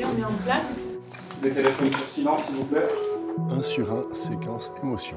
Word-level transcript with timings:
Ok, 0.00 0.06
on 0.06 0.20
est 0.20 0.24
en 0.24 0.32
place. 0.44 0.76
Les 1.42 1.50
téléphones 1.50 1.92
sur 1.92 2.06
silence, 2.06 2.44
s'il 2.44 2.54
vous 2.56 2.64
plaît. 2.64 2.88
1 3.50 3.62
sur 3.62 3.92
1, 3.92 4.14
séquence 4.14 4.72
émotion. 4.82 5.16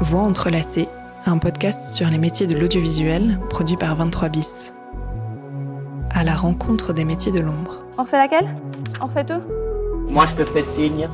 Voix 0.00 0.20
entrelacées, 0.20 0.88
un 1.24 1.38
podcast 1.38 1.94
sur 1.94 2.08
les 2.08 2.18
métiers 2.18 2.46
de 2.46 2.56
l'audiovisuel 2.56 3.40
produit 3.50 3.76
par 3.76 3.96
23 3.96 4.28
bis. 4.28 4.72
À 6.10 6.22
la 6.22 6.36
rencontre 6.36 6.92
des 6.92 7.04
métiers 7.04 7.32
de 7.32 7.40
l'ombre. 7.40 7.84
On 7.98 8.02
refait 8.02 8.18
laquelle? 8.18 8.54
On 9.00 9.06
refait 9.06 9.24
tout? 9.24 9.42
Moi, 10.08 10.26
je 10.30 10.44
te 10.44 10.48
fais 10.50 10.64
signe 10.76 11.08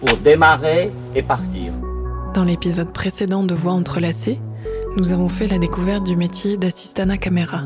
pour 0.00 0.16
démarrer 0.18 0.92
et 1.14 1.22
partir. 1.22 1.72
Dans 2.34 2.44
l'épisode 2.44 2.92
précédent 2.92 3.44
de 3.44 3.54
Voix 3.54 3.72
entrelacées, 3.72 4.40
nous 4.96 5.12
avons 5.12 5.28
fait 5.28 5.46
la 5.46 5.58
découverte 5.58 6.04
du 6.04 6.16
métier 6.16 6.56
d'assistana 6.56 7.16
caméra. 7.16 7.62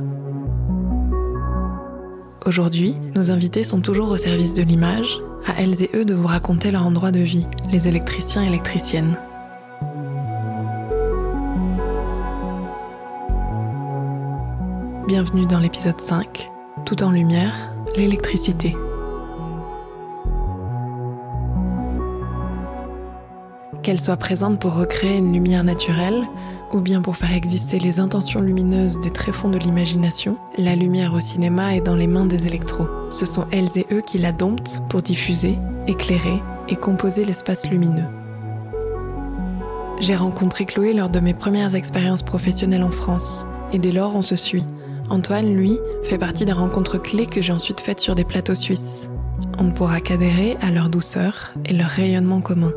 Aujourd'hui, 2.46 2.96
nos 3.14 3.30
invités 3.30 3.64
sont 3.64 3.82
toujours 3.82 4.08
au 4.10 4.16
service 4.16 4.54
de 4.54 4.62
l'image, 4.62 5.20
à 5.46 5.60
elles 5.60 5.82
et 5.82 5.90
eux 5.94 6.06
de 6.06 6.14
vous 6.14 6.26
raconter 6.26 6.70
leur 6.70 6.86
endroit 6.86 7.10
de 7.10 7.20
vie, 7.20 7.46
les 7.70 7.86
électriciens 7.86 8.42
et 8.42 8.46
électriciennes. 8.46 9.14
Bienvenue 15.06 15.44
dans 15.46 15.60
l'épisode 15.60 16.00
5, 16.00 16.48
Tout 16.86 17.02
en 17.02 17.10
lumière, 17.10 17.52
l'électricité. 17.94 18.74
Qu'elle 23.82 24.00
soit 24.00 24.16
présente 24.16 24.58
pour 24.58 24.74
recréer 24.76 25.18
une 25.18 25.34
lumière 25.34 25.64
naturelle, 25.64 26.26
ou 26.72 26.80
bien 26.80 27.02
pour 27.02 27.16
faire 27.16 27.34
exister 27.34 27.78
les 27.78 28.00
intentions 28.00 28.40
lumineuses 28.40 29.00
des 29.00 29.10
tréfonds 29.10 29.50
de 29.50 29.58
l'imagination, 29.58 30.36
la 30.56 30.76
lumière 30.76 31.14
au 31.14 31.20
cinéma 31.20 31.74
est 31.74 31.80
dans 31.80 31.94
les 31.94 32.06
mains 32.06 32.26
des 32.26 32.46
électros. 32.46 32.86
Ce 33.10 33.26
sont 33.26 33.46
elles 33.50 33.76
et 33.76 33.86
eux 33.92 34.02
qui 34.02 34.18
la 34.18 34.32
domptent 34.32 34.82
pour 34.88 35.02
diffuser, 35.02 35.58
éclairer 35.86 36.40
et 36.68 36.76
composer 36.76 37.24
l'espace 37.24 37.68
lumineux. 37.68 38.06
J'ai 40.00 40.16
rencontré 40.16 40.64
Chloé 40.64 40.94
lors 40.94 41.10
de 41.10 41.20
mes 41.20 41.34
premières 41.34 41.74
expériences 41.74 42.22
professionnelles 42.22 42.84
en 42.84 42.90
France, 42.90 43.44
et 43.72 43.78
dès 43.78 43.92
lors 43.92 44.16
on 44.16 44.22
se 44.22 44.36
suit. 44.36 44.64
Antoine, 45.10 45.52
lui, 45.52 45.78
fait 46.04 46.18
partie 46.18 46.44
des 46.44 46.52
rencontres 46.52 46.98
clés 46.98 47.26
que 47.26 47.42
j'ai 47.42 47.52
ensuite 47.52 47.80
faites 47.80 48.00
sur 48.00 48.14
des 48.14 48.24
plateaux 48.24 48.54
suisses. 48.54 49.10
On 49.58 49.64
ne 49.64 49.72
pourra 49.72 50.00
qu'adhérer 50.00 50.56
à 50.62 50.70
leur 50.70 50.88
douceur 50.88 51.52
et 51.66 51.72
leur 51.72 51.88
rayonnement 51.88 52.40
commun. 52.40 52.72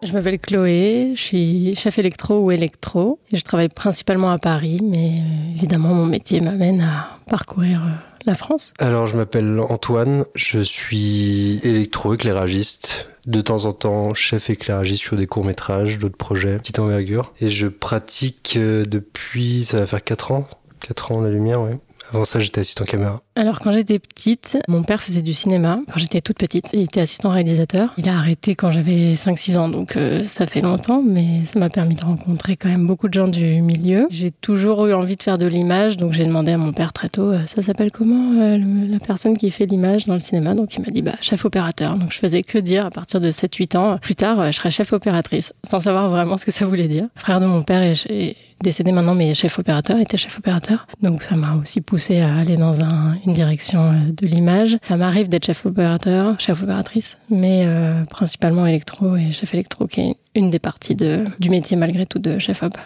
Je 0.00 0.12
m'appelle 0.12 0.38
Chloé, 0.38 1.12
je 1.16 1.20
suis 1.20 1.74
chef 1.74 1.98
électro 1.98 2.44
ou 2.44 2.52
électro 2.52 3.18
je 3.32 3.40
travaille 3.42 3.68
principalement 3.68 4.30
à 4.30 4.38
Paris, 4.38 4.78
mais 4.82 5.16
euh, 5.18 5.56
évidemment 5.56 5.92
mon 5.92 6.06
métier 6.06 6.40
m'amène 6.40 6.80
à 6.82 7.18
parcourir 7.28 7.82
euh, 7.82 7.90
la 8.24 8.36
France. 8.36 8.72
Alors 8.78 9.06
je 9.06 9.16
m'appelle 9.16 9.58
Antoine, 9.58 10.24
je 10.36 10.60
suis 10.60 11.58
électro-éclairagiste, 11.64 13.08
de 13.26 13.40
temps 13.40 13.64
en 13.64 13.72
temps 13.72 14.14
chef 14.14 14.50
éclairagiste 14.50 15.02
sur 15.02 15.16
des 15.16 15.26
courts-métrages, 15.26 15.98
d'autres 15.98 16.16
projets, 16.16 16.58
petite 16.58 16.78
envergure, 16.78 17.32
et 17.40 17.50
je 17.50 17.66
pratique 17.66 18.54
euh, 18.56 18.84
depuis, 18.84 19.64
ça 19.64 19.80
va 19.80 19.86
faire 19.86 20.04
4 20.04 20.30
ans, 20.30 20.48
4 20.86 21.12
ans 21.12 21.20
la 21.20 21.30
lumière, 21.30 21.60
ouais. 21.60 21.78
Avant 22.12 22.24
ça, 22.24 22.40
j'étais 22.40 22.60
assistant 22.60 22.84
caméra. 22.84 23.20
Alors, 23.36 23.60
quand 23.60 23.70
j'étais 23.70 23.98
petite, 23.98 24.58
mon 24.66 24.82
père 24.82 25.02
faisait 25.02 25.22
du 25.22 25.34
cinéma. 25.34 25.80
Quand 25.92 25.98
j'étais 25.98 26.20
toute 26.20 26.38
petite, 26.38 26.70
il 26.72 26.80
était 26.80 27.00
assistant 27.00 27.30
réalisateur. 27.30 27.94
Il 27.98 28.08
a 28.08 28.16
arrêté 28.16 28.54
quand 28.54 28.72
j'avais 28.72 29.12
5-6 29.12 29.58
ans, 29.58 29.68
donc 29.68 29.96
euh, 29.96 30.26
ça 30.26 30.46
fait 30.46 30.62
longtemps, 30.62 31.02
mais 31.02 31.44
ça 31.44 31.58
m'a 31.58 31.68
permis 31.68 31.94
de 31.94 32.04
rencontrer 32.04 32.56
quand 32.56 32.68
même 32.68 32.86
beaucoup 32.86 33.08
de 33.08 33.14
gens 33.14 33.28
du 33.28 33.60
milieu. 33.60 34.06
J'ai 34.10 34.30
toujours 34.30 34.86
eu 34.86 34.94
envie 34.94 35.16
de 35.16 35.22
faire 35.22 35.38
de 35.38 35.46
l'image, 35.46 35.98
donc 35.98 36.14
j'ai 36.14 36.24
demandé 36.24 36.52
à 36.52 36.56
mon 36.56 36.72
père 36.72 36.92
très 36.92 37.10
tôt, 37.10 37.30
euh, 37.30 37.46
ça 37.46 37.62
s'appelle 37.62 37.92
comment 37.92 38.40
euh, 38.40 38.58
la 38.88 38.98
personne 38.98 39.36
qui 39.36 39.50
fait 39.50 39.66
l'image 39.66 40.06
dans 40.06 40.14
le 40.14 40.20
cinéma? 40.20 40.54
Donc 40.54 40.74
il 40.74 40.80
m'a 40.80 40.88
dit, 40.88 41.02
bah, 41.02 41.16
chef 41.20 41.44
opérateur. 41.44 41.96
Donc 41.96 42.12
je 42.12 42.18
faisais 42.18 42.42
que 42.42 42.58
dire 42.58 42.86
à 42.86 42.90
partir 42.90 43.20
de 43.20 43.30
7-8 43.30 43.76
ans, 43.76 43.98
plus 43.98 44.16
tard, 44.16 44.50
je 44.50 44.56
serais 44.56 44.70
chef 44.70 44.92
opératrice, 44.92 45.52
sans 45.64 45.80
savoir 45.80 46.08
vraiment 46.08 46.38
ce 46.38 46.46
que 46.46 46.52
ça 46.52 46.64
voulait 46.64 46.88
dire. 46.88 47.06
frère 47.16 47.40
de 47.40 47.46
mon 47.46 47.62
père 47.62 47.82
est 47.82 48.36
décédé 48.62 48.92
maintenant, 48.92 49.14
mais 49.14 49.34
chef 49.34 49.58
opérateur, 49.58 49.98
était 49.98 50.16
chef 50.16 50.38
opérateur. 50.38 50.86
Donc 51.02 51.22
ça 51.22 51.36
m'a 51.36 51.54
aussi 51.56 51.80
poussé 51.80 52.20
à 52.20 52.36
aller 52.36 52.56
dans 52.56 52.80
un, 52.82 53.16
une 53.26 53.34
direction 53.34 53.80
euh, 53.80 54.12
de 54.12 54.26
l'image. 54.26 54.76
Ça 54.82 54.96
m'arrive 54.96 55.28
d'être 55.28 55.46
chef 55.46 55.66
opérateur, 55.66 56.38
chef 56.40 56.62
opératrice, 56.62 57.18
mais 57.30 57.64
euh, 57.66 58.04
principalement 58.04 58.66
électro 58.66 59.16
et 59.16 59.30
chef 59.30 59.54
électro, 59.54 59.86
qui 59.86 60.00
est 60.00 60.16
une 60.34 60.50
des 60.50 60.58
parties 60.58 60.94
de, 60.94 61.24
du 61.38 61.50
métier 61.50 61.76
malgré 61.76 62.06
tout 62.06 62.18
de 62.18 62.38
chef 62.38 62.62
op. 62.62 62.76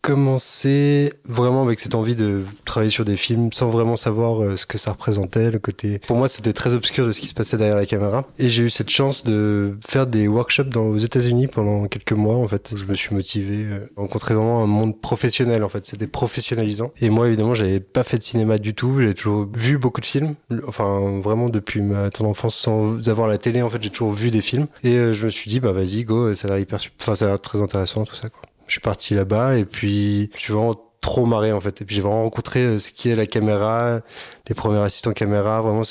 commencé 0.00 1.12
vraiment 1.24 1.62
avec 1.62 1.80
cette 1.80 1.94
envie 1.94 2.16
de 2.16 2.42
travailler 2.64 2.90
sur 2.90 3.04
des 3.04 3.16
films 3.16 3.52
sans 3.52 3.68
vraiment 3.68 3.96
savoir 3.96 4.42
euh, 4.42 4.56
ce 4.56 4.64
que 4.64 4.78
ça 4.78 4.92
représentait, 4.92 5.50
le 5.50 5.58
côté. 5.58 5.98
Pour 6.06 6.16
moi, 6.16 6.28
c'était 6.28 6.52
très 6.52 6.74
obscur 6.74 7.06
de 7.06 7.12
ce 7.12 7.20
qui 7.20 7.26
se 7.26 7.34
passait 7.34 7.56
derrière 7.56 7.76
la 7.76 7.86
caméra. 7.86 8.24
Et 8.38 8.48
j'ai 8.48 8.64
eu 8.64 8.70
cette 8.70 8.90
chance 8.90 9.24
de 9.24 9.76
faire 9.86 10.06
des 10.06 10.28
workshops 10.28 10.76
aux 10.76 10.98
États-Unis 10.98 11.48
pendant 11.48 11.86
quelques 11.86 12.12
mois, 12.12 12.36
en 12.36 12.48
fait. 12.48 12.72
Je 12.76 12.84
me 12.86 12.94
suis 12.94 13.14
motivé, 13.14 13.64
euh, 13.64 13.90
rencontrer 13.96 14.34
vraiment 14.34 14.62
un 14.62 14.66
monde 14.66 14.98
professionnel, 15.00 15.64
en 15.64 15.68
fait. 15.68 15.84
C'était 15.84 16.06
professionnalisant. 16.06 16.92
Et 17.00 17.10
moi, 17.10 17.26
évidemment, 17.26 17.54
j'avais 17.54 17.80
pas 17.80 18.04
fait 18.04 18.18
de 18.18 18.22
cinéma 18.22 18.58
du 18.58 18.74
tout. 18.74 19.00
J'ai 19.00 19.14
toujours 19.14 19.48
vu 19.52 19.78
beaucoup 19.78 20.00
de 20.00 20.06
films. 20.06 20.34
Enfin, 20.66 21.20
vraiment 21.22 21.48
depuis 21.48 21.82
ma 21.82 22.10
ton 22.10 22.26
enfance, 22.26 22.54
sans 22.54 23.08
avoir 23.08 23.28
la 23.28 23.38
télé, 23.38 23.62
en 23.62 23.70
fait, 23.70 23.82
j'ai 23.82 23.90
toujours 23.90 24.12
vu 24.12 24.30
des 24.30 24.40
films. 24.40 24.66
Et 24.84 24.94
euh, 24.94 25.12
je 25.12 25.24
me 25.24 25.30
suis 25.30 25.50
dit, 25.50 25.60
bah 25.60 25.72
vas-y, 25.72 26.04
go, 26.04 26.34
ça 26.34 26.46
a 26.46 26.50
l'air 26.52 26.60
hyper, 26.60 26.78
enfin, 27.00 27.14
ça 27.14 27.24
a 27.24 27.28
l'air 27.28 27.40
très 27.40 27.60
intéressant, 27.60 28.04
tout 28.04 28.14
ça, 28.14 28.28
quoi 28.28 28.42
je 28.68 28.72
suis 28.72 28.80
parti 28.80 29.14
là-bas 29.14 29.56
et 29.56 29.64
puis 29.64 30.30
je 30.34 30.40
suis 30.40 30.52
vraiment 30.52 30.80
trop 31.00 31.26
marré 31.26 31.52
en 31.52 31.60
fait. 31.60 31.80
Et 31.80 31.84
puis 31.84 31.96
j'ai 31.96 32.02
vraiment 32.02 32.24
rencontré 32.24 32.60
euh, 32.60 32.78
ce 32.78 32.92
qui 32.92 33.08
est 33.08 33.16
la 33.16 33.26
caméra, 33.26 34.00
les 34.48 34.54
premiers 34.54 34.80
assistants 34.80 35.12
caméra, 35.12 35.60
vraiment 35.60 35.82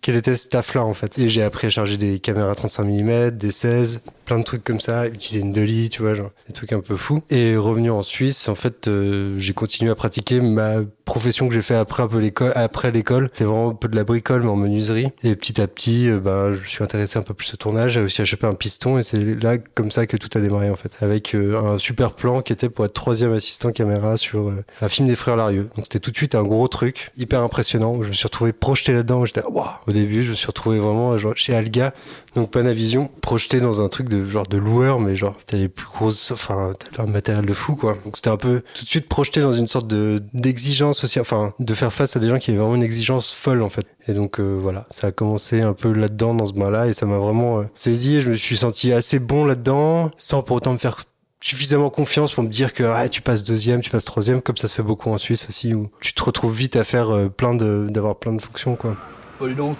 quel 0.00 0.16
était 0.16 0.36
ce 0.36 0.48
taf 0.48 0.74
là 0.74 0.84
en 0.84 0.94
fait. 0.94 1.18
Et 1.18 1.28
j'ai 1.28 1.42
appris 1.42 1.66
à 1.66 1.70
charger 1.70 1.96
des 1.96 2.18
caméras 2.18 2.54
35 2.54 2.84
mm, 2.84 3.30
des 3.30 3.50
16, 3.50 4.00
plein 4.24 4.38
de 4.38 4.44
trucs 4.44 4.64
comme 4.64 4.80
ça, 4.80 5.06
utiliser 5.06 5.40
une 5.40 5.52
Dolly, 5.52 5.88
tu 5.90 6.02
vois, 6.02 6.14
genre 6.14 6.30
des 6.46 6.52
trucs 6.52 6.72
un 6.72 6.80
peu 6.80 6.96
fous. 6.96 7.20
Et 7.30 7.56
revenu 7.56 7.90
en 7.90 8.02
Suisse, 8.02 8.48
en 8.48 8.54
fait, 8.54 8.88
euh, 8.88 9.34
j'ai 9.38 9.52
continué 9.52 9.90
à 9.90 9.94
pratiquer 9.94 10.40
ma 10.40 10.76
profession 11.04 11.48
que 11.48 11.54
j'ai 11.54 11.62
fait 11.62 11.74
après 11.74 12.02
un 12.02 12.08
peu 12.08 12.18
l'école, 12.18 12.52
après 12.54 12.90
l'école. 12.90 13.30
C'était 13.32 13.44
vraiment 13.44 13.70
un 13.70 13.74
peu 13.74 13.88
de 13.88 13.96
la 13.96 14.04
bricole 14.04 14.42
mais 14.42 14.50
en 14.50 14.56
menuiserie. 14.56 15.08
Et 15.22 15.34
petit 15.36 15.60
à 15.60 15.66
petit, 15.66 16.08
euh, 16.08 16.20
bah, 16.20 16.52
je 16.52 16.68
suis 16.68 16.84
intéressé 16.84 17.18
un 17.18 17.22
peu 17.22 17.34
plus 17.34 17.54
au 17.54 17.56
tournage. 17.56 17.92
J'ai 17.92 18.00
aussi 18.00 18.20
acheté 18.22 18.46
un 18.46 18.54
piston 18.54 18.98
et 18.98 19.02
c'est 19.02 19.18
là 19.18 19.56
comme 19.58 19.90
ça 19.90 20.06
que 20.06 20.16
tout 20.16 20.28
a 20.36 20.40
démarré 20.40 20.70
en 20.70 20.76
fait, 20.76 20.98
avec 21.00 21.34
euh, 21.34 21.58
un 21.58 21.78
super 21.78 22.12
plan 22.12 22.42
qui 22.42 22.52
était 22.52 22.68
pour 22.68 22.84
être 22.84 22.92
troisième 22.92 23.32
assistant 23.32 23.72
caméra 23.72 24.16
sur 24.16 24.52
un 24.80 24.88
film 24.88 25.08
des 25.08 25.16
frères 25.16 25.36
Larieux. 25.36 25.70
Donc 25.76 25.84
c'était 25.86 26.00
tout 26.00 26.10
de 26.10 26.16
suite 26.16 26.34
un 26.34 26.44
gros 26.44 26.68
truc, 26.68 27.12
hyper 27.16 27.42
impressionnant 27.42 27.97
je 28.02 28.08
me 28.08 28.12
suis 28.12 28.24
retrouvé 28.24 28.52
projeté 28.52 28.92
là-dedans. 28.92 29.24
J'étais, 29.24 29.44
waouh. 29.44 29.68
Au 29.86 29.92
début, 29.92 30.22
je 30.22 30.30
me 30.30 30.34
suis 30.34 30.46
retrouvé 30.46 30.78
vraiment 30.78 31.16
genre, 31.18 31.36
chez 31.36 31.54
Alga, 31.54 31.92
donc 32.34 32.50
Panavision, 32.50 33.10
projeté 33.20 33.60
dans 33.60 33.82
un 33.82 33.88
truc 33.88 34.08
de 34.08 34.24
genre 34.24 34.46
de 34.46 34.56
loueur, 34.56 35.00
mais 35.00 35.16
genre 35.16 35.34
t'as 35.46 35.56
les 35.56 35.68
plus 35.68 35.86
grosses, 35.86 36.30
enfin 36.30 36.72
t'as 36.94 37.02
un 37.02 37.06
matériel 37.06 37.46
de 37.46 37.54
fou 37.54 37.76
quoi. 37.76 37.96
Donc 38.04 38.16
c'était 38.16 38.30
un 38.30 38.36
peu 38.36 38.62
tout 38.74 38.84
de 38.84 38.88
suite 38.88 39.08
projeté 39.08 39.40
dans 39.40 39.52
une 39.52 39.66
sorte 39.66 39.86
de 39.86 40.22
d'exigence 40.34 41.04
aussi, 41.04 41.20
enfin 41.20 41.52
de 41.58 41.74
faire 41.74 41.92
face 41.92 42.16
à 42.16 42.20
des 42.20 42.28
gens 42.28 42.38
qui 42.38 42.50
avaient 42.50 42.60
vraiment 42.60 42.74
une 42.74 42.82
exigence 42.82 43.32
folle 43.32 43.62
en 43.62 43.70
fait. 43.70 43.86
Et 44.06 44.14
donc 44.14 44.40
euh, 44.40 44.58
voilà, 44.60 44.86
ça 44.90 45.08
a 45.08 45.12
commencé 45.12 45.60
un 45.60 45.74
peu 45.74 45.92
là-dedans 45.92 46.34
dans 46.34 46.46
ce 46.46 46.54
bain-là 46.54 46.88
et 46.88 46.94
ça 46.94 47.06
m'a 47.06 47.18
vraiment 47.18 47.60
euh, 47.60 47.64
saisi. 47.74 48.16
Et 48.16 48.20
je 48.20 48.28
me 48.28 48.36
suis 48.36 48.56
senti 48.56 48.92
assez 48.92 49.18
bon 49.18 49.44
là-dedans, 49.44 50.10
sans 50.16 50.42
pour 50.42 50.56
autant 50.56 50.72
me 50.72 50.78
faire 50.78 50.96
suffisamment 51.40 51.90
confiance 51.90 52.32
pour 52.32 52.42
me 52.42 52.48
dire 52.48 52.74
que 52.74 52.84
ah, 52.84 53.08
tu 53.08 53.22
passes 53.22 53.44
deuxième, 53.44 53.80
tu 53.80 53.90
passes 53.90 54.04
troisième, 54.04 54.42
comme 54.42 54.56
ça 54.56 54.68
se 54.68 54.74
fait 54.74 54.82
beaucoup 54.82 55.10
en 55.10 55.18
Suisse 55.18 55.46
aussi, 55.48 55.74
où 55.74 55.90
tu 56.00 56.12
te 56.12 56.22
retrouves 56.22 56.54
vite 56.54 56.76
à 56.76 56.84
faire 56.84 57.10
euh, 57.10 57.28
plein 57.28 57.54
de, 57.54 57.86
d'avoir 57.88 58.16
plein 58.16 58.32
de 58.32 58.42
fonctions, 58.42 58.76
quoi. 58.76 58.96
Oh, 59.40 59.48
donc, 59.48 59.76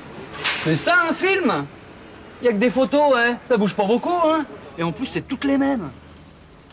c'est 0.64 0.76
ça 0.76 0.96
un 1.10 1.12
film? 1.12 1.66
Il 2.40 2.46
y 2.46 2.48
a 2.48 2.52
que 2.52 2.58
des 2.58 2.70
photos, 2.70 3.14
hein 3.16 3.38
Ça 3.48 3.56
bouge 3.56 3.74
pas 3.74 3.84
beaucoup, 3.84 4.14
hein 4.24 4.46
Et 4.78 4.82
en 4.82 4.92
plus, 4.92 5.06
c'est 5.06 5.26
toutes 5.26 5.44
les 5.44 5.58
mêmes. 5.58 5.90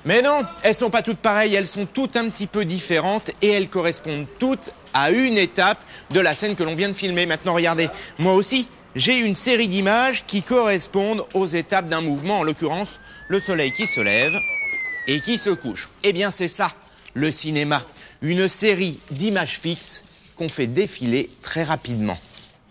Mais 0.05 0.21
non, 0.21 0.41
elles 0.61 0.75
sont 0.75 0.91
pas 0.91 1.01
toutes 1.01 1.17
pareilles, 1.17 1.55
elles 1.55 1.67
sont 1.67 1.87
toutes 1.87 2.15
un 2.15 2.29
petit 2.29 2.45
peu 2.45 2.63
différentes 2.63 3.31
et 3.41 3.49
elles 3.49 3.69
correspondent 3.69 4.27
toutes 4.37 4.71
à 4.93 5.09
une 5.09 5.35
étape 5.35 5.79
de 6.11 6.19
la 6.19 6.35
scène 6.35 6.55
que 6.55 6.63
l'on 6.63 6.75
vient 6.75 6.89
de 6.89 6.93
filmer. 6.93 7.25
Maintenant, 7.25 7.55
regardez, 7.55 7.89
moi 8.19 8.33
aussi, 8.35 8.67
j'ai 8.95 9.15
une 9.17 9.33
série 9.33 9.67
d'images 9.67 10.23
qui 10.27 10.43
correspondent 10.43 11.25
aux 11.33 11.47
étapes 11.47 11.89
d'un 11.89 12.01
mouvement, 12.01 12.39
en 12.39 12.43
l'occurrence, 12.43 12.99
le 13.27 13.39
soleil 13.39 13.71
qui 13.71 13.87
se 13.87 13.99
lève, 13.99 14.33
et 15.07 15.19
qui 15.19 15.37
se 15.37 15.49
couche. 15.49 15.89
Eh 16.03 16.13
bien, 16.13 16.31
c'est 16.31 16.47
ça, 16.47 16.73
le 17.13 17.31
cinéma. 17.31 17.85
Une 18.21 18.49
série 18.49 18.99
d'images 19.11 19.59
fixes 19.59 20.03
qu'on 20.35 20.49
fait 20.49 20.67
défiler 20.67 21.29
très 21.41 21.63
rapidement. 21.63 22.17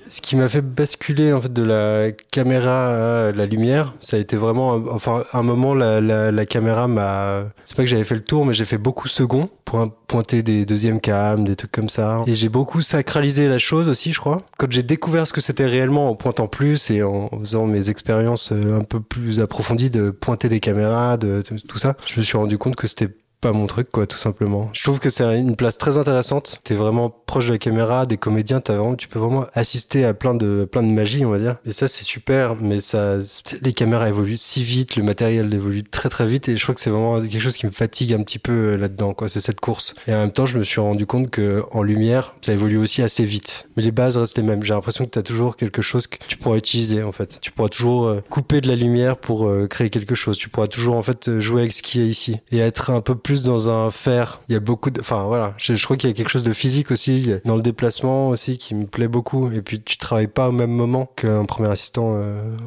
Ce 0.09 0.21
qui 0.21 0.37
m'a 0.37 0.49
fait 0.49 0.61
basculer 0.61 1.33
en 1.33 1.41
fait 1.41 1.53
de 1.53 1.63
la 1.63 2.13
caméra 2.33 3.27
à 3.29 3.33
la 3.33 3.47
lumière, 3.47 3.95
ça 4.01 4.17
a 4.17 4.21
été 4.21 4.37
vraiment, 4.37 4.73
enfin, 4.91 5.25
un 5.33 5.43
moment 5.43 5.75
la, 5.75 6.01
la, 6.01 6.47
caméra 6.47 6.89
m'a, 6.89 7.45
c'est 7.65 7.77
pas 7.77 7.83
que 7.85 7.89
j'avais 7.89 8.05
fait 8.05 8.15
le 8.15 8.25
tour, 8.25 8.45
mais 8.45 8.55
j'ai 8.55 8.65
fait 8.65 8.79
beaucoup 8.79 9.09
second 9.09 9.49
pour 9.65 9.91
pointer 10.07 10.43
des 10.43 10.67
deuxièmes 10.67 11.01
cams, 11.01 11.45
des 11.45 11.57
trucs 11.57 11.73
comme 11.73 11.89
ça, 11.89 12.23
et 12.27 12.35
j'ai 12.35 12.49
beaucoup 12.49 12.83
sacralisé 12.83 13.49
la 13.49 13.59
chose 13.59 13.89
aussi, 13.89 14.13
je 14.13 14.21
crois. 14.21 14.43
Quand 14.59 14.71
j'ai 14.71 14.83
découvert 14.83 15.27
ce 15.27 15.33
que 15.33 15.41
c'était 15.41 15.67
réellement 15.67 16.11
en 16.11 16.15
pointant 16.15 16.47
plus 16.47 16.91
et 16.91 17.03
en 17.03 17.29
faisant 17.41 17.67
mes 17.67 17.91
expériences 17.91 18.53
euh, 18.53 18.79
un 18.79 18.85
peu 18.85 19.01
plus 19.01 19.41
approfondies 19.41 19.91
de 19.91 20.11
pointer 20.11 20.49
des 20.49 20.61
caméras, 20.61 21.17
de 21.17 21.43
tout 21.43 21.79
ça, 21.79 21.97
je 22.07 22.21
me 22.21 22.25
suis 22.25 22.37
rendu 22.37 22.59
compte 22.59 22.77
que 22.77 22.87
c'était 22.87 23.09
pas 23.45 23.53
mon 23.53 23.67
truc, 23.67 23.91
quoi, 23.91 24.07
tout 24.07 24.17
simplement. 24.17 24.71
Je 24.73 24.83
trouve 24.83 25.01
que 25.01 25.11
c'est 25.11 25.39
une 25.39 25.55
place 25.55 25.77
très 25.77 25.99
intéressante. 25.99 26.63
T'es 26.65 26.75
vraiment 26.75 27.11
proche 27.11 27.49
de 27.49 27.53
la 27.53 27.59
caméra, 27.59 28.07
des 28.07 28.17
comédiens, 28.17 28.63
t'as 28.63 28.75
vraiment, 28.75 28.95
tu 28.95 29.07
peux 29.07 29.19
vraiment 29.19 29.45
assister 29.53 30.07
à 30.07 30.15
plein 30.15 30.33
de, 30.33 30.65
plein 30.65 30.83
de 30.83 30.89
magie, 30.89 31.27
on 31.27 31.31
va 31.31 31.39
dire. 31.39 31.57
Et 31.67 31.73
ça, 31.73 31.87
c'est 31.87 32.05
super, 32.05 32.57
mais 32.57 32.81
ça, 32.81 33.17
les 33.61 33.75
caméras 33.75 34.09
évoluent 34.09 34.39
si 34.39 34.63
vite, 34.63 34.97
le 34.97 35.03
matériel 35.03 35.53
évolue 35.53 35.83
très 35.83 36.09
très 36.09 36.27
vite, 36.27 36.49
et 36.49 36.57
je 36.57 36.63
crois 36.63 36.75
que 36.75 36.81
c'est 36.81 36.89
vraiment 36.89 37.21
quelque 37.21 37.39
chose 37.39 37.59
qui 37.59 37.67
me 37.67 37.71
fatigue 37.71 38.15
un 38.15 38.23
petit 38.23 38.39
peu 38.39 38.53
euh, 38.53 38.77
là-dedans, 38.79 39.13
quoi. 39.13 39.29
C'est 39.29 39.43
cette 39.43 39.61
course. 39.61 39.93
Et 40.07 40.15
en 40.15 40.21
même 40.21 40.33
temps, 40.33 40.47
je 40.47 40.57
me 40.57 40.65
suis 40.65 40.81
rendu 40.81 41.05
compte 41.05 41.29
que 41.29 41.63
en 41.73 41.83
lumière, 41.83 42.35
ça 42.41 42.55
évolue 42.55 42.79
aussi 42.79 43.03
assez 43.03 43.27
vite. 43.27 43.69
Mais 43.77 43.83
les 43.83 43.93
bases 43.93 44.17
restent 44.17 44.39
les 44.39 44.43
mêmes. 44.43 44.65
J'ai 44.65 44.73
l'impression 44.73 45.05
que 45.05 45.11
t'as 45.11 45.23
toujours 45.23 45.57
quelque 45.57 45.83
chose 45.83 46.07
que 46.07 46.17
tu 46.27 46.39
pourras 46.39 46.57
utiliser, 46.57 47.03
en 47.03 47.13
fait. 47.13 47.41
Tu 47.43 47.51
pourras 47.51 47.69
toujours 47.69 48.07
euh, 48.07 48.23
couper 48.31 48.63
de 48.63 48.69
la 48.69 48.77
lumière 48.77 49.19
pour 49.19 49.47
euh, 49.47 49.67
créer 49.67 49.91
quelque 49.91 50.15
chose. 50.15 50.39
Tu 50.39 50.49
pourras 50.49 50.69
toujours, 50.69 50.97
en 50.97 51.03
fait, 51.03 51.41
jouer 51.41 51.61
avec 51.61 51.75
ce 51.75 51.83
qui 51.83 52.01
est 52.01 52.07
ici. 52.07 52.39
Et 52.51 52.59
être 52.59 52.91
un 52.91 53.03
peu 53.03 53.15
plus 53.15 53.34
dans 53.43 53.69
un 53.69 53.91
faire. 53.91 54.41
Il 54.49 54.53
y 54.53 54.57
a 54.57 54.61
beaucoup 54.61 54.91
enfin, 55.01 55.25
voilà. 55.25 55.55
Je, 55.59 55.83
crois 55.83 55.97
qu'il 55.97 56.09
y 56.09 56.13
a 56.13 56.15
quelque 56.15 56.31
chose 56.31 56.45
de 56.45 56.53
physique 56.53 56.91
aussi, 56.91 57.33
dans 57.45 57.57
le 57.57 57.63
déplacement 57.63 58.29
aussi, 58.29 58.59
qui 58.59 58.75
me 58.75 58.87
plaît 58.87 59.09
beaucoup. 59.09 59.51
Et 59.51 59.63
puis, 59.63 59.81
tu 59.81 59.99
travailles 59.99 60.29
pas 60.29 60.49
au 60.49 60.53
même 60.53 60.71
moment 60.71 61.07
qu'un 61.17 61.45
premier 61.45 61.69
assistant 61.69 62.17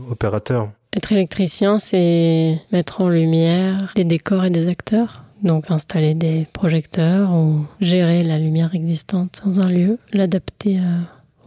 opérateur. 0.09 0.69
Être 0.95 1.11
électricien, 1.11 1.79
c'est 1.79 2.59
mettre 2.71 3.01
en 3.01 3.09
lumière 3.09 3.91
des 3.95 4.03
décors 4.03 4.45
et 4.45 4.49
des 4.49 4.67
acteurs. 4.67 5.23
Donc 5.43 5.69
installer 5.69 6.15
des 6.15 6.47
projecteurs 6.51 7.31
ou 7.31 7.65
gérer 7.79 8.23
la 8.23 8.39
lumière 8.39 8.73
existante 8.73 9.41
dans 9.45 9.59
un 9.59 9.69
lieu, 9.69 9.99
l'adapter 10.11 10.79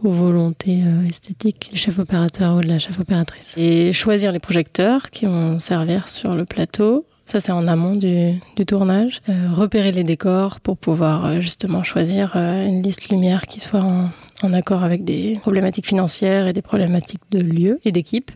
aux 0.03 0.11
volontés 0.11 0.83
euh, 0.85 1.07
esthétiques 1.07 1.69
du 1.73 1.79
chef 1.79 1.99
opérateur 1.99 2.55
ou 2.55 2.61
de 2.61 2.67
la 2.67 2.79
chef 2.79 2.99
opératrice. 2.99 3.53
Et 3.57 3.93
choisir 3.93 4.31
les 4.31 4.39
projecteurs 4.39 5.11
qui 5.11 5.25
vont 5.25 5.59
servir 5.59 6.09
sur 6.09 6.35
le 6.35 6.45
plateau. 6.45 7.05
Ça, 7.31 7.39
c'est 7.39 7.53
en 7.53 7.65
amont 7.65 7.95
du, 7.95 8.41
tournage. 8.65 9.21
Euh, 9.29 9.53
repérer 9.53 9.93
les 9.93 10.03
décors 10.03 10.59
pour 10.59 10.75
pouvoir 10.75 11.25
euh, 11.25 11.39
justement 11.39 11.81
choisir 11.81 12.35
une 12.35 12.83
liste 12.83 13.07
lumière 13.07 13.43
qui 13.43 13.61
soit 13.61 13.79
en, 13.79 14.09
en 14.43 14.51
accord 14.51 14.83
avec 14.83 15.05
des 15.05 15.37
problématiques 15.39 15.87
financières 15.87 16.47
et 16.47 16.51
des 16.51 16.61
problématiques 16.61 17.21
de 17.31 17.39
lieu 17.39 17.79
et 17.85 17.93
d'équipe. 17.93 18.31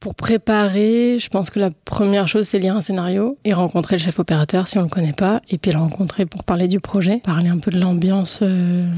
Pour 0.00 0.14
préparer, 0.14 1.18
je 1.18 1.28
pense 1.28 1.50
que 1.50 1.60
la 1.60 1.70
première 1.70 2.26
chose, 2.26 2.48
c'est 2.48 2.58
lire 2.58 2.74
un 2.74 2.80
scénario 2.80 3.36
et 3.44 3.52
rencontrer 3.52 3.96
le 3.96 4.02
chef 4.02 4.18
opérateur 4.18 4.66
si 4.66 4.78
on 4.78 4.82
le 4.82 4.88
connaît 4.88 5.12
pas, 5.12 5.42
et 5.50 5.58
puis 5.58 5.72
le 5.72 5.78
rencontrer 5.78 6.24
pour 6.24 6.42
parler 6.42 6.68
du 6.68 6.80
projet, 6.80 7.18
parler 7.18 7.48
un 7.50 7.58
peu 7.58 7.70
de 7.70 7.78
l'ambiance 7.78 8.38
euh, 8.40 8.88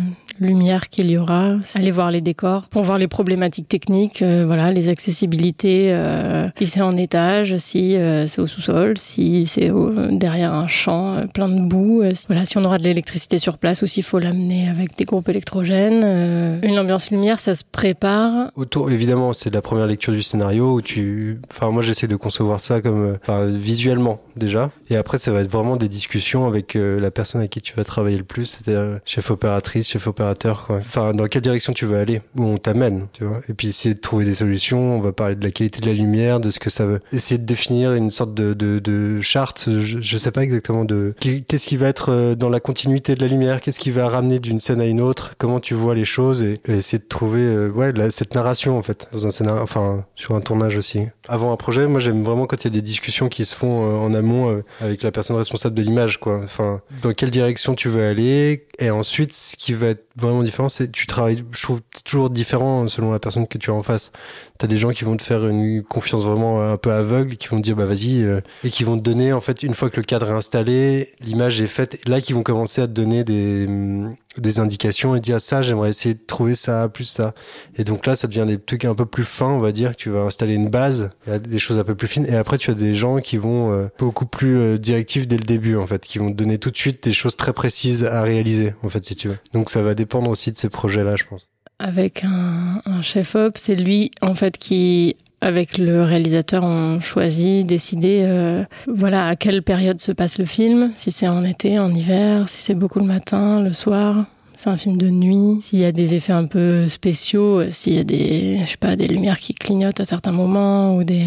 lumière 0.43 0.89
qu'il 0.89 1.11
y 1.11 1.17
aura, 1.17 1.56
aller 1.75 1.91
voir 1.91 2.11
les 2.11 2.21
décors 2.21 2.69
pour 2.69 2.83
voir 2.83 2.99
les 2.99 3.09
problématiques 3.09 3.69
techniques, 3.69 4.23
euh, 4.23 4.44
voilà, 4.47 4.73
les 4.73 4.89
accessibilités, 4.89 5.91
euh, 5.93 6.49
si 6.59 6.67
c'est 6.67 6.81
en 6.81 6.97
étage, 6.97 7.56
si 7.56 7.97
euh, 7.97 8.27
c'est 8.27 8.41
au 8.41 8.47
sous-sol, 8.47 8.99
si 8.99 9.44
c'est 9.47 9.71
derrière 10.11 10.53
un 10.53 10.67
champ 10.67 11.15
euh, 11.15 11.27
plein 11.27 11.49
de 11.49 11.61
boue, 11.61 12.03
voilà, 12.29 12.44
si 12.44 12.59
on 12.59 12.65
aura 12.65 12.79
de 12.79 12.85
l'électricité 12.85 13.39
sur 13.39 13.59
place 13.59 13.83
ou 13.83 13.87
s'il 13.87 14.03
faut 14.03 14.19
l'amener 14.19 14.69
avec 14.69 14.97
des 14.97 15.05
groupes 15.05 15.29
électrogènes. 15.29 16.61
une 16.62 16.79
ambiance 16.79 17.11
lumière, 17.11 17.41
ça 17.41 17.55
se 17.55 17.65
prépare. 17.71 18.50
Autour, 18.56 18.91
évidemment, 18.91 19.33
c'est 19.33 19.53
la 19.53 19.62
première 19.62 19.87
lecture 19.87 20.12
du 20.12 20.23
scénario 20.23 20.75
où 20.75 20.83
tu, 20.83 21.41
enfin 21.53 21.71
moi 21.71 21.83
j'essaie 21.83 22.09
de 22.09 22.17
concevoir 22.17 22.61
ça 22.61 22.81
comme, 22.81 23.17
enfin 23.23 23.47
visuellement 23.47 24.21
déjà, 24.37 24.71
et 24.89 24.97
après 24.97 25.19
ça 25.19 25.33
va 25.33 25.41
être 25.41 25.50
vraiment 25.50 25.77
des 25.77 25.89
discussions 25.89 26.47
avec 26.47 26.75
la 26.75 27.11
personne 27.11 27.41
avec 27.41 27.53
qui 27.53 27.61
tu 27.61 27.75
vas 27.75 27.85
travailler 27.85 28.17
le 28.17 28.25
plus, 28.25 28.47
c'est-à-dire 28.47 28.99
chef 29.05 29.31
opératrice, 29.31 29.89
chef 29.89 30.06
opérateur 30.06 30.31
Enfin, 30.69 31.12
dans 31.12 31.26
quelle 31.26 31.43
direction 31.43 31.73
tu 31.73 31.87
veux 31.87 31.96
aller, 31.96 32.20
où 32.37 32.44
on 32.44 32.58
t'amène, 32.58 33.06
tu 33.12 33.25
vois. 33.25 33.40
Et 33.49 33.55
puis 33.55 33.69
essayer 33.69 33.94
de 33.94 34.00
trouver 34.00 34.25
des 34.25 34.34
solutions. 34.34 34.96
On 34.96 35.00
va 35.00 35.12
parler 35.12 35.34
de 35.34 35.44
la 35.44 35.50
qualité 35.50 35.81
de 35.81 35.87
la 35.87 35.93
lumière, 35.93 36.40
de 36.40 36.50
ce 36.50 36.58
que 36.58 36.70
ça 36.70 36.87
veut. 36.87 37.00
Essayer 37.12 37.38
de 37.38 37.44
définir 37.44 37.94
une 37.94 38.11
sorte 38.11 38.34
de, 38.34 38.55
de, 38.55 38.79
de 38.79 39.20
charte. 39.20 39.69
Je, 39.69 40.00
je 40.00 40.17
sais 40.17 40.31
pas 40.31 40.43
exactement 40.43 40.84
de 40.84 41.14
qu'est-ce 41.20 41.67
qui 41.67 41.76
va 41.76 41.88
être 41.88 42.11
euh, 42.11 42.34
dans 42.34 42.49
la 42.49 42.61
continuité 42.61 43.14
de 43.14 43.20
la 43.20 43.29
lumière, 43.29 43.61
qu'est-ce 43.61 43.79
qui 43.79 43.90
va 43.90 44.08
ramener 44.08 44.38
d'une 44.38 44.61
scène 44.61 44.81
à 44.81 44.87
une 44.87 45.00
autre, 45.00 45.34
comment 45.38 45.61
tu 45.61 45.75
vois 45.75 45.94
les 45.94 46.05
choses? 46.05 46.43
Et, 46.43 46.58
essayer 46.69 46.99
de 46.99 47.08
trouver 47.08 47.43
euh, 47.43 47.69
ouais 47.69 47.93
cette 48.11 48.34
narration 48.34 48.79
en 48.79 48.82
fait 48.82 49.08
dans 49.12 49.26
un 49.26 49.31
scénario, 49.31 49.62
enfin 49.62 50.05
sur 50.14 50.34
un 50.34 50.40
tournage 50.40 50.76
aussi. 50.76 51.00
Avant 51.28 51.52
un 51.52 51.56
projet, 51.56 51.86
moi 51.86 52.00
j'aime 52.00 52.22
vraiment 52.24 52.46
quand 52.46 52.64
il 52.64 52.64
y 52.64 52.66
a 52.69 52.70
des 52.70 52.82
discussions 52.82 53.28
qui 53.28 53.44
se 53.44 53.54
font 53.54 53.84
euh, 53.84 53.96
en 53.96 54.14
amont 54.14 54.62
avec 54.80 55.02
la 55.02 55.12
personne 55.12 55.36
responsable 55.36 55.74
de 55.74 55.82
l'image, 55.82 56.19
quoi. 56.19 56.40
Enfin, 56.42 56.80
dans 57.02 57.12
quelle 57.12 57.30
direction 57.30 57.74
tu 57.74 57.88
veux 57.88 58.04
aller 58.04 58.66
et 58.78 58.90
ensuite 58.90 59.32
ce 59.32 59.56
qui 59.56 59.74
va 59.74 59.88
être 59.88 60.06
vraiment 60.16 60.42
différent, 60.42 60.69
c'est 60.69 60.90
tu 60.90 61.06
travailles, 61.06 61.44
je 61.52 61.62
trouve 61.62 61.80
toujours 62.04 62.30
différent 62.30 62.88
selon 62.88 63.12
la 63.12 63.19
personne 63.19 63.46
que 63.46 63.58
tu 63.58 63.70
as 63.70 63.74
en 63.74 63.82
face. 63.82 64.12
T'as 64.58 64.66
des 64.66 64.76
gens 64.76 64.90
qui 64.90 65.04
vont 65.04 65.16
te 65.16 65.22
faire 65.22 65.46
une 65.46 65.82
confiance 65.82 66.24
vraiment 66.24 66.62
un 66.62 66.76
peu 66.76 66.92
aveugle, 66.92 67.36
qui 67.36 67.48
vont 67.48 67.58
te 67.58 67.62
dire 67.62 67.76
bah 67.76 67.86
vas-y, 67.86 68.22
euh, 68.22 68.40
et 68.64 68.70
qui 68.70 68.84
vont 68.84 68.96
te 68.96 69.02
donner 69.02 69.32
en 69.32 69.40
fait 69.40 69.62
une 69.62 69.74
fois 69.74 69.90
que 69.90 69.98
le 69.98 70.02
cadre 70.04 70.30
est 70.30 70.34
installé, 70.34 71.12
l'image 71.20 71.60
est 71.60 71.66
faite, 71.66 71.98
là 72.08 72.20
qui 72.20 72.32
vont 72.32 72.42
commencer 72.42 72.80
à 72.82 72.86
te 72.86 72.92
donner 72.92 73.24
des 73.24 73.66
mm, 73.66 74.16
des 74.38 74.61
indications 74.61 75.14
et 75.14 75.20
dire 75.20 75.40
ça 75.40 75.62
j'aimerais 75.62 75.90
essayer 75.90 76.14
de 76.14 76.20
trouver 76.26 76.55
ça 76.55 76.88
plus 76.88 77.05
ça. 77.05 77.34
Et 77.76 77.84
donc 77.84 78.06
là 78.06 78.17
ça 78.17 78.29
devient 78.29 78.44
des 78.46 78.58
trucs 78.58 78.84
un 78.84 78.94
peu 78.94 79.06
plus 79.06 79.25
fins, 79.25 79.50
on 79.50 79.61
va 79.61 79.73
dire, 79.73 79.94
tu 79.96 80.11
vas 80.11 80.20
installer 80.20 80.55
une 80.55 80.70
base, 80.70 81.11
des 81.26 81.58
choses 81.58 81.79
un 81.79 81.84
peu 81.84 81.94
plus 81.94 82.08
fines, 82.08 82.26
et 82.26 82.37
après 82.37 82.58
tu 82.58 82.70
as 82.70 82.75
des 82.75 82.94
gens 82.94 83.19
qui 83.19 83.37
vont 83.37 83.73
euh, 83.73 83.88
beaucoup 83.99 84.26
plus 84.26 84.56
euh, 84.56 84.79
directifs 84.79 85.26
dès 85.29 85.37
le 85.37 85.44
début 85.44 85.76
en 85.76 85.87
fait, 85.87 86.02
qui 86.02 86.19
vont 86.19 86.31
te 86.31 86.37
donner 86.37 86.58
tout 86.58 86.70
de 86.70 86.76
suite 86.76 87.02
des 87.05 87.12
choses 87.12 87.37
très 87.37 87.52
précises 87.52 88.05
à 88.05 88.23
réaliser 88.23 88.75
en 88.82 88.88
fait 88.88 89.05
si 89.05 89.17
tu 89.17 89.29
veux. 89.29 89.38
Donc 89.52 89.70
ça 89.70 89.82
va 89.82 89.94
dépendre 89.94 90.31
aussi 90.31 90.52
de 90.52 90.56
ces 90.56 90.69
projets-là, 90.69 91.17
je 91.17 91.25
pense. 91.25 91.49
Avec 91.79 92.25
un, 92.25 92.81
un 92.84 93.02
chef-op, 93.02 93.58
c'est 93.58 93.75
lui 93.75 94.12
en 94.20 94.34
fait 94.34 94.56
qui 94.56 95.17
avec 95.43 95.77
le 95.77 96.05
réalisateur, 96.05 96.62
on 96.62 97.00
choisit, 97.00 97.67
décider, 97.67 98.23
euh, 98.25 98.62
voilà, 98.87 99.27
à 99.27 99.37
quelle 99.37 99.62
période 99.62 100.00
se 100.00 100.12
passe 100.12 100.39
le 100.39 100.44
film, 100.44 100.93
si 100.97 101.11
c'est 101.11 101.27
en 101.27 101.44
été, 101.44 101.81
en 101.81 101.93
hiver, 101.93 102.49
si 102.49 102.62
c'est 102.62 102.77
beaucoup 102.77 103.00
le 103.00 103.06
matin, 103.06 103.61
le 103.61 103.73
soir. 103.73 104.27
C'est 104.55 104.71
un 104.71 104.77
film 104.77 104.97
de 104.97 105.11
nuit. 105.11 105.59
S'il 105.61 105.81
y 105.81 105.85
a 105.85 105.91
des 105.91 106.15
effets 106.15 106.33
un 106.33 106.44
peu 106.44 106.87
spéciaux, 106.87 107.69
s'il 107.71 107.94
y 107.94 107.99
a 107.99 108.05
des, 108.05 108.61
je 108.62 108.69
sais 108.69 108.77
pas, 108.77 108.94
des 108.94 109.09
lumières 109.09 109.41
qui 109.41 109.55
clignotent 109.55 109.99
à 109.99 110.05
certains 110.05 110.31
moments 110.31 110.94
ou 110.94 111.03
des, 111.03 111.27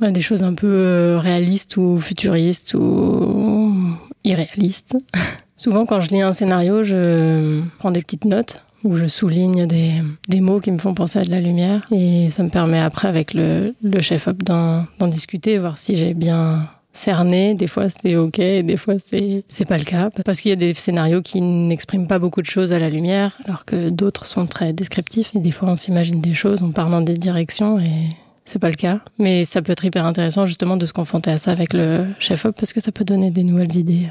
des 0.00 0.20
choses 0.20 0.44
un 0.44 0.54
peu 0.54 0.68
euh, 0.68 1.18
réalistes 1.18 1.76
ou 1.76 1.98
futuristes 1.98 2.74
ou 2.74 3.74
irréalistes. 4.22 4.96
Souvent, 5.56 5.86
quand 5.86 6.00
je 6.02 6.10
lis 6.10 6.22
un 6.22 6.32
scénario, 6.32 6.84
je 6.84 7.60
prends 7.78 7.90
des 7.90 8.02
petites 8.02 8.26
notes 8.26 8.62
où 8.84 8.96
je 8.96 9.06
souligne 9.06 9.66
des, 9.66 10.40
mots 10.40 10.60
qui 10.60 10.70
me 10.70 10.78
font 10.78 10.94
penser 10.94 11.18
à 11.18 11.22
de 11.22 11.30
la 11.30 11.40
lumière. 11.40 11.86
Et 11.90 12.28
ça 12.28 12.42
me 12.42 12.50
permet 12.50 12.80
après, 12.80 13.08
avec 13.08 13.34
le, 13.34 13.74
chef-op, 14.00 14.42
d'en 14.42 15.08
discuter, 15.08 15.58
voir 15.58 15.78
si 15.78 15.96
j'ai 15.96 16.14
bien 16.14 16.68
cerné. 16.92 17.54
Des 17.54 17.66
fois, 17.66 17.88
c'est 17.88 18.16
OK, 18.16 18.38
et 18.38 18.62
des 18.62 18.76
fois, 18.76 18.94
c'est 18.98 19.44
c'est 19.48 19.66
pas 19.66 19.78
le 19.78 19.84
cas. 19.84 20.10
Parce 20.24 20.40
qu'il 20.40 20.50
y 20.50 20.52
a 20.52 20.56
des 20.56 20.74
scénarios 20.74 21.22
qui 21.22 21.40
n'expriment 21.40 22.08
pas 22.08 22.18
beaucoup 22.18 22.40
de 22.40 22.46
choses 22.46 22.72
à 22.72 22.78
la 22.78 22.90
lumière, 22.90 23.38
alors 23.44 23.64
que 23.64 23.90
d'autres 23.90 24.26
sont 24.26 24.46
très 24.46 24.72
descriptifs. 24.72 25.34
Et 25.34 25.38
des 25.38 25.52
fois, 25.52 25.70
on 25.70 25.76
s'imagine 25.76 26.20
des 26.20 26.34
choses 26.34 26.62
en 26.62 26.72
parlant 26.72 27.00
des 27.00 27.14
directions 27.14 27.78
et 27.78 28.08
c'est 28.44 28.58
pas 28.58 28.70
le 28.70 28.76
cas. 28.76 29.00
Mais 29.18 29.44
ça 29.44 29.60
peut 29.60 29.72
être 29.72 29.84
hyper 29.84 30.04
intéressant, 30.06 30.46
justement, 30.46 30.76
de 30.76 30.86
se 30.86 30.92
confronter 30.92 31.30
à 31.30 31.38
ça 31.38 31.50
avec 31.50 31.72
le 31.72 32.06
chef-op, 32.18 32.56
parce 32.56 32.72
que 32.72 32.80
ça 32.80 32.92
peut 32.92 33.04
donner 33.04 33.30
des 33.30 33.44
nouvelles 33.44 33.76
idées. 33.76 34.06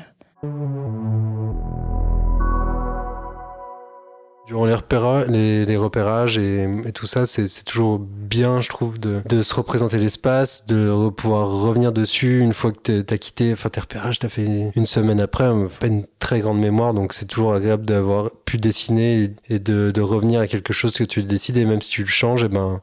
Durant 4.47 4.65
les, 4.65 4.75
repérages, 4.75 6.37
et, 6.37 6.67
tout 6.93 7.07
ça, 7.07 7.25
c'est 7.25 7.63
toujours 7.63 7.99
bien, 7.99 8.61
je 8.61 8.69
trouve, 8.69 8.99
de, 8.99 9.41
se 9.41 9.55
représenter 9.55 9.97
l'espace, 9.97 10.65
de 10.67 11.09
pouvoir 11.09 11.49
revenir 11.49 11.91
dessus 11.91 12.41
une 12.41 12.53
fois 12.53 12.71
que 12.71 13.01
t'as 13.01 13.17
quitté, 13.17 13.51
enfin 13.53 13.69
tes 13.69 13.81
repérages, 13.81 14.19
t'as 14.19 14.29
fait 14.29 14.71
une 14.75 14.85
semaine 14.85 15.19
après, 15.19 15.49
pas 15.79 15.87
une 15.87 16.05
très 16.19 16.41
grande 16.41 16.59
mémoire, 16.59 16.93
donc 16.93 17.13
c'est 17.13 17.25
toujours 17.25 17.53
agréable 17.53 17.85
d'avoir 17.85 18.29
pu 18.45 18.57
dessiner 18.57 19.33
et, 19.49 19.59
de, 19.59 19.89
de, 19.89 20.01
revenir 20.01 20.41
à 20.41 20.47
quelque 20.47 20.73
chose 20.73 20.93
que 20.93 21.03
tu 21.03 21.23
décides, 21.23 21.57
et 21.57 21.65
même 21.65 21.81
si 21.81 21.89
tu 21.89 22.01
le 22.01 22.07
changes, 22.07 22.43
et 22.43 22.47
eh 22.47 22.49
ben 22.49 22.81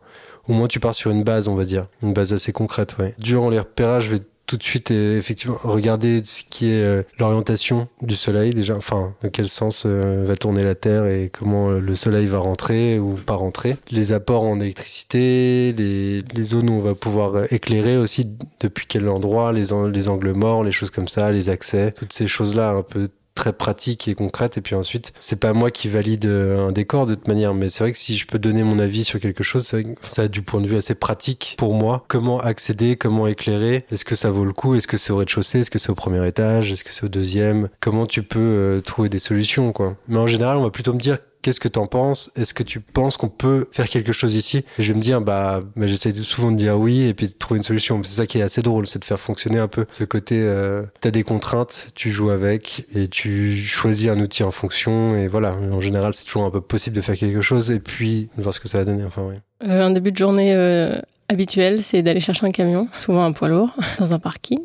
au 0.48 0.52
moins 0.52 0.68
tu 0.68 0.80
pars 0.80 0.94
sur 0.94 1.10
une 1.10 1.22
base, 1.22 1.48
on 1.48 1.54
va 1.54 1.64
dire, 1.64 1.86
une 2.02 2.12
base 2.12 2.32
assez 2.32 2.52
concrète. 2.52 2.96
Ouais. 2.98 3.14
Durant 3.18 3.50
les 3.50 3.60
repérages, 3.60 4.04
je 4.04 4.16
vais 4.16 4.22
tout 4.52 4.58
de 4.58 4.64
suite 4.64 4.90
et 4.90 5.16
effectivement 5.16 5.56
regarder 5.64 6.20
ce 6.24 6.42
qui 6.44 6.70
est 6.70 6.84
euh, 6.84 7.02
l'orientation 7.18 7.88
du 8.02 8.14
soleil 8.14 8.52
déjà 8.52 8.76
enfin 8.76 9.14
dans 9.22 9.30
quel 9.30 9.48
sens 9.48 9.84
euh, 9.86 10.26
va 10.26 10.36
tourner 10.36 10.62
la 10.62 10.74
terre 10.74 11.06
et 11.06 11.30
comment 11.32 11.70
euh, 11.70 11.80
le 11.80 11.94
soleil 11.94 12.26
va 12.26 12.36
rentrer 12.36 12.98
ou 12.98 13.14
pas 13.14 13.32
rentrer. 13.32 13.78
Les 13.90 14.12
apports 14.12 14.42
en 14.42 14.60
électricité 14.60 15.72
les, 15.72 16.20
les 16.20 16.44
zones 16.44 16.68
où 16.68 16.74
on 16.74 16.80
va 16.80 16.94
pouvoir 16.94 17.50
éclairer 17.50 17.96
aussi 17.96 18.26
depuis 18.60 18.84
quel 18.86 19.08
endroit 19.08 19.54
les, 19.54 19.68
les 19.90 20.08
angles 20.10 20.32
morts 20.32 20.64
les 20.64 20.72
choses 20.72 20.90
comme 20.90 21.08
ça 21.08 21.32
les 21.32 21.48
accès 21.48 21.92
toutes 21.92 22.12
ces 22.12 22.26
choses 22.26 22.54
là 22.54 22.72
un 22.72 22.82
peu 22.82 23.08
très 23.34 23.52
pratique 23.52 24.08
et 24.08 24.14
concrète 24.14 24.58
et 24.58 24.60
puis 24.60 24.74
ensuite 24.74 25.12
c'est 25.18 25.40
pas 25.40 25.52
moi 25.52 25.70
qui 25.70 25.88
valide 25.88 26.26
euh, 26.26 26.68
un 26.68 26.72
décor 26.72 27.06
de 27.06 27.14
toute 27.14 27.28
manière 27.28 27.54
mais 27.54 27.68
c'est 27.70 27.84
vrai 27.84 27.92
que 27.92 27.98
si 27.98 28.16
je 28.16 28.26
peux 28.26 28.38
donner 28.38 28.62
mon 28.62 28.78
avis 28.78 29.04
sur 29.04 29.20
quelque 29.20 29.42
chose 29.42 29.74
ça 30.02 30.22
a 30.22 30.28
du 30.28 30.42
point 30.42 30.60
de 30.60 30.66
vue 30.66 30.76
assez 30.76 30.94
pratique 30.94 31.54
pour 31.58 31.74
moi. 31.74 32.04
Comment 32.08 32.40
accéder 32.40 32.96
comment 32.96 33.26
éclairer? 33.26 33.84
Est-ce 33.90 34.04
que 34.04 34.14
ça 34.14 34.30
vaut 34.30 34.44
le 34.44 34.52
coup? 34.52 34.74
Est-ce 34.74 34.86
que 34.86 34.96
c'est 34.96 35.12
au 35.12 35.16
rez-de-chaussée? 35.16 35.60
Est-ce 35.60 35.70
que 35.70 35.78
c'est 35.78 35.90
au 35.90 35.94
premier 35.94 36.26
étage? 36.26 36.72
Est-ce 36.72 36.84
que 36.84 36.92
c'est 36.92 37.04
au 37.04 37.08
deuxième? 37.08 37.68
Comment 37.80 38.06
tu 38.06 38.22
peux 38.22 38.38
euh, 38.38 38.80
trouver 38.80 39.08
des 39.08 39.18
solutions 39.18 39.72
quoi? 39.72 39.96
Mais 40.08 40.18
en 40.18 40.26
général 40.26 40.56
on 40.56 40.62
va 40.62 40.70
plutôt 40.70 40.92
me 40.92 41.00
dire 41.00 41.18
qu'est-ce 41.42 41.60
que 41.60 41.68
t'en 41.68 41.86
penses? 41.86 42.30
Est-ce 42.36 42.54
que 42.54 42.62
tu 42.62 42.80
penses 42.80 43.16
qu'on 43.16 43.28
peut 43.28 43.68
faire 43.72 43.88
quelque 43.88 44.12
chose 44.12 44.34
ici? 44.34 44.64
Et 44.78 44.82
je 44.82 44.92
vais 44.92 44.98
me 44.98 45.02
dire, 45.02 45.20
bah, 45.20 45.62
bah 45.76 45.86
j'essaie 45.86 46.14
souvent 46.14 46.50
de 46.50 46.56
dire 46.56 46.78
oui 46.78 47.02
et 47.02 47.14
puis 47.14 47.26
de 47.26 47.32
trouver 47.32 47.58
une 47.58 47.64
solution. 47.64 48.00
C'est 48.04 48.16
ça 48.16 48.26
qui 48.26 48.38
est 48.38 48.42
assez 48.42 48.62
drôle, 48.62 48.86
c'est 48.86 48.98
de 48.98 49.04
faire 49.04 49.20
fonctionner 49.20 49.58
un 49.58 49.68
peu 49.68 49.84
ce 49.90 50.04
côté. 50.04 50.40
Euh, 50.40 50.84
t'as 51.00 51.10
des 51.10 51.24
contraintes, 51.24 51.88
tu 51.94 52.10
joues 52.10 52.30
avec 52.30 52.86
et 52.94 53.08
tu 53.08 53.56
choisis 53.56 54.08
un 54.08 54.20
outil 54.20 54.44
en 54.44 54.50
fonction. 54.52 55.16
Et 55.16 55.28
voilà, 55.28 55.54
en 55.54 55.80
général, 55.80 56.14
c'est 56.14 56.24
toujours 56.24 56.44
un 56.44 56.50
peu 56.50 56.60
possible 56.60 56.96
de 56.96 57.00
faire 57.00 57.16
quelque 57.16 57.40
chose 57.40 57.70
et 57.70 57.80
puis 57.80 58.30
de 58.36 58.42
voir 58.42 58.54
ce 58.54 58.60
que 58.60 58.68
ça 58.68 58.78
va 58.78 58.84
donner. 58.84 59.04
Enfin, 59.04 59.22
oui. 59.28 59.36
Euh, 59.68 59.82
un 59.82 59.90
début 59.90 60.12
de 60.12 60.16
journée 60.16 60.54
euh, 60.54 60.96
habituel, 61.32 61.82
c'est 61.82 62.02
d'aller 62.02 62.20
chercher 62.20 62.46
un 62.46 62.52
camion, 62.52 62.88
souvent 62.96 63.24
un 63.24 63.32
poids 63.32 63.48
lourd, 63.48 63.74
dans 63.98 64.12
un 64.12 64.18
parking, 64.18 64.60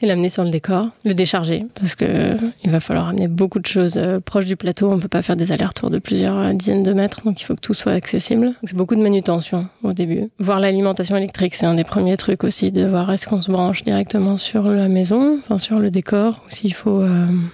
et 0.00 0.06
l'amener 0.06 0.30
sur 0.30 0.44
le 0.44 0.50
décor, 0.50 0.88
le 1.04 1.14
décharger, 1.14 1.64
parce 1.78 1.94
que 1.94 2.04
euh, 2.08 2.36
il 2.64 2.70
va 2.70 2.80
falloir 2.80 3.08
amener 3.08 3.28
beaucoup 3.28 3.58
de 3.58 3.66
choses 3.66 3.96
euh, 3.96 4.20
proches 4.20 4.46
du 4.46 4.56
plateau. 4.56 4.90
On 4.90 4.98
peut 4.98 5.08
pas 5.08 5.22
faire 5.22 5.36
des 5.36 5.52
allers-retours 5.52 5.90
de 5.90 5.98
plusieurs 5.98 6.38
euh, 6.38 6.52
dizaines 6.52 6.82
de 6.82 6.92
mètres, 6.92 7.22
donc 7.24 7.40
il 7.40 7.44
faut 7.44 7.54
que 7.54 7.60
tout 7.60 7.74
soit 7.74 7.92
accessible. 7.92 8.54
C'est 8.64 8.76
beaucoup 8.76 8.94
de 8.94 9.02
manutention 9.02 9.66
au 9.82 9.92
début. 9.92 10.28
Voir 10.38 10.60
l'alimentation 10.60 11.16
électrique, 11.16 11.54
c'est 11.54 11.66
un 11.66 11.74
des 11.74 11.84
premiers 11.84 12.16
trucs 12.16 12.44
aussi, 12.44 12.70
de 12.70 12.86
voir 12.86 13.10
est-ce 13.12 13.26
qu'on 13.26 13.42
se 13.42 13.50
branche 13.50 13.84
directement 13.84 14.38
sur 14.38 14.62
la 14.62 14.88
maison, 14.88 15.38
enfin 15.44 15.58
sur 15.58 15.80
le 15.80 15.90
décor, 15.90 16.42
ou 16.46 16.54
s'il 16.54 16.74
faut 16.74 17.04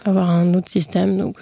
avoir 0.05 0.31
un 0.31 0.55
autre 0.55 0.71
système, 0.71 1.33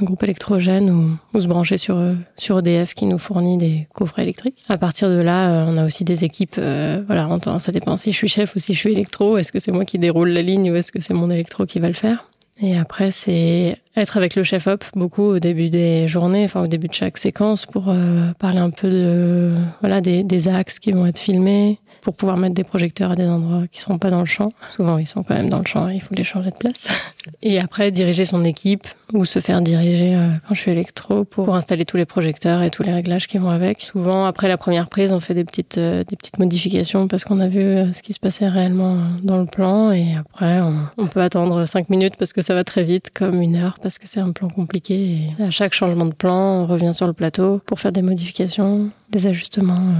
un 0.00 0.04
groupe 0.04 0.22
électrogène 0.22 0.90
ou, 0.90 1.40
se 1.40 1.46
brancher 1.46 1.78
sur 1.78 1.98
sur 2.36 2.58
EDF 2.58 2.94
qui 2.94 3.06
nous 3.06 3.18
fournit 3.18 3.58
des 3.58 3.86
coffrets 3.92 4.22
électriques. 4.22 4.64
À 4.68 4.78
partir 4.78 5.08
de 5.08 5.20
là, 5.20 5.66
on 5.68 5.76
a 5.76 5.84
aussi 5.84 6.04
des 6.04 6.24
équipes 6.24 6.56
euh, 6.58 7.02
voilà, 7.06 7.28
ça 7.58 7.72
dépend 7.72 7.96
si 7.96 8.12
je 8.12 8.16
suis 8.16 8.28
chef 8.28 8.54
ou 8.56 8.58
si 8.58 8.74
je 8.74 8.78
suis 8.78 8.92
électro. 8.92 9.38
Est-ce 9.38 9.52
que 9.52 9.58
c'est 9.58 9.72
moi 9.72 9.84
qui 9.84 9.98
déroule 9.98 10.30
la 10.30 10.42
ligne 10.42 10.70
ou 10.70 10.74
est-ce 10.74 10.92
que 10.92 11.00
c'est 11.00 11.14
mon 11.14 11.30
électro 11.30 11.66
qui 11.66 11.80
va 11.80 11.88
le 11.88 11.94
faire 11.94 12.30
Et 12.60 12.76
après, 12.76 13.10
c'est 13.10 13.78
être 13.96 14.16
avec 14.16 14.34
le 14.34 14.42
chef 14.42 14.66
op 14.66 14.84
beaucoup 14.94 15.22
au 15.22 15.38
début 15.38 15.70
des 15.70 16.08
journées, 16.08 16.44
enfin 16.44 16.62
au 16.62 16.66
début 16.66 16.88
de 16.88 16.94
chaque 16.94 17.18
séquence 17.18 17.66
pour 17.66 17.88
euh, 17.88 18.32
parler 18.38 18.58
un 18.58 18.70
peu 18.70 18.88
de 18.90 19.54
voilà 19.80 20.00
des, 20.00 20.22
des 20.22 20.48
axes 20.48 20.78
qui 20.78 20.92
vont 20.92 21.06
être 21.06 21.18
filmés, 21.18 21.78
pour 22.04 22.14
pouvoir 22.14 22.36
mettre 22.36 22.54
des 22.54 22.64
projecteurs 22.64 23.12
à 23.12 23.14
des 23.16 23.26
endroits 23.26 23.64
qui 23.72 23.80
sont 23.80 23.98
pas 23.98 24.10
dans 24.10 24.20
le 24.20 24.26
champ. 24.26 24.52
Souvent, 24.70 24.98
ils 24.98 25.06
sont 25.06 25.22
quand 25.22 25.34
même 25.34 25.48
dans 25.48 25.58
le 25.58 25.64
champ, 25.64 25.88
il 25.88 26.02
faut 26.02 26.14
les 26.14 26.22
changer 26.22 26.50
de 26.50 26.56
place. 26.56 26.86
Et 27.42 27.58
après, 27.58 27.90
diriger 27.90 28.26
son 28.26 28.44
équipe 28.44 28.86
ou 29.14 29.24
se 29.24 29.38
faire 29.38 29.62
diriger 29.62 30.14
euh, 30.14 30.28
quand 30.46 30.54
je 30.54 30.60
suis 30.60 30.70
électro 30.70 31.24
pour 31.24 31.54
installer 31.54 31.86
tous 31.86 31.96
les 31.96 32.04
projecteurs 32.04 32.62
et 32.62 32.70
tous 32.70 32.82
les 32.82 32.92
réglages 32.92 33.26
qui 33.26 33.38
vont 33.38 33.48
avec. 33.48 33.80
Souvent, 33.80 34.26
après 34.26 34.48
la 34.48 34.58
première 34.58 34.88
prise, 34.88 35.12
on 35.12 35.20
fait 35.20 35.32
des 35.32 35.44
petites, 35.44 35.78
euh, 35.78 36.04
des 36.04 36.16
petites 36.16 36.38
modifications 36.38 37.08
parce 37.08 37.24
qu'on 37.24 37.40
a 37.40 37.48
vu 37.48 37.60
euh, 37.60 37.92
ce 37.94 38.02
qui 38.02 38.12
se 38.12 38.20
passait 38.20 38.48
réellement 38.48 38.98
dans 39.22 39.40
le 39.40 39.46
plan. 39.46 39.90
Et 39.92 40.14
après, 40.16 40.60
on, 40.60 40.74
on, 40.98 41.06
peut 41.06 41.22
attendre 41.22 41.64
cinq 41.64 41.88
minutes 41.88 42.16
parce 42.18 42.34
que 42.34 42.42
ça 42.42 42.54
va 42.54 42.64
très 42.64 42.84
vite, 42.84 43.10
comme 43.14 43.40
une 43.40 43.56
heure 43.56 43.78
parce 43.84 43.98
que 43.98 44.08
c'est 44.08 44.20
un 44.20 44.32
plan 44.32 44.48
compliqué. 44.48 45.28
Et 45.38 45.42
à 45.42 45.50
chaque 45.50 45.74
changement 45.74 46.06
de 46.06 46.14
plan, 46.14 46.62
on 46.62 46.66
revient 46.66 46.94
sur 46.94 47.06
le 47.06 47.12
plateau 47.12 47.60
pour 47.66 47.80
faire 47.80 47.92
des 47.92 48.00
modifications, 48.00 48.90
des 49.10 49.26
ajustements 49.26 49.92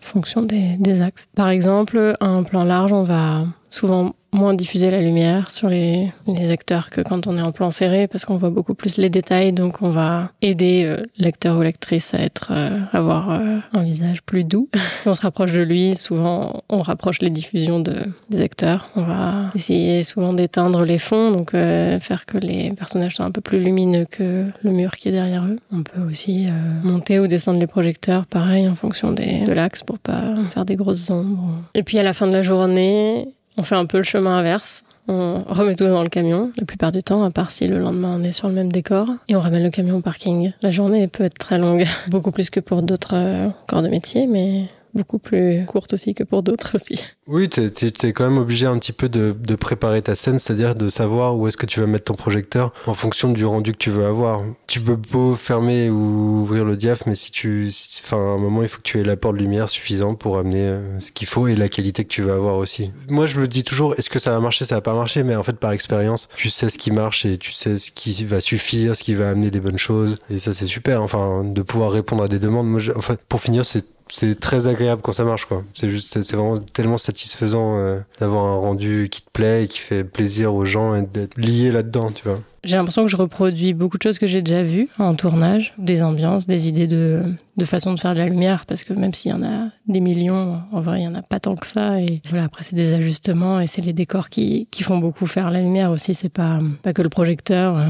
fonction 0.00 0.42
des, 0.42 0.76
des 0.78 1.00
axes. 1.00 1.26
Par 1.34 1.48
exemple, 1.48 2.16
un 2.20 2.44
plan 2.44 2.62
large, 2.62 2.92
on 2.92 3.02
va 3.02 3.44
souvent 3.68 4.12
moins 4.32 4.54
diffuser 4.54 4.90
la 4.90 5.00
lumière 5.00 5.50
sur 5.50 5.68
les, 5.68 6.10
les, 6.26 6.50
acteurs 6.50 6.90
que 6.90 7.02
quand 7.02 7.26
on 7.26 7.36
est 7.36 7.42
en 7.42 7.52
plan 7.52 7.70
serré 7.70 8.08
parce 8.08 8.24
qu'on 8.24 8.38
voit 8.38 8.50
beaucoup 8.50 8.74
plus 8.74 8.96
les 8.96 9.10
détails 9.10 9.52
donc 9.52 9.82
on 9.82 9.90
va 9.90 10.30
aider 10.40 10.84
euh, 10.84 11.04
l'acteur 11.18 11.58
ou 11.58 11.62
l'actrice 11.62 12.14
à 12.14 12.18
être 12.18 12.48
euh, 12.50 12.80
avoir 12.92 13.30
euh, 13.30 13.58
un 13.72 13.82
visage 13.82 14.22
plus 14.22 14.44
doux. 14.44 14.68
on 15.06 15.14
se 15.14 15.20
rapproche 15.20 15.52
de 15.52 15.60
lui, 15.60 15.96
souvent 15.96 16.62
on 16.70 16.80
rapproche 16.80 17.20
les 17.20 17.30
diffusions 17.30 17.80
de, 17.80 17.96
des 18.30 18.40
acteurs. 18.40 18.88
On 18.96 19.02
va 19.02 19.50
essayer 19.54 20.02
souvent 20.02 20.32
d'éteindre 20.32 20.84
les 20.84 20.98
fonds 20.98 21.30
donc 21.30 21.52
faire 21.52 22.24
que 22.26 22.38
les 22.38 22.70
personnages 22.70 23.16
soient 23.16 23.26
un 23.26 23.30
peu 23.30 23.40
plus 23.40 23.60
lumineux 23.60 24.06
que 24.10 24.46
le 24.62 24.70
mur 24.70 24.96
qui 24.96 25.08
est 25.08 25.12
derrière 25.12 25.44
eux. 25.44 25.56
On 25.72 25.82
peut 25.82 26.00
aussi 26.00 26.46
monter 26.82 27.20
ou 27.20 27.26
descendre 27.26 27.60
les 27.60 27.66
projecteurs 27.66 28.26
pareil 28.26 28.68
en 28.68 28.76
fonction 28.76 29.12
des, 29.12 29.44
de 29.44 29.52
l'axe 29.52 29.82
pour 29.82 29.98
pas 29.98 30.36
faire 30.50 30.64
des 30.64 30.76
grosses 30.76 31.10
ombres. 31.10 31.50
Et 31.74 31.82
puis 31.82 31.98
à 31.98 32.02
la 32.02 32.12
fin 32.12 32.26
de 32.26 32.32
la 32.32 32.42
journée, 32.42 33.28
on 33.56 33.62
fait 33.62 33.74
un 33.74 33.86
peu 33.86 33.98
le 33.98 34.04
chemin 34.04 34.38
inverse. 34.38 34.84
On 35.08 35.42
remet 35.48 35.74
tout 35.74 35.86
dans 35.86 36.02
le 36.04 36.08
camion, 36.08 36.52
la 36.56 36.64
plupart 36.64 36.92
du 36.92 37.02
temps, 37.02 37.24
à 37.24 37.30
part 37.30 37.50
si 37.50 37.66
le 37.66 37.78
lendemain 37.78 38.16
on 38.20 38.22
est 38.22 38.32
sur 38.32 38.48
le 38.48 38.54
même 38.54 38.70
décor, 38.70 39.08
et 39.28 39.34
on 39.34 39.40
ramène 39.40 39.64
le 39.64 39.70
camion 39.70 39.96
au 39.96 40.00
parking. 40.00 40.52
La 40.62 40.70
journée 40.70 41.08
peut 41.08 41.24
être 41.24 41.38
très 41.38 41.58
longue, 41.58 41.84
beaucoup 42.08 42.30
plus 42.30 42.50
que 42.50 42.60
pour 42.60 42.82
d'autres 42.82 43.14
euh, 43.14 43.48
corps 43.66 43.82
de 43.82 43.88
métier, 43.88 44.28
mais 44.28 44.68
beaucoup 44.94 45.18
plus 45.18 45.64
courte 45.66 45.92
aussi 45.94 46.14
que 46.14 46.24
pour 46.24 46.42
d'autres 46.42 46.72
aussi. 46.74 47.02
Oui, 47.26 47.48
tu 47.48 47.60
es, 47.60 48.12
quand 48.12 48.28
même 48.28 48.38
obligé 48.38 48.66
un 48.66 48.78
petit 48.78 48.92
peu 48.92 49.08
de, 49.08 49.32
préparer 49.54 50.02
ta 50.02 50.14
scène, 50.14 50.38
c'est-à-dire 50.38 50.74
de 50.74 50.88
savoir 50.88 51.36
où 51.36 51.46
est-ce 51.46 51.56
que 51.56 51.66
tu 51.66 51.80
vas 51.80 51.86
mettre 51.86 52.04
ton 52.04 52.14
projecteur 52.14 52.72
en 52.86 52.94
fonction 52.94 53.30
du 53.30 53.44
rendu 53.44 53.72
que 53.72 53.78
tu 53.78 53.90
veux 53.90 54.04
avoir. 54.04 54.42
Tu 54.66 54.80
peux 54.80 54.96
beau 54.96 55.34
fermer 55.36 55.88
ou 55.88 56.40
ouvrir 56.40 56.64
le 56.64 56.76
diaph, 56.76 57.06
mais 57.06 57.14
si 57.14 57.30
tu, 57.30 57.70
enfin, 58.02 58.16
à 58.16 58.34
un 58.34 58.38
moment, 58.38 58.62
il 58.62 58.68
faut 58.68 58.78
que 58.78 58.82
tu 58.82 58.98
aies 58.98 59.04
l'apport 59.04 59.32
de 59.32 59.38
lumière 59.38 59.68
suffisant 59.68 60.14
pour 60.14 60.38
amener 60.38 60.62
euh, 60.62 61.00
ce 61.00 61.12
qu'il 61.12 61.26
faut 61.26 61.46
et 61.46 61.54
la 61.54 61.68
qualité 61.68 62.04
que 62.04 62.08
tu 62.08 62.22
veux 62.22 62.32
avoir 62.32 62.56
aussi. 62.56 62.90
Moi, 63.08 63.26
je 63.26 63.38
me 63.38 63.46
dis 63.46 63.62
toujours, 63.62 63.94
est-ce 63.98 64.10
que 64.10 64.18
ça 64.18 64.32
va 64.32 64.40
marcher, 64.40 64.64
ça 64.64 64.74
va 64.74 64.80
pas 64.80 64.94
marcher, 64.94 65.22
mais 65.22 65.36
en 65.36 65.42
fait, 65.42 65.56
par 65.56 65.72
expérience, 65.72 66.28
tu 66.34 66.50
sais 66.50 66.68
ce 66.68 66.78
qui 66.78 66.90
marche 66.90 67.24
et 67.24 67.38
tu 67.38 67.52
sais 67.52 67.76
ce 67.76 67.92
qui 67.92 68.24
va 68.24 68.40
suffire, 68.40 68.96
ce 68.96 69.02
qui 69.02 69.14
va 69.14 69.30
amener 69.30 69.50
des 69.50 69.60
bonnes 69.60 69.78
choses. 69.78 70.18
Et 70.30 70.38
ça, 70.38 70.52
c'est 70.52 70.66
super. 70.66 71.02
Enfin, 71.02 71.44
de 71.44 71.62
pouvoir 71.62 71.92
répondre 71.92 72.22
à 72.22 72.28
des 72.28 72.38
demandes. 72.38 72.68
Moi, 72.68 72.80
en 72.96 73.00
fait, 73.00 73.20
pour 73.28 73.40
finir, 73.40 73.64
c'est 73.64 73.84
c'est 74.12 74.38
très 74.38 74.66
agréable 74.66 75.00
quand 75.02 75.14
ça 75.14 75.24
marche 75.24 75.46
quoi. 75.46 75.64
C'est 75.72 75.88
juste 75.88 76.22
c'est 76.22 76.36
vraiment 76.36 76.58
tellement 76.58 76.98
satisfaisant 76.98 77.78
euh, 77.78 78.00
d'avoir 78.20 78.44
un 78.44 78.56
rendu 78.56 79.08
qui 79.10 79.22
te 79.22 79.30
plaît 79.30 79.64
et 79.64 79.68
qui 79.68 79.78
fait 79.78 80.04
plaisir 80.04 80.54
aux 80.54 80.66
gens 80.66 80.94
et 80.94 81.02
d'être 81.02 81.38
lié 81.38 81.72
là-dedans, 81.72 82.10
tu 82.12 82.28
vois. 82.28 82.38
J'ai 82.62 82.76
l'impression 82.76 83.04
que 83.04 83.10
je 83.10 83.16
reproduis 83.16 83.74
beaucoup 83.74 83.98
de 83.98 84.02
choses 84.02 84.20
que 84.20 84.28
j'ai 84.28 84.40
déjà 84.40 84.62
vues 84.62 84.88
en 84.98 85.14
tournage, 85.16 85.72
des 85.78 86.02
ambiances, 86.02 86.46
des 86.46 86.68
idées 86.68 86.86
de, 86.86 87.24
de 87.56 87.64
façon 87.64 87.92
de 87.92 87.98
faire 87.98 88.12
de 88.12 88.18
la 88.18 88.26
lumière, 88.26 88.66
parce 88.66 88.84
que 88.84 88.92
même 88.92 89.14
s'il 89.14 89.32
y 89.32 89.34
en 89.34 89.42
a 89.42 89.70
des 89.88 89.98
millions, 89.98 90.60
en 90.70 90.80
vrai, 90.80 91.00
il 91.00 91.04
y 91.04 91.08
en 91.08 91.14
a 91.16 91.22
pas 91.22 91.40
tant 91.40 91.56
que 91.56 91.66
ça. 91.66 92.00
Et 92.00 92.22
voilà, 92.28 92.44
après, 92.44 92.62
c'est 92.62 92.76
des 92.76 92.94
ajustements 92.94 93.58
et 93.58 93.66
c'est 93.66 93.80
les 93.80 93.92
décors 93.92 94.28
qui, 94.28 94.68
qui 94.70 94.84
font 94.84 94.98
beaucoup 94.98 95.26
faire 95.26 95.50
la 95.50 95.60
lumière 95.60 95.90
aussi. 95.90 96.14
C'est 96.14 96.28
pas, 96.28 96.60
pas 96.84 96.92
que 96.92 97.02
le 97.02 97.08
projecteur 97.08 97.84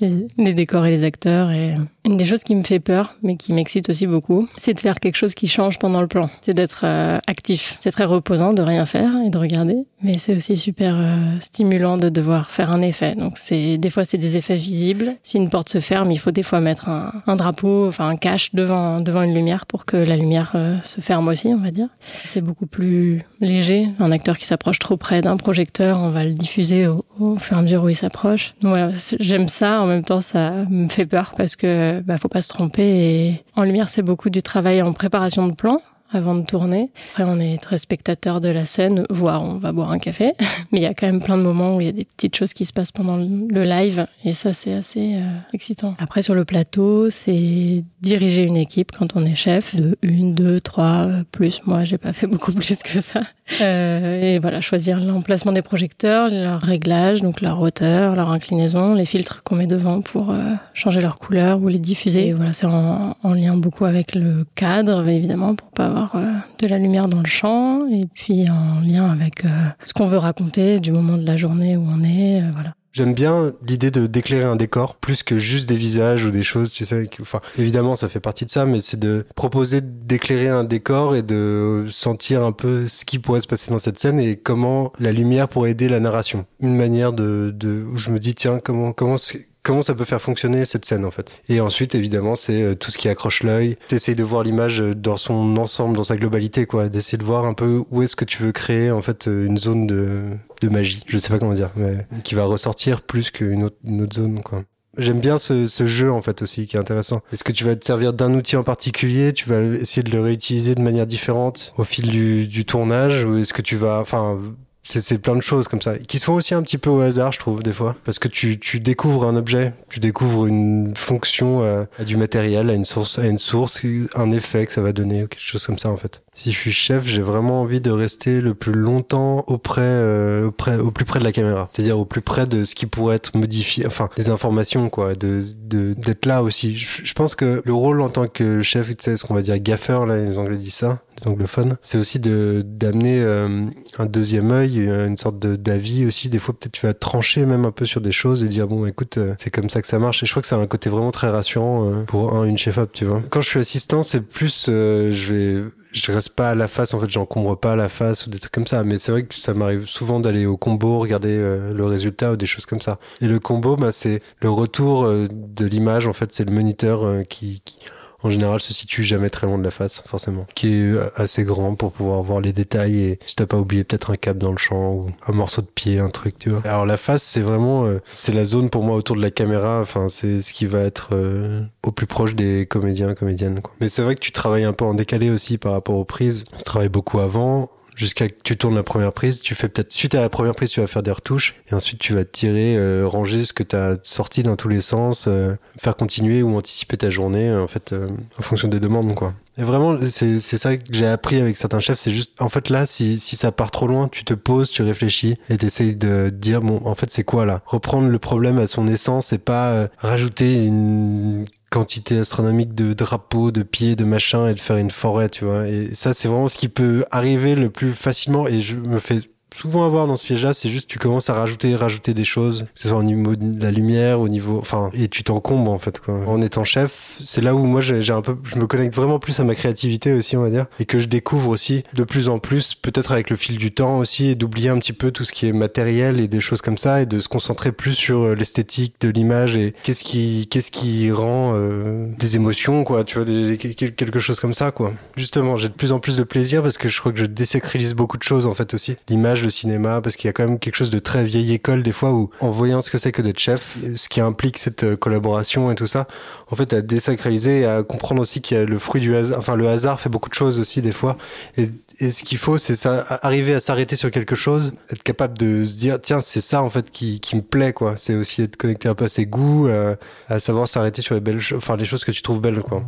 les 0.00 0.54
décors 0.54 0.86
et 0.86 0.90
les 0.90 1.04
acteurs. 1.04 1.50
Et 1.50 1.74
une 2.04 2.16
des 2.16 2.24
choses 2.24 2.44
qui 2.44 2.54
me 2.54 2.62
fait 2.62 2.80
peur, 2.80 3.14
mais 3.22 3.36
qui 3.36 3.52
m'excite 3.52 3.90
aussi 3.90 4.06
beaucoup, 4.06 4.48
c'est 4.56 4.74
de 4.74 4.80
faire 4.80 5.00
quelque 5.00 5.16
chose 5.16 5.34
qui 5.34 5.48
change 5.48 5.78
pendant 5.78 6.00
le 6.00 6.06
plan. 6.06 6.30
C'est 6.40 6.54
d'être 6.54 6.82
euh, 6.84 7.18
actif. 7.26 7.76
C'est 7.78 7.90
très 7.90 8.04
reposant 8.04 8.52
de 8.52 8.62
rien 8.62 8.86
faire 8.86 9.12
et 9.24 9.28
de 9.28 9.36
regarder, 9.36 9.76
mais 10.02 10.16
c'est 10.16 10.34
aussi 10.34 10.56
super 10.56 10.94
euh, 10.96 11.16
stimulant 11.40 11.98
de 11.98 12.08
devoir 12.08 12.50
faire 12.50 12.70
un 12.72 12.80
effet. 12.80 13.14
Donc 13.14 13.36
c'est 13.36 13.76
des 13.76 13.90
fois 13.90 14.04
c'est 14.04 14.18
des 14.18 14.36
effets 14.36 14.56
visibles. 14.56 15.16
Si 15.22 15.36
une 15.36 15.50
porte 15.50 15.68
se 15.68 15.80
ferme, 15.80 16.10
il 16.10 16.18
faut 16.18 16.30
des 16.30 16.42
fois 16.42 16.60
mettre 16.60 16.88
un, 16.88 17.36
drapeau, 17.36 17.86
enfin 17.88 18.08
un 18.08 18.16
cache 18.16 18.54
devant 18.54 19.00
devant 19.00 19.22
une 19.22 19.34
lumière 19.34 19.66
pour 19.66 19.84
que 19.84 19.96
la 19.96 20.16
lumière 20.16 20.52
euh, 20.54 20.76
se 20.82 21.00
ferme 21.00 21.28
aussi, 21.28 21.48
on 21.48 21.58
va 21.60 21.70
dire. 21.70 21.88
C'est 22.24 22.40
beaucoup 22.40 22.66
plus 22.66 23.22
léger. 23.40 23.88
Un 23.98 24.10
acteur 24.10 24.38
qui 24.38 24.46
s'approche 24.46 24.78
trop 24.78 24.96
près 24.96 25.20
d'un 25.20 25.36
projecteur, 25.36 25.98
on 25.98 26.10
va 26.10 26.24
le 26.24 26.32
diffuser 26.32 26.86
au, 26.86 27.04
au 27.18 27.36
fur 27.36 27.56
et 27.56 27.60
à 27.60 27.62
mesure 27.62 27.84
où 27.84 27.88
il 27.88 27.94
s'approche. 27.94 28.54
Voilà, 28.62 28.90
j'aime 29.18 29.48
ça 29.48 29.82
même 29.90 30.04
temps, 30.04 30.20
ça 30.20 30.64
me 30.70 30.88
fait 30.88 31.06
peur 31.06 31.32
parce 31.36 31.56
que 31.56 32.00
bah, 32.00 32.18
faut 32.18 32.28
pas 32.28 32.40
se 32.40 32.48
tromper. 32.48 32.82
Et 32.82 33.44
en 33.56 33.64
lumière, 33.64 33.88
c'est 33.88 34.02
beaucoup 34.02 34.30
du 34.30 34.42
travail 34.42 34.82
en 34.82 34.92
préparation 34.92 35.46
de 35.48 35.54
plan 35.54 35.82
avant 36.12 36.34
de 36.34 36.44
tourner. 36.44 36.90
Après, 37.12 37.24
on 37.26 37.38
est 37.38 37.60
très 37.60 37.78
spectateur 37.78 38.40
de 38.40 38.48
la 38.48 38.66
scène, 38.66 39.04
voire 39.10 39.42
on 39.42 39.58
va 39.58 39.72
boire 39.72 39.90
un 39.90 39.98
café. 39.98 40.32
Mais 40.72 40.78
il 40.78 40.82
y 40.82 40.86
a 40.86 40.94
quand 40.94 41.06
même 41.06 41.22
plein 41.22 41.36
de 41.36 41.42
moments 41.42 41.76
où 41.76 41.80
il 41.80 41.86
y 41.86 41.90
a 41.90 41.92
des 41.92 42.04
petites 42.04 42.36
choses 42.36 42.52
qui 42.52 42.64
se 42.64 42.72
passent 42.72 42.92
pendant 42.92 43.16
le 43.16 43.64
live. 43.64 44.06
Et 44.24 44.32
ça, 44.32 44.52
c'est 44.52 44.72
assez 44.72 45.14
euh, 45.14 45.38
excitant. 45.52 45.94
Après, 45.98 46.22
sur 46.22 46.34
le 46.34 46.44
plateau, 46.44 47.10
c'est 47.10 47.84
diriger 48.00 48.44
une 48.44 48.56
équipe 48.56 48.92
quand 48.92 49.16
on 49.16 49.24
est 49.24 49.34
chef 49.34 49.74
de 49.74 49.96
une, 50.02 50.34
deux, 50.34 50.60
trois, 50.60 51.08
plus. 51.32 51.60
Moi, 51.66 51.84
j'ai 51.84 51.98
pas 51.98 52.12
fait 52.12 52.26
beaucoup 52.28 52.52
plus 52.52 52.82
que 52.82 53.00
ça. 53.00 53.22
Euh, 53.60 54.20
et 54.20 54.38
voilà, 54.38 54.60
choisir 54.60 55.00
l'emplacement 55.00 55.52
des 55.52 55.62
projecteurs, 55.62 56.28
leur 56.28 56.60
réglage, 56.60 57.20
donc 57.22 57.40
leur 57.40 57.60
hauteur, 57.60 58.14
leur 58.14 58.30
inclinaison, 58.30 58.94
les 58.94 59.04
filtres 59.04 59.42
qu'on 59.42 59.56
met 59.56 59.66
devant 59.66 60.00
pour 60.00 60.30
euh, 60.30 60.54
changer 60.74 61.00
leur 61.00 61.16
couleur 61.16 61.60
ou 61.60 61.68
les 61.68 61.78
diffuser. 61.78 62.28
Et 62.28 62.32
voilà, 62.32 62.52
c'est 62.52 62.66
en, 62.66 63.16
en, 63.22 63.34
lien 63.34 63.56
beaucoup 63.56 63.84
avec 63.84 64.14
le 64.14 64.46
cadre, 64.54 65.06
évidemment, 65.08 65.54
pour 65.54 65.68
pas 65.70 65.86
avoir 65.86 65.99
euh, 66.14 66.32
de 66.58 66.66
la 66.66 66.78
lumière 66.78 67.08
dans 67.08 67.20
le 67.20 67.26
champ, 67.26 67.80
et 67.88 68.04
puis 68.14 68.48
en 68.48 68.80
lien 68.80 69.10
avec 69.10 69.44
euh, 69.44 69.48
ce 69.84 69.92
qu'on 69.92 70.06
veut 70.06 70.18
raconter 70.18 70.80
du 70.80 70.92
moment 70.92 71.16
de 71.16 71.26
la 71.26 71.36
journée 71.36 71.76
où 71.76 71.86
on 71.88 72.02
est. 72.02 72.42
voilà. 72.52 72.74
J'aime 72.92 73.14
bien 73.14 73.52
l'idée 73.68 73.92
de 73.92 74.08
d'éclairer 74.08 74.44
un 74.44 74.56
décor 74.56 74.96
plus 74.96 75.22
que 75.22 75.38
juste 75.38 75.68
des 75.68 75.76
visages 75.76 76.24
ou 76.24 76.32
des 76.32 76.42
choses, 76.42 76.72
tu 76.72 76.84
sais. 76.84 77.08
Enfin, 77.20 77.40
évidemment, 77.56 77.94
ça 77.94 78.08
fait 78.08 78.18
partie 78.18 78.44
de 78.44 78.50
ça, 78.50 78.66
mais 78.66 78.80
c'est 78.80 78.98
de 78.98 79.24
proposer 79.36 79.80
d'éclairer 79.80 80.48
un 80.48 80.64
décor 80.64 81.14
et 81.14 81.22
de 81.22 81.86
sentir 81.88 82.42
un 82.42 82.50
peu 82.50 82.88
ce 82.88 83.04
qui 83.04 83.20
pourrait 83.20 83.40
se 83.40 83.46
passer 83.46 83.70
dans 83.70 83.78
cette 83.78 83.98
scène 84.00 84.18
et 84.18 84.36
comment 84.36 84.92
la 84.98 85.12
lumière 85.12 85.48
pourrait 85.48 85.70
aider 85.70 85.88
la 85.88 86.00
narration. 86.00 86.46
Une 86.58 86.74
manière 86.74 87.12
de, 87.12 87.54
de 87.56 87.84
où 87.84 87.96
je 87.96 88.10
me 88.10 88.18
dis 88.18 88.34
tiens 88.34 88.58
comment 88.58 88.92
comment 88.92 89.18
comment 89.62 89.82
ça 89.82 89.94
peut 89.94 90.04
faire 90.04 90.20
fonctionner 90.20 90.64
cette 90.64 90.84
scène 90.84 91.04
en 91.04 91.10
fait. 91.10 91.38
Et 91.48 91.60
ensuite 91.60 91.94
évidemment 91.94 92.36
c'est 92.36 92.62
euh, 92.62 92.74
tout 92.74 92.90
ce 92.90 92.98
qui 92.98 93.08
accroche 93.08 93.42
l'œil, 93.42 93.76
d'essayer 93.88 94.14
de 94.14 94.24
voir 94.24 94.42
l'image 94.42 94.80
euh, 94.80 94.94
dans 94.94 95.16
son 95.16 95.56
ensemble, 95.56 95.96
dans 95.96 96.04
sa 96.04 96.16
globalité 96.16 96.66
quoi, 96.66 96.88
d'essayer 96.88 97.18
de 97.18 97.24
voir 97.24 97.44
un 97.44 97.54
peu 97.54 97.82
où 97.90 98.02
est-ce 98.02 98.16
que 98.16 98.24
tu 98.24 98.42
veux 98.42 98.52
créer 98.52 98.90
en 98.90 99.02
fait 99.02 99.28
euh, 99.28 99.46
une 99.46 99.58
zone 99.58 99.86
de, 99.86 100.38
magie, 100.68 101.02
je 101.06 101.18
sais 101.18 101.30
pas 101.30 101.38
comment 101.38 101.54
dire, 101.54 101.70
mais 101.76 102.06
qui 102.22 102.34
va 102.34 102.44
ressortir 102.44 103.02
plus 103.02 103.30
qu'une 103.30 103.64
autre, 103.64 103.76
zone 104.14 104.42
quoi. 104.42 104.62
J'aime 104.98 105.20
bien 105.20 105.38
ce, 105.38 105.66
ce 105.66 105.86
jeu 105.86 106.12
en 106.12 106.20
fait 106.20 106.42
aussi 106.42 106.66
qui 106.66 106.76
est 106.76 106.80
intéressant. 106.80 107.22
Est-ce 107.32 107.44
que 107.44 107.52
tu 107.52 107.64
vas 107.64 107.76
te 107.76 107.84
servir 107.84 108.12
d'un 108.12 108.34
outil 108.34 108.56
en 108.56 108.64
particulier, 108.64 109.32
tu 109.32 109.48
vas 109.48 109.60
essayer 109.62 110.02
de 110.02 110.10
le 110.10 110.20
réutiliser 110.20 110.74
de 110.74 110.82
manière 110.82 111.06
différente 111.06 111.72
au 111.78 111.84
fil 111.84 112.10
du, 112.10 112.48
du 112.48 112.64
tournage, 112.64 113.24
ou 113.24 113.38
est-ce 113.38 113.54
que 113.54 113.62
tu 113.62 113.76
vas, 113.76 114.00
enfin, 114.00 114.38
c'est 114.82 115.18
plein 115.18 115.36
de 115.36 115.42
choses 115.42 115.68
comme 115.68 115.82
ça 115.82 115.98
qui 115.98 116.18
se 116.18 116.24
font 116.24 116.34
aussi 116.34 116.54
un 116.54 116.62
petit 116.62 116.78
peu 116.78 116.90
au 116.90 117.00
hasard 117.00 117.32
je 117.32 117.38
trouve 117.38 117.62
des 117.62 117.72
fois. 117.72 117.94
Parce 118.04 118.18
que 118.18 118.28
tu, 118.28 118.58
tu 118.58 118.80
découvres 118.80 119.24
un 119.24 119.36
objet 119.36 119.74
tu 119.88 120.00
découvres 120.00 120.46
une 120.46 120.94
fonction 120.96 121.62
euh, 121.62 121.84
à 121.98 122.04
du 122.04 122.16
matériel 122.16 122.70
à 122.70 122.74
une 122.74 122.84
source 122.84 123.18
à 123.18 123.26
une 123.26 123.38
source 123.38 123.84
un 124.14 124.32
effet 124.32 124.66
que 124.66 124.72
ça 124.72 124.82
va 124.82 124.92
donner 124.92 125.24
ou 125.24 125.28
quelque 125.28 125.40
chose 125.42 125.66
comme 125.66 125.78
ça 125.78 125.90
en 125.90 125.96
fait 125.96 126.22
si 126.32 126.52
je 126.52 126.56
suis 126.56 126.72
chef 126.72 127.06
j'ai 127.06 127.22
vraiment 127.22 127.60
envie 127.60 127.80
de 127.80 127.90
rester 127.90 128.40
le 128.40 128.54
plus 128.54 128.72
longtemps 128.72 129.44
auprès 129.48 129.80
euh, 129.82 130.46
auprès 130.46 130.76
au 130.78 130.90
plus 130.90 131.04
près 131.04 131.18
de 131.18 131.24
la 131.24 131.32
caméra. 131.32 131.68
C'est-à-dire 131.70 131.98
au 131.98 132.04
plus 132.04 132.20
près 132.20 132.46
de 132.46 132.64
ce 132.64 132.74
qui 132.74 132.86
pourrait 132.86 133.16
être 133.16 133.36
modifié 133.36 133.86
enfin 133.86 134.08
des 134.16 134.30
informations 134.30 134.88
quoi 134.88 135.14
de 135.14 135.44
d'être 135.70 136.26
là 136.26 136.42
aussi. 136.42 136.76
Je, 136.76 137.12
pense 137.14 137.34
que 137.34 137.62
le 137.64 137.72
rôle 137.72 138.00
en 138.00 138.08
tant 138.08 138.26
que 138.26 138.62
chef 138.62 138.88
tu 138.96 139.04
sais 139.04 139.16
ce 139.16 139.24
qu'on 139.24 139.34
va 139.34 139.42
dire 139.42 139.58
gaffeur 139.58 140.06
là 140.06 140.16
les 140.16 140.38
anglais 140.38 140.56
disent 140.56 140.74
ça 140.74 141.02
les 141.18 141.28
anglophones 141.28 141.76
c'est 141.80 141.98
aussi 141.98 142.18
de 142.18 142.62
d'amener 142.64 143.20
euh, 143.20 143.66
un 143.98 144.06
deuxième 144.06 144.50
œil 144.50 144.78
une 144.78 145.16
sorte 145.16 145.38
d'avis 145.38 146.06
aussi. 146.06 146.28
Des 146.28 146.38
fois 146.38 146.54
peut-être 146.58 146.72
tu 146.72 146.86
vas 146.86 146.94
trancher 146.94 147.46
même 147.46 147.64
un 147.64 147.72
peu 147.72 147.86
sur 147.86 148.00
des 148.00 148.12
choses 148.12 148.42
et 148.42 148.48
dire 148.48 148.68
bon 148.68 148.86
écoute 148.86 149.18
euh, 149.18 149.34
c'est 149.38 149.50
comme 149.50 149.70
ça 149.70 149.82
que 149.82 149.88
ça 149.88 149.98
marche. 149.98 150.22
Et 150.22 150.26
je 150.26 150.32
crois 150.32 150.42
que 150.42 150.48
c'est 150.48 150.54
un 150.54 150.66
côté 150.66 150.90
vraiment 150.90 151.10
très 151.10 151.28
rassurant 151.28 151.90
euh, 151.90 152.02
pour 152.04 152.34
un 152.34 152.44
une 152.44 152.58
chef 152.58 152.78
up 152.78 152.90
tu 152.92 153.04
vois. 153.04 153.22
Quand 153.30 153.40
je 153.40 153.48
suis 153.48 153.60
assistant 153.60 154.02
c'est 154.02 154.20
plus 154.20 154.66
euh, 154.68 155.12
je 155.12 155.32
vais 155.32 155.64
je 155.92 156.12
reste 156.12 156.34
pas 156.36 156.50
à 156.50 156.54
la 156.54 156.68
face 156.68 156.94
en 156.94 157.00
fait 157.00 157.10
j'encombre 157.10 157.58
pas 157.58 157.76
la 157.76 157.88
face 157.88 158.26
ou 158.26 158.30
des 158.30 158.38
trucs 158.38 158.52
comme 158.52 158.66
ça. 158.66 158.84
Mais 158.84 158.98
c'est 158.98 159.12
vrai 159.12 159.24
que 159.24 159.34
ça 159.34 159.54
m'arrive 159.54 159.86
souvent 159.86 160.20
d'aller 160.20 160.46
au 160.46 160.56
combo 160.56 160.98
regarder 160.98 161.36
euh, 161.36 161.72
le 161.72 161.84
résultat 161.84 162.32
ou 162.32 162.36
des 162.36 162.46
choses 162.46 162.66
comme 162.66 162.80
ça. 162.80 162.98
Et 163.20 163.28
le 163.28 163.38
combo 163.40 163.76
bah 163.76 163.92
c'est 163.92 164.22
le 164.40 164.50
retour 164.50 165.04
euh, 165.04 165.28
de 165.30 165.66
l'image 165.66 166.06
en 166.06 166.12
fait 166.12 166.32
c'est 166.32 166.44
le 166.44 166.52
moniteur 166.52 167.04
euh, 167.04 167.22
qui, 167.22 167.62
qui 167.64 167.78
en 168.22 168.30
général 168.30 168.60
se 168.60 168.72
situe 168.72 169.02
jamais 169.02 169.30
très 169.30 169.46
loin 169.46 169.58
de 169.58 169.64
la 169.64 169.70
face 169.70 170.02
forcément. 170.06 170.46
Qui 170.54 170.74
est 170.74 170.92
euh, 170.92 171.10
assez 171.16 171.44
grand 171.44 171.74
pour 171.74 171.92
pouvoir 171.92 172.22
voir 172.22 172.40
les 172.40 172.52
détails 172.52 173.00
et 173.00 173.18
si 173.26 173.36
t'as 173.36 173.46
pas 173.46 173.56
oublié 173.56 173.84
peut-être 173.84 174.10
un 174.10 174.16
câble 174.16 174.38
dans 174.38 174.52
le 174.52 174.58
champ 174.58 174.92
ou 174.92 175.06
un 175.26 175.32
morceau 175.32 175.62
de 175.62 175.66
pied 175.66 175.98
un 175.98 176.08
truc 176.08 176.38
tu 176.38 176.50
vois. 176.50 176.62
Alors 176.64 176.86
la 176.86 176.96
face 176.96 177.22
c'est 177.22 177.40
vraiment 177.40 177.84
euh, 177.86 178.00
c'est 178.12 178.32
la 178.32 178.44
zone 178.44 178.70
pour 178.70 178.82
moi 178.82 178.96
autour 178.96 179.16
de 179.16 179.22
la 179.22 179.30
caméra. 179.30 179.80
Enfin 179.80 180.08
c'est 180.08 180.42
ce 180.42 180.52
qui 180.52 180.66
va 180.66 180.80
être 180.80 181.10
euh, 181.12 181.62
au 181.82 181.92
plus 181.92 182.06
proche 182.06 182.34
des 182.34 182.66
comédiens 182.66 183.14
comédiennes 183.14 183.60
quoi. 183.60 183.72
Mais 183.80 183.88
c'est 183.88 184.02
vrai 184.02 184.14
que 184.14 184.20
tu 184.20 184.32
travailles 184.32 184.64
un 184.64 184.72
peu 184.72 184.84
en 184.84 184.94
décalé 184.94 185.30
aussi 185.30 185.58
par 185.58 185.72
rapport 185.72 185.96
aux 185.96 186.04
prises. 186.04 186.44
Tu 186.56 186.64
travailles 186.64 186.88
beaucoup 186.88 187.20
avant 187.20 187.70
jusqu'à 187.96 188.28
que 188.28 188.34
tu 188.42 188.56
tournes 188.56 188.74
la 188.74 188.82
première 188.82 189.12
prise, 189.12 189.40
tu 189.40 189.54
fais 189.54 189.68
peut-être 189.68 189.92
suite 189.92 190.14
à 190.14 190.20
la 190.20 190.28
première 190.28 190.54
prise, 190.54 190.70
tu 190.70 190.80
vas 190.80 190.86
faire 190.86 191.02
des 191.02 191.10
retouches 191.10 191.54
et 191.70 191.74
ensuite 191.74 191.98
tu 191.98 192.14
vas 192.14 192.24
tirer, 192.24 192.76
euh, 192.76 193.06
ranger 193.06 193.44
ce 193.44 193.52
que 193.52 193.62
tu 193.62 193.76
as 193.76 193.96
sorti 194.02 194.42
dans 194.42 194.56
tous 194.56 194.68
les 194.68 194.80
sens, 194.80 195.26
euh, 195.28 195.54
faire 195.78 195.96
continuer 195.96 196.42
ou 196.42 196.56
anticiper 196.56 196.96
ta 196.96 197.10
journée 197.10 197.52
en 197.54 197.68
fait 197.68 197.92
euh, 197.92 198.08
en 198.38 198.42
fonction 198.42 198.68
des 198.68 198.80
demandes 198.80 199.14
quoi. 199.14 199.34
Et 199.60 199.62
vraiment 199.62 199.98
c'est 200.08 200.40
ça 200.40 200.74
que 200.78 200.84
j'ai 200.90 201.06
appris 201.06 201.38
avec 201.38 201.58
certains 201.58 201.80
chefs, 201.80 201.98
c'est 201.98 202.10
juste 202.10 202.40
en 202.40 202.48
fait 202.48 202.70
là 202.70 202.86
si 202.86 203.18
si 203.18 203.36
ça 203.36 203.52
part 203.52 203.70
trop 203.70 203.86
loin, 203.86 204.08
tu 204.08 204.24
te 204.24 204.32
poses, 204.32 204.70
tu 204.70 204.82
réfléchis 204.82 205.36
et 205.50 205.58
t'essayes 205.58 205.96
de 205.96 206.30
dire 206.30 206.62
bon 206.62 206.80
en 206.86 206.94
fait 206.94 207.10
c'est 207.10 207.24
quoi 207.24 207.44
là? 207.44 207.60
Reprendre 207.66 208.08
le 208.08 208.18
problème 208.18 208.58
à 208.58 208.66
son 208.66 208.88
essence 208.88 209.34
et 209.34 209.38
pas 209.38 209.68
euh, 209.72 209.88
rajouter 209.98 210.64
une 210.64 211.44
quantité 211.70 212.18
astronomique 212.20 212.74
de 212.74 212.94
drapeaux, 212.94 213.50
de 213.50 213.62
pieds, 213.62 213.96
de 213.96 214.04
machins 214.04 214.48
et 214.48 214.54
de 214.54 214.60
faire 214.60 214.78
une 214.78 214.90
forêt, 214.90 215.28
tu 215.28 215.44
vois? 215.44 215.68
Et 215.68 215.94
ça, 215.94 216.14
c'est 216.14 216.28
vraiment 216.28 216.48
ce 216.48 216.58
qui 216.58 216.68
peut 216.68 217.04
arriver 217.10 217.54
le 217.54 217.70
plus 217.70 217.92
facilement 217.92 218.48
et 218.48 218.60
je 218.60 218.76
me 218.76 218.98
fais 218.98 219.20
souvent 219.54 219.84
avoir 219.86 220.06
dans 220.06 220.16
ce 220.16 220.26
piège-là, 220.26 220.54
c'est 220.54 220.70
juste 220.70 220.88
tu 220.88 220.98
commences 220.98 221.30
à 221.30 221.34
rajouter, 221.34 221.74
rajouter 221.74 222.14
des 222.14 222.24
choses, 222.24 222.62
que 222.74 222.80
ce 222.80 222.88
soit 222.88 222.98
au 222.98 223.02
niveau 223.02 223.36
de 223.36 223.62
la 223.62 223.70
lumière, 223.70 224.20
au 224.20 224.28
niveau, 224.28 224.58
enfin, 224.58 224.90
et 224.92 225.08
tu 225.08 225.24
t'encombres 225.24 225.70
en 225.70 225.78
fait 225.78 226.00
quoi. 226.00 226.14
En 226.26 226.40
étant 226.42 226.64
chef, 226.64 227.16
c'est 227.20 227.40
là 227.40 227.54
où 227.54 227.64
moi 227.64 227.80
j'ai 227.80 228.10
un 228.12 228.22
peu, 228.22 228.36
je 228.52 228.58
me 228.58 228.66
connecte 228.66 228.94
vraiment 228.94 229.18
plus 229.18 229.38
à 229.40 229.44
ma 229.44 229.54
créativité 229.54 230.12
aussi, 230.12 230.36
on 230.36 230.42
va 230.42 230.50
dire, 230.50 230.66
et 230.78 230.84
que 230.84 230.98
je 230.98 231.08
découvre 231.08 231.50
aussi 231.50 231.82
de 231.94 232.04
plus 232.04 232.28
en 232.28 232.38
plus, 232.38 232.74
peut-être 232.74 233.12
avec 233.12 233.30
le 233.30 233.36
fil 233.36 233.58
du 233.58 233.72
temps 233.72 233.98
aussi, 233.98 234.26
et 234.28 234.34
d'oublier 234.34 234.68
un 234.68 234.78
petit 234.78 234.92
peu 234.92 235.10
tout 235.10 235.24
ce 235.24 235.32
qui 235.32 235.46
est 235.46 235.52
matériel 235.52 236.20
et 236.20 236.28
des 236.28 236.40
choses 236.40 236.60
comme 236.62 236.78
ça, 236.78 237.02
et 237.02 237.06
de 237.06 237.18
se 237.20 237.28
concentrer 237.28 237.72
plus 237.72 237.92
sur 237.94 238.20
euh, 238.20 238.34
l'esthétique 238.34 238.94
de 239.00 239.08
l'image 239.08 239.56
et 239.56 239.74
qu'est-ce 239.82 240.04
qui, 240.04 240.46
qu'est-ce 240.50 240.70
qui 240.70 241.10
rend 241.10 241.52
euh, 241.54 242.06
des 242.18 242.36
émotions 242.36 242.84
quoi, 242.84 243.04
tu 243.04 243.16
vois, 243.16 243.24
des- 243.24 243.56
quelque 243.58 244.20
chose 244.20 244.40
comme 244.40 244.54
ça 244.54 244.70
quoi. 244.70 244.92
Justement, 245.16 245.56
j'ai 245.56 245.68
de 245.68 245.74
plus 245.74 245.92
en 245.92 245.98
plus 245.98 246.16
de 246.16 246.22
plaisir 246.22 246.62
parce 246.62 246.78
que 246.78 246.88
je 246.88 246.98
crois 247.00 247.12
que 247.12 247.18
je 247.18 247.26
désacralise 247.26 247.94
beaucoup 247.94 248.16
de 248.18 248.22
choses 248.22 248.46
en 248.46 248.54
fait 248.54 248.74
aussi, 248.74 248.96
l'image, 249.08 249.39
le 249.42 249.50
cinéma, 249.50 250.00
parce 250.00 250.16
qu'il 250.16 250.28
y 250.28 250.30
a 250.30 250.32
quand 250.32 250.46
même 250.46 250.58
quelque 250.58 250.76
chose 250.76 250.90
de 250.90 250.98
très 250.98 251.24
vieille 251.24 251.52
école 251.52 251.82
des 251.82 251.92
fois 251.92 252.12
où 252.12 252.30
en 252.40 252.50
voyant 252.50 252.80
ce 252.80 252.90
que 252.90 252.98
c'est 252.98 253.12
que 253.12 253.22
d'être 253.22 253.38
chef, 253.38 253.76
ce 253.96 254.08
qui 254.08 254.20
implique 254.20 254.58
cette 254.58 254.84
euh, 254.84 254.96
collaboration 254.96 255.70
et 255.70 255.74
tout 255.74 255.86
ça, 255.86 256.06
en 256.50 256.56
fait 256.56 256.72
à 256.72 256.80
désacraliser 256.80 257.60
et 257.60 257.66
à 257.66 257.82
comprendre 257.82 258.20
aussi 258.22 258.40
qu'il 258.40 258.56
y 258.56 258.60
a 258.60 258.64
le 258.64 258.78
fruit 258.78 259.00
du 259.00 259.14
hasard, 259.14 259.38
enfin 259.38 259.56
le 259.56 259.68
hasard 259.68 260.00
fait 260.00 260.08
beaucoup 260.08 260.28
de 260.28 260.34
choses 260.34 260.58
aussi 260.58 260.82
des 260.82 260.92
fois, 260.92 261.16
et, 261.56 261.70
ce 262.00 262.24
qu'il 262.24 262.38
faut 262.38 262.58
c'est 262.58 262.76
ça, 262.76 263.04
arriver 263.22 263.54
à 263.54 263.60
s'arrêter 263.60 263.96
sur 263.96 264.10
quelque 264.10 264.34
chose, 264.34 264.72
être 264.90 265.02
capable 265.02 265.36
de 265.36 265.64
se 265.64 265.76
dire 265.76 265.98
tiens 266.00 266.20
c'est 266.20 266.40
ça 266.40 266.62
en 266.62 266.70
fait 266.70 266.90
qui, 266.90 267.20
qui 267.20 267.36
me 267.36 267.42
plaît 267.42 267.72
quoi, 267.72 267.94
c'est 267.96 268.14
aussi 268.14 268.42
être 268.42 268.56
connecté 268.56 268.88
un 268.88 268.94
peu 268.94 269.04
à 269.04 269.08
ses 269.08 269.26
goûts, 269.26 269.68
euh, 269.68 269.94
à 270.28 270.38
savoir 270.38 270.68
s'arrêter 270.68 271.02
sur 271.02 271.14
les 271.14 271.20
belles, 271.20 271.40
enfin 271.54 271.76
les 271.76 271.84
choses 271.84 272.04
que 272.04 272.12
tu 272.12 272.22
trouves 272.22 272.40
belles 272.40 272.62
quoi. 272.62 272.84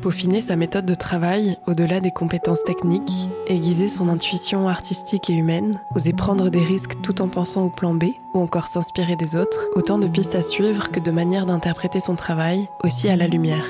Peaufiner 0.00 0.40
sa 0.40 0.54
méthode 0.54 0.86
de 0.86 0.94
travail 0.94 1.56
au-delà 1.66 1.98
des 1.98 2.12
compétences 2.12 2.62
techniques, 2.62 3.28
aiguiser 3.48 3.88
son 3.88 4.08
intuition 4.08 4.68
artistique 4.68 5.28
et 5.28 5.34
humaine, 5.34 5.80
oser 5.96 6.12
prendre 6.12 6.50
des 6.50 6.62
risques 6.62 7.00
tout 7.02 7.20
en 7.20 7.28
pensant 7.28 7.64
au 7.64 7.68
plan 7.68 7.94
B, 7.94 8.04
ou 8.32 8.38
encore 8.38 8.68
s'inspirer 8.68 9.16
des 9.16 9.34
autres, 9.34 9.66
autant 9.74 9.98
de 9.98 10.06
pistes 10.06 10.36
à 10.36 10.42
suivre 10.42 10.92
que 10.92 11.00
de 11.00 11.10
manières 11.10 11.46
d'interpréter 11.46 11.98
son 11.98 12.14
travail, 12.14 12.68
aussi 12.84 13.08
à 13.08 13.16
la 13.16 13.26
lumière. 13.26 13.66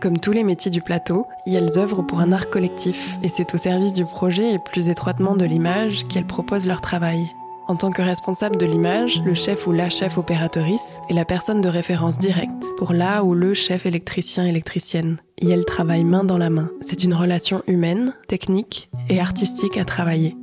Comme 0.00 0.18
tous 0.18 0.30
les 0.30 0.44
métiers 0.44 0.70
du 0.70 0.82
plateau, 0.82 1.26
elles 1.44 1.78
œuvrent 1.78 2.06
pour 2.06 2.20
un 2.20 2.30
art 2.30 2.48
collectif, 2.48 3.18
et 3.24 3.28
c'est 3.28 3.52
au 3.54 3.58
service 3.58 3.94
du 3.94 4.04
projet 4.04 4.52
et 4.52 4.58
plus 4.60 4.88
étroitement 4.88 5.34
de 5.34 5.44
l'image 5.44 6.04
qu'elles 6.04 6.26
proposent 6.26 6.68
leur 6.68 6.80
travail. 6.80 7.34
En 7.68 7.76
tant 7.76 7.90
que 7.90 8.00
responsable 8.00 8.56
de 8.56 8.64
l'image, 8.64 9.20
le 9.26 9.34
chef 9.34 9.66
ou 9.66 9.72
la 9.72 9.90
chef 9.90 10.16
opératrice 10.16 11.00
est 11.10 11.12
la 11.12 11.26
personne 11.26 11.60
de 11.60 11.68
référence 11.68 12.18
directe 12.18 12.64
pour 12.78 12.94
la 12.94 13.22
ou 13.22 13.34
le 13.34 13.52
chef 13.52 13.84
électricien 13.84 14.46
électricienne. 14.46 15.18
Et 15.36 15.50
elle 15.50 15.66
travaille 15.66 16.04
main 16.04 16.24
dans 16.24 16.38
la 16.38 16.48
main. 16.48 16.70
C'est 16.80 17.04
une 17.04 17.12
relation 17.12 17.62
humaine, 17.66 18.14
technique 18.26 18.88
et 19.10 19.20
artistique 19.20 19.76
à 19.76 19.84
travailler. 19.84 20.34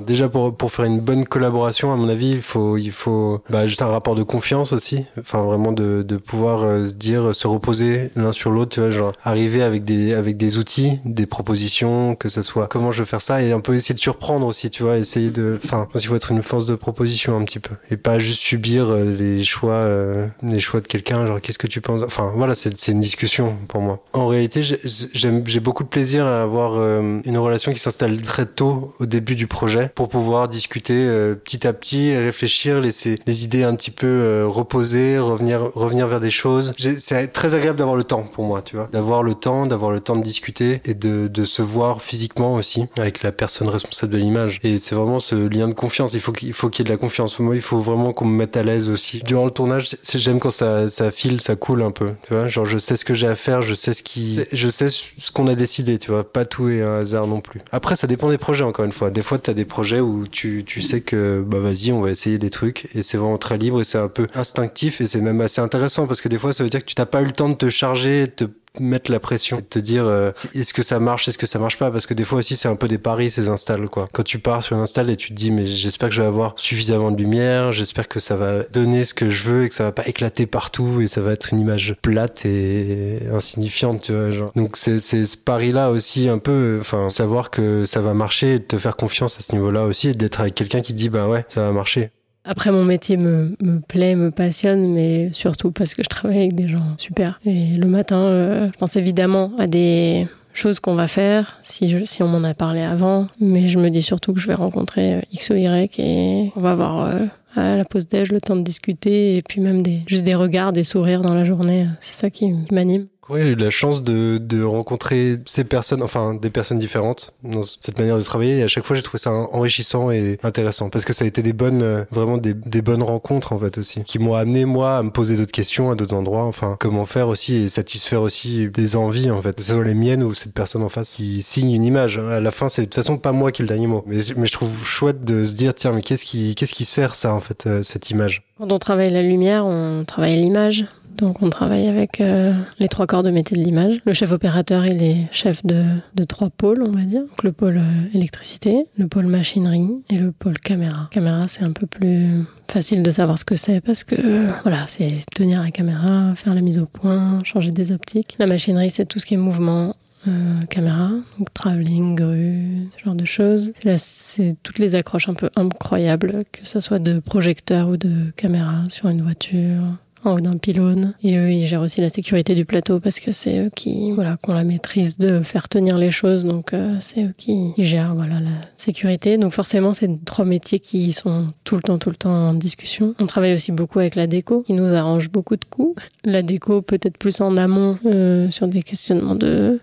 Déjà 0.00 0.28
pour 0.28 0.56
pour 0.56 0.72
faire 0.72 0.84
une 0.84 1.00
bonne 1.00 1.24
collaboration, 1.24 1.92
à 1.92 1.96
mon 1.96 2.08
avis, 2.08 2.30
il 2.30 2.42
faut 2.42 2.76
il 2.76 2.92
faut 2.92 3.42
bah, 3.50 3.66
juste 3.66 3.82
un 3.82 3.88
rapport 3.88 4.14
de 4.14 4.22
confiance 4.22 4.72
aussi. 4.72 5.04
Enfin 5.18 5.44
vraiment 5.44 5.72
de 5.72 6.02
de 6.02 6.16
pouvoir 6.16 6.62
euh, 6.62 6.88
se 6.88 6.94
dire 6.94 7.34
se 7.34 7.46
reposer 7.46 8.10
l'un 8.16 8.32
sur 8.32 8.50
l'autre, 8.50 8.72
tu 8.72 8.80
vois, 8.80 8.90
genre 8.90 9.12
arriver 9.22 9.62
avec 9.62 9.84
des 9.84 10.14
avec 10.14 10.36
des 10.36 10.58
outils, 10.58 10.98
des 11.04 11.26
propositions, 11.26 12.14
que 12.14 12.28
ça 12.28 12.42
soit 12.42 12.66
comment 12.68 12.92
je 12.92 13.00
veux 13.00 13.06
faire 13.06 13.22
ça 13.22 13.42
et 13.42 13.52
un 13.52 13.60
peu 13.60 13.74
essayer 13.74 13.94
de 13.94 14.00
surprendre 14.00 14.46
aussi, 14.46 14.70
tu 14.70 14.82
vois, 14.82 14.96
essayer 14.98 15.30
de 15.30 15.58
enfin, 15.64 15.88
qu'il 15.92 16.06
faut 16.06 16.16
être 16.16 16.32
une 16.32 16.42
force 16.42 16.66
de 16.66 16.74
proposition 16.74 17.36
un 17.36 17.44
petit 17.44 17.60
peu 17.60 17.74
et 17.90 17.96
pas 17.96 18.18
juste 18.18 18.40
subir 18.40 18.88
euh, 18.88 19.04
les 19.16 19.44
choix 19.44 19.72
euh, 19.72 20.26
les 20.42 20.60
choix 20.60 20.80
de 20.80 20.86
quelqu'un, 20.86 21.26
genre 21.26 21.40
qu'est-ce 21.40 21.58
que 21.58 21.66
tu 21.66 21.80
penses? 21.80 22.02
Enfin 22.02 22.32
voilà, 22.34 22.54
c'est 22.54 22.76
c'est 22.76 22.92
une 22.92 23.00
discussion 23.00 23.56
pour 23.68 23.80
moi. 23.80 24.00
En 24.12 24.26
réalité, 24.26 24.62
j'ai 24.62 25.60
beaucoup 25.60 25.82
de 25.82 25.88
plaisir 25.88 26.26
à 26.26 26.42
avoir 26.42 26.74
euh, 26.76 27.20
une 27.24 27.38
relation 27.38 27.72
qui 27.72 27.78
s'installe 27.78 28.20
très 28.22 28.46
tôt 28.46 28.94
au 29.00 29.06
début 29.06 29.34
du 29.34 29.46
projet 29.46 29.85
pour 29.94 30.08
pouvoir 30.08 30.48
discuter 30.48 30.94
euh, 30.94 31.34
petit 31.34 31.66
à 31.66 31.72
petit, 31.72 32.08
et 32.08 32.18
réfléchir, 32.18 32.80
laisser 32.80 33.18
les 33.26 33.44
idées 33.44 33.62
un 33.62 33.74
petit 33.74 33.90
peu 33.90 34.06
euh, 34.06 34.46
reposer, 34.46 35.18
revenir 35.18 35.60
revenir 35.74 36.06
vers 36.06 36.20
des 36.20 36.30
choses. 36.30 36.74
C'est 36.98 37.28
très 37.28 37.54
agréable 37.54 37.78
d'avoir 37.78 37.96
le 37.96 38.04
temps 38.04 38.22
pour 38.22 38.44
moi, 38.44 38.62
tu 38.62 38.76
vois, 38.76 38.88
d'avoir 38.92 39.22
le 39.22 39.34
temps, 39.34 39.66
d'avoir 39.66 39.90
le 39.90 40.00
temps 40.00 40.16
de 40.16 40.22
discuter 40.22 40.80
et 40.84 40.94
de, 40.94 41.28
de 41.28 41.44
se 41.44 41.62
voir 41.62 42.02
physiquement 42.02 42.54
aussi 42.54 42.86
avec 42.98 43.22
la 43.22 43.32
personne 43.32 43.68
responsable 43.68 44.12
de 44.12 44.18
l'image. 44.18 44.58
Et 44.62 44.78
c'est 44.78 44.94
vraiment 44.94 45.20
ce 45.20 45.34
lien 45.34 45.68
de 45.68 45.74
confiance. 45.74 46.14
Il 46.14 46.20
faut 46.20 46.32
qu'il 46.32 46.48
il 46.48 46.54
faut 46.54 46.70
qu'il 46.70 46.84
y 46.84 46.86
ait 46.86 46.90
de 46.90 46.94
la 46.94 46.98
confiance. 46.98 47.38
Moi, 47.38 47.54
il 47.56 47.60
faut 47.60 47.78
vraiment 47.78 48.12
qu'on 48.12 48.24
me 48.24 48.36
mette 48.36 48.56
à 48.56 48.62
l'aise 48.62 48.88
aussi. 48.88 49.20
Durant 49.24 49.44
le 49.44 49.50
tournage, 49.50 49.96
j'aime 50.14 50.38
quand 50.38 50.50
ça 50.50 50.88
ça 50.88 51.10
file, 51.10 51.40
ça 51.40 51.56
coule 51.56 51.82
un 51.82 51.90
peu. 51.90 52.12
Tu 52.26 52.34
vois, 52.34 52.48
genre 52.48 52.66
je 52.66 52.78
sais 52.78 52.96
ce 52.96 53.04
que 53.04 53.14
j'ai 53.14 53.26
à 53.26 53.36
faire, 53.36 53.62
je 53.62 53.74
sais 53.74 53.92
ce 53.92 54.02
qui, 54.02 54.40
je 54.52 54.68
sais 54.68 54.88
ce 54.88 55.30
qu'on 55.32 55.48
a 55.48 55.54
décidé. 55.54 55.98
Tu 55.98 56.10
vois, 56.10 56.30
pas 56.30 56.44
tout 56.44 56.68
est 56.68 56.82
un 56.82 56.98
hasard 56.98 57.26
non 57.26 57.40
plus. 57.40 57.60
Après, 57.72 57.96
ça 57.96 58.06
dépend 58.06 58.30
des 58.30 58.38
projets 58.38 58.64
encore 58.64 58.84
une 58.84 58.92
fois. 58.92 59.10
Des 59.10 59.22
fois, 59.22 59.38
t'as 59.38 59.54
des 59.54 59.64
projets 59.76 60.00
où 60.00 60.26
tu 60.26 60.64
tu 60.64 60.80
sais 60.80 61.02
que 61.02 61.44
bah 61.46 61.58
vas-y, 61.58 61.92
on 61.92 62.00
va 62.00 62.10
essayer 62.10 62.38
des 62.38 62.48
trucs 62.48 62.88
et 62.94 63.02
c'est 63.02 63.18
vraiment 63.18 63.36
très 63.36 63.58
libre 63.58 63.82
et 63.82 63.84
c'est 63.84 63.98
un 63.98 64.08
peu 64.08 64.26
instinctif 64.34 65.02
et 65.02 65.06
c'est 65.06 65.20
même 65.20 65.42
assez 65.42 65.60
intéressant 65.60 66.06
parce 66.06 66.22
que 66.22 66.30
des 66.30 66.38
fois, 66.38 66.54
ça 66.54 66.64
veut 66.64 66.70
dire 66.70 66.80
que 66.80 66.86
tu 66.86 66.94
t'as 66.94 67.04
pas 67.04 67.20
eu 67.20 67.26
le 67.26 67.32
temps 67.32 67.50
de 67.50 67.56
te 67.56 67.68
charger, 67.68 68.26
de 68.26 68.32
te 68.32 68.44
mettre 68.80 69.10
la 69.10 69.20
pression, 69.20 69.56
de 69.56 69.62
te 69.62 69.78
dire 69.78 70.04
euh, 70.04 70.32
est-ce 70.54 70.74
que 70.74 70.82
ça 70.82 70.98
marche, 71.00 71.28
est-ce 71.28 71.38
que 71.38 71.46
ça 71.46 71.58
marche 71.58 71.78
pas, 71.78 71.90
parce 71.90 72.06
que 72.06 72.14
des 72.14 72.24
fois 72.24 72.38
aussi 72.38 72.56
c'est 72.56 72.68
un 72.68 72.76
peu 72.76 72.88
des 72.88 72.98
paris 72.98 73.30
ces 73.30 73.48
installs 73.48 73.88
quoi. 73.88 74.08
Quand 74.12 74.22
tu 74.22 74.38
pars 74.38 74.62
sur 74.62 74.76
un 74.76 74.82
install 74.82 75.10
et 75.10 75.16
tu 75.16 75.30
te 75.30 75.34
dis 75.34 75.50
mais 75.50 75.66
j'espère 75.66 76.08
que 76.08 76.14
je 76.14 76.22
vais 76.22 76.26
avoir 76.26 76.54
suffisamment 76.56 77.10
de 77.10 77.20
lumière, 77.20 77.72
j'espère 77.72 78.08
que 78.08 78.20
ça 78.20 78.36
va 78.36 78.62
donner 78.64 79.04
ce 79.04 79.14
que 79.14 79.30
je 79.30 79.44
veux 79.44 79.64
et 79.64 79.68
que 79.68 79.74
ça 79.74 79.84
va 79.84 79.92
pas 79.92 80.06
éclater 80.06 80.46
partout 80.46 81.00
et 81.00 81.08
ça 81.08 81.20
va 81.20 81.32
être 81.32 81.52
une 81.52 81.60
image 81.60 81.96
plate 82.02 82.46
et 82.46 83.18
insignifiante, 83.32 84.02
tu 84.02 84.12
vois. 84.12 84.30
Genre. 84.30 84.52
Donc 84.54 84.76
c'est 84.76 84.98
ce 84.98 85.36
pari 85.36 85.72
là 85.72 85.90
aussi 85.90 86.28
un 86.28 86.38
peu, 86.38 86.78
enfin 86.80 87.08
savoir 87.08 87.50
que 87.50 87.86
ça 87.86 88.00
va 88.00 88.14
marcher 88.14 88.54
et 88.54 88.62
te 88.62 88.78
faire 88.78 88.96
confiance 88.96 89.38
à 89.38 89.42
ce 89.42 89.52
niveau-là 89.52 89.84
aussi 89.84 90.08
et 90.08 90.14
d'être 90.14 90.40
avec 90.40 90.54
quelqu'un 90.54 90.80
qui 90.80 90.94
dit 90.94 91.08
bah 91.08 91.28
ouais 91.28 91.44
ça 91.48 91.62
va 91.62 91.72
marcher. 91.72 92.10
Après, 92.46 92.70
mon 92.70 92.84
métier 92.84 93.16
me, 93.16 93.56
me 93.60 93.80
plaît, 93.80 94.14
me 94.14 94.30
passionne, 94.30 94.92
mais 94.92 95.30
surtout 95.32 95.72
parce 95.72 95.94
que 95.94 96.04
je 96.04 96.08
travaille 96.08 96.38
avec 96.38 96.54
des 96.54 96.68
gens 96.68 96.96
super. 96.96 97.40
Et 97.44 97.76
le 97.76 97.86
matin, 97.86 98.18
euh, 98.18 98.68
je 98.72 98.78
pense 98.78 98.94
évidemment 98.94 99.50
à 99.58 99.66
des 99.66 100.28
choses 100.54 100.78
qu'on 100.80 100.94
va 100.94 101.08
faire 101.08 101.58
si, 101.62 101.90
je, 101.90 102.04
si 102.04 102.22
on 102.22 102.28
m'en 102.28 102.42
a 102.44 102.54
parlé 102.54 102.80
avant, 102.80 103.26
mais 103.40 103.68
je 103.68 103.78
me 103.78 103.90
dis 103.90 104.00
surtout 104.00 104.32
que 104.32 104.40
je 104.40 104.46
vais 104.46 104.54
rencontrer 104.54 105.26
X 105.32 105.50
ou 105.50 105.54
Y 105.54 105.98
et 105.98 106.52
on 106.56 106.60
va 106.60 106.70
avoir 106.70 107.06
euh, 107.06 107.26
la 107.56 107.84
pause 107.84 108.06
déj 108.06 108.32
le 108.32 108.40
temps 108.40 108.56
de 108.56 108.62
discuter 108.62 109.36
et 109.36 109.42
puis 109.42 109.60
même 109.60 109.82
des, 109.82 110.00
juste 110.06 110.24
des 110.24 110.34
regards, 110.34 110.72
des 110.72 110.84
sourires 110.84 111.22
dans 111.22 111.34
la 111.34 111.44
journée. 111.44 111.86
C'est 112.00 112.16
ça 112.16 112.30
qui 112.30 112.52
m'anime. 112.70 113.06
Oui, 113.28 113.40
j'ai 113.42 113.50
eu 113.50 113.56
la 113.56 113.70
chance 113.70 114.02
de, 114.02 114.38
de 114.38 114.62
rencontrer 114.62 115.36
ces 115.46 115.64
personnes, 115.64 116.02
enfin 116.02 116.34
des 116.34 116.50
personnes 116.50 116.78
différentes 116.78 117.32
dans 117.42 117.64
cette 117.64 117.98
manière 117.98 118.18
de 118.18 118.22
travailler? 118.22 118.58
Et 118.58 118.62
à 118.62 118.68
chaque 118.68 118.84
fois, 118.84 118.94
j'ai 118.94 119.02
trouvé 119.02 119.18
ça 119.18 119.32
enrichissant 119.32 120.12
et 120.12 120.38
intéressant 120.44 120.90
parce 120.90 121.04
que 121.04 121.12
ça 121.12 121.24
a 121.24 121.26
été 121.26 121.42
des 121.42 121.52
bonnes, 121.52 121.82
euh, 121.82 122.04
vraiment 122.10 122.38
des, 122.38 122.54
bonnes 122.54 123.02
rencontres 123.02 123.52
en 123.52 123.58
fait 123.58 123.78
aussi, 123.78 124.04
qui 124.04 124.20
m'ont 124.20 124.34
amené 124.34 124.64
moi 124.64 124.98
à 124.98 125.02
me 125.02 125.10
poser 125.10 125.36
d'autres 125.36 125.52
questions 125.52 125.90
à 125.90 125.96
d'autres 125.96 126.14
endroits. 126.14 126.44
Enfin, 126.44 126.76
comment 126.78 127.04
faire 127.04 127.26
aussi 127.26 127.54
et 127.54 127.68
satisfaire 127.68 128.22
aussi 128.22 128.68
des 128.68 128.94
envies 128.94 129.30
en 129.30 129.42
fait, 129.42 129.58
ce 129.58 129.72
soit 129.72 129.82
les 129.82 129.94
miennes 129.94 130.22
ou 130.22 130.32
cette 130.32 130.54
personne 130.54 130.82
en 130.82 130.88
face 130.88 131.14
qui 131.14 131.42
signe 131.42 131.72
une 131.72 131.84
image. 131.84 132.18
À 132.18 132.38
la 132.38 132.50
fin, 132.52 132.68
c'est 132.68 132.82
de 132.82 132.86
toute 132.86 132.94
façon 132.94 133.18
pas 133.18 133.32
moi 133.32 133.50
qui 133.50 133.62
le 133.62 133.68
dernier 133.68 133.88
mot, 133.88 134.04
mais, 134.06 134.18
mais 134.36 134.46
je 134.46 134.52
trouve 134.52 134.84
chouette 134.84 135.24
de 135.24 135.44
se 135.44 135.54
dire 135.54 135.74
tiens, 135.74 135.92
mais 135.92 136.02
qu'est-ce 136.02 136.24
qui, 136.24 136.54
qu'est-ce 136.54 136.74
qui 136.74 136.84
sert 136.84 137.16
ça 137.16 137.32
euh, 137.66 137.82
cette 137.82 138.10
image. 138.10 138.42
Quand 138.58 138.72
on 138.72 138.78
travaille 138.78 139.10
la 139.10 139.22
lumière, 139.22 139.66
on 139.66 140.04
travaille 140.04 140.40
l'image. 140.40 140.84
Donc 141.16 141.40
on 141.40 141.48
travaille 141.48 141.86
avec 141.86 142.20
euh, 142.20 142.52
les 142.78 142.88
trois 142.88 143.06
corps 143.06 143.22
de 143.22 143.30
métier 143.30 143.56
de 143.56 143.62
l'image. 143.62 144.00
Le 144.04 144.12
chef 144.12 144.32
opérateur, 144.32 144.84
il 144.86 145.02
est 145.02 145.26
chef 145.32 145.64
de, 145.64 145.84
trois 146.28 146.50
pôles, 146.50 146.82
on 146.82 146.90
va 146.90 147.02
dire. 147.02 147.22
Donc 147.22 147.42
le 147.42 147.52
pôle 147.52 147.78
euh, 147.78 148.14
électricité, 148.14 148.86
le 148.98 149.08
pôle 149.08 149.26
machinerie 149.26 150.02
et 150.10 150.16
le 150.16 150.32
pôle 150.32 150.58
caméra. 150.58 151.08
Caméra, 151.10 151.48
c'est 151.48 151.62
un 151.62 151.72
peu 151.72 151.86
plus 151.86 152.44
facile 152.70 153.02
de 153.02 153.10
savoir 153.10 153.38
ce 153.38 153.44
que 153.44 153.56
c'est 153.56 153.80
parce 153.80 154.04
que 154.04 154.46
voilà, 154.62 154.84
c'est 154.88 155.24
tenir 155.34 155.62
la 155.62 155.70
caméra, 155.70 156.34
faire 156.36 156.54
la 156.54 156.60
mise 156.60 156.78
au 156.78 156.86
point, 156.86 157.42
changer 157.44 157.70
des 157.70 157.92
optiques. 157.92 158.36
La 158.38 158.46
machinerie, 158.46 158.90
c'est 158.90 159.06
tout 159.06 159.18
ce 159.18 159.24
qui 159.24 159.34
est 159.34 159.38
mouvement, 159.38 159.94
euh, 160.28 160.64
caméra, 160.66 161.10
donc 161.38 161.52
travelling, 161.54 162.14
grue, 162.14 162.88
ce 162.96 163.04
genre 163.04 163.14
de 163.14 163.24
choses. 163.24 163.72
Là, 163.84 163.98
c'est 163.98 164.56
toutes 164.62 164.78
les 164.78 164.94
accroches 164.94 165.28
un 165.28 165.34
peu 165.34 165.50
incroyables, 165.56 166.44
que 166.52 166.66
ce 166.66 166.80
soit 166.80 166.98
de 166.98 167.18
projecteur 167.18 167.88
ou 167.88 167.96
de 167.96 168.30
caméra 168.36 168.84
sur 168.88 169.08
une 169.08 169.22
voiture 169.22 169.82
en 170.26 170.34
haut 170.34 170.40
d'un 170.40 170.58
pylône. 170.58 171.14
Et 171.22 171.36
eux, 171.36 171.50
ils 171.52 171.66
gèrent 171.66 171.82
aussi 171.82 172.00
la 172.00 172.08
sécurité 172.08 172.54
du 172.54 172.64
plateau 172.64 173.00
parce 173.00 173.20
que 173.20 173.32
c'est 173.32 173.58
eux 173.58 173.70
qui, 173.74 174.12
voilà, 174.12 174.36
qui 174.42 174.50
ont 174.50 174.54
la 174.54 174.64
maîtrise 174.64 175.18
de 175.18 175.40
faire 175.42 175.68
tenir 175.68 175.98
les 175.98 176.10
choses. 176.10 176.44
Donc, 176.44 176.72
euh, 176.72 176.96
c'est 177.00 177.24
eux 177.24 177.34
qui 177.36 177.72
gèrent, 177.78 178.14
voilà, 178.14 178.40
la 178.40 178.50
sécurité. 178.76 179.38
Donc, 179.38 179.52
forcément, 179.52 179.94
c'est 179.94 180.24
trois 180.24 180.44
métiers 180.44 180.78
qui 180.78 181.12
sont 181.12 181.52
tout 181.64 181.76
le 181.76 181.82
temps, 181.82 181.98
tout 181.98 182.10
le 182.10 182.16
temps 182.16 182.48
en 182.50 182.54
discussion. 182.54 183.14
On 183.20 183.26
travaille 183.26 183.54
aussi 183.54 183.72
beaucoup 183.72 184.00
avec 184.00 184.14
la 184.14 184.26
déco, 184.26 184.62
qui 184.62 184.72
nous 184.72 184.92
arrange 184.94 185.30
beaucoup 185.30 185.56
de 185.56 185.64
coups. 185.64 186.02
La 186.24 186.42
déco, 186.42 186.82
peut-être 186.82 187.18
plus 187.18 187.40
en 187.40 187.56
amont, 187.56 187.98
euh, 188.06 188.50
sur 188.50 188.68
des 188.68 188.82
questionnements 188.82 189.36
de 189.36 189.80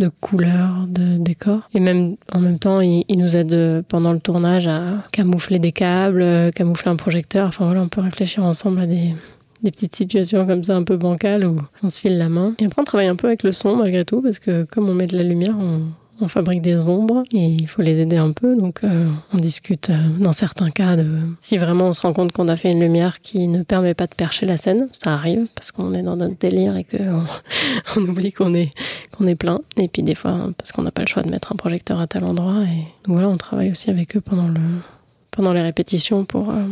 de 0.00 0.08
couleurs, 0.08 0.86
de 0.88 1.18
décors. 1.18 1.68
Et 1.74 1.80
même 1.80 2.16
en 2.32 2.40
même 2.40 2.58
temps, 2.58 2.80
il, 2.80 3.04
nous 3.10 3.36
aide 3.36 3.84
pendant 3.88 4.12
le 4.12 4.18
tournage 4.18 4.66
à 4.66 5.04
camoufler 5.12 5.58
des 5.58 5.72
câbles, 5.72 6.50
camoufler 6.54 6.90
un 6.90 6.96
projecteur. 6.96 7.48
Enfin 7.48 7.66
voilà, 7.66 7.82
on 7.82 7.88
peut 7.88 8.00
réfléchir 8.00 8.42
ensemble 8.42 8.80
à 8.80 8.86
des, 8.86 9.14
des 9.62 9.70
petites 9.70 9.94
situations 9.94 10.46
comme 10.46 10.64
ça 10.64 10.74
un 10.74 10.84
peu 10.84 10.96
bancales 10.96 11.46
où 11.46 11.58
on 11.82 11.90
se 11.90 12.00
file 12.00 12.18
la 12.18 12.28
main. 12.28 12.54
Et 12.58 12.66
après, 12.66 12.80
on 12.80 12.84
travaille 12.84 13.08
un 13.08 13.16
peu 13.16 13.26
avec 13.26 13.42
le 13.42 13.52
son 13.52 13.76
malgré 13.76 14.04
tout 14.04 14.22
parce 14.22 14.38
que 14.38 14.64
comme 14.64 14.88
on 14.88 14.94
met 14.94 15.06
de 15.06 15.16
la 15.16 15.22
lumière, 15.22 15.54
on, 15.58 15.82
on 16.20 16.28
fabrique 16.28 16.62
des 16.62 16.86
ombres 16.86 17.22
et 17.32 17.44
il 17.44 17.66
faut 17.66 17.82
les 17.82 18.00
aider 18.00 18.16
un 18.16 18.32
peu. 18.32 18.56
Donc, 18.56 18.80
euh, 18.84 19.08
on 19.32 19.38
discute 19.38 19.90
euh, 19.90 19.94
dans 20.18 20.32
certains 20.32 20.70
cas 20.70 20.96
de 20.96 21.06
si 21.40 21.58
vraiment 21.58 21.88
on 21.88 21.92
se 21.92 22.00
rend 22.00 22.12
compte 22.12 22.32
qu'on 22.32 22.48
a 22.48 22.56
fait 22.56 22.70
une 22.70 22.80
lumière 22.80 23.20
qui 23.20 23.48
ne 23.48 23.62
permet 23.62 23.94
pas 23.94 24.06
de 24.06 24.14
percher 24.14 24.46
la 24.46 24.56
scène. 24.56 24.88
Ça 24.92 25.14
arrive 25.14 25.46
parce 25.54 25.72
qu'on 25.72 25.94
est 25.94 26.02
dans 26.02 26.16
notre 26.16 26.38
délire 26.38 26.76
et 26.76 26.84
qu'on 26.84 27.24
on 27.96 28.00
oublie 28.02 28.32
qu'on 28.32 28.54
est 28.54 28.70
qu'on 29.16 29.26
est 29.26 29.34
plein. 29.34 29.60
Et 29.76 29.88
puis 29.88 30.02
des 30.02 30.14
fois 30.14 30.50
parce 30.56 30.72
qu'on 30.72 30.82
n'a 30.82 30.90
pas 30.90 31.02
le 31.02 31.08
choix 31.08 31.22
de 31.22 31.30
mettre 31.30 31.52
un 31.52 31.56
projecteur 31.56 32.00
à 32.00 32.06
tel 32.06 32.24
endroit. 32.24 32.62
Et 32.64 32.84
donc 33.06 33.16
voilà, 33.16 33.28
on 33.28 33.36
travaille 33.36 33.70
aussi 33.70 33.90
avec 33.90 34.16
eux 34.16 34.20
pendant 34.20 34.48
le 34.48 34.60
pendant 35.30 35.52
les 35.52 35.62
répétitions 35.62 36.24
pour 36.24 36.50
euh, 36.50 36.66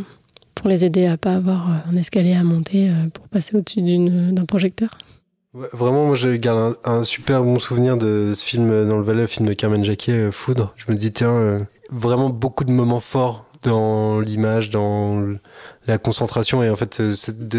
pour 0.55 0.69
les 0.69 0.83
aider 0.83 1.05
à 1.07 1.17
pas 1.17 1.35
avoir 1.35 1.69
un 1.89 1.95
escalier 1.95 2.33
à 2.33 2.43
monter 2.43 2.91
pour 3.13 3.29
passer 3.29 3.55
au-dessus 3.55 3.81
d'un 3.81 4.43
projecteur. 4.43 4.89
Vraiment, 5.53 6.05
moi, 6.05 6.15
je 6.15 6.29
garde 6.35 6.77
un, 6.83 6.91
un, 6.99 7.03
super 7.03 7.43
bon 7.43 7.57
souvenir 7.57 7.97
de 7.97 8.33
ce 8.35 8.45
film 8.45 8.87
dans 8.87 8.97
le 8.97 9.03
Valais, 9.03 9.21
le 9.21 9.27
film 9.27 9.47
de 9.47 9.53
Carmen 9.53 9.83
Jacquet, 9.83 10.11
euh, 10.11 10.31
Foudre. 10.31 10.73
Je 10.75 10.91
me 10.91 10.95
dis, 10.95 11.11
tiens, 11.11 11.31
euh, 11.31 11.59
vraiment 11.89 12.29
beaucoup 12.29 12.63
de 12.65 12.71
moments 12.71 12.99
forts 12.99 13.48
dans 13.63 14.19
l'image, 14.19 14.69
dans 14.69 15.23
la 15.87 15.97
concentration 15.97 16.63
et 16.63 16.69
en 16.69 16.75
fait 16.75 16.99
euh, 17.01 17.13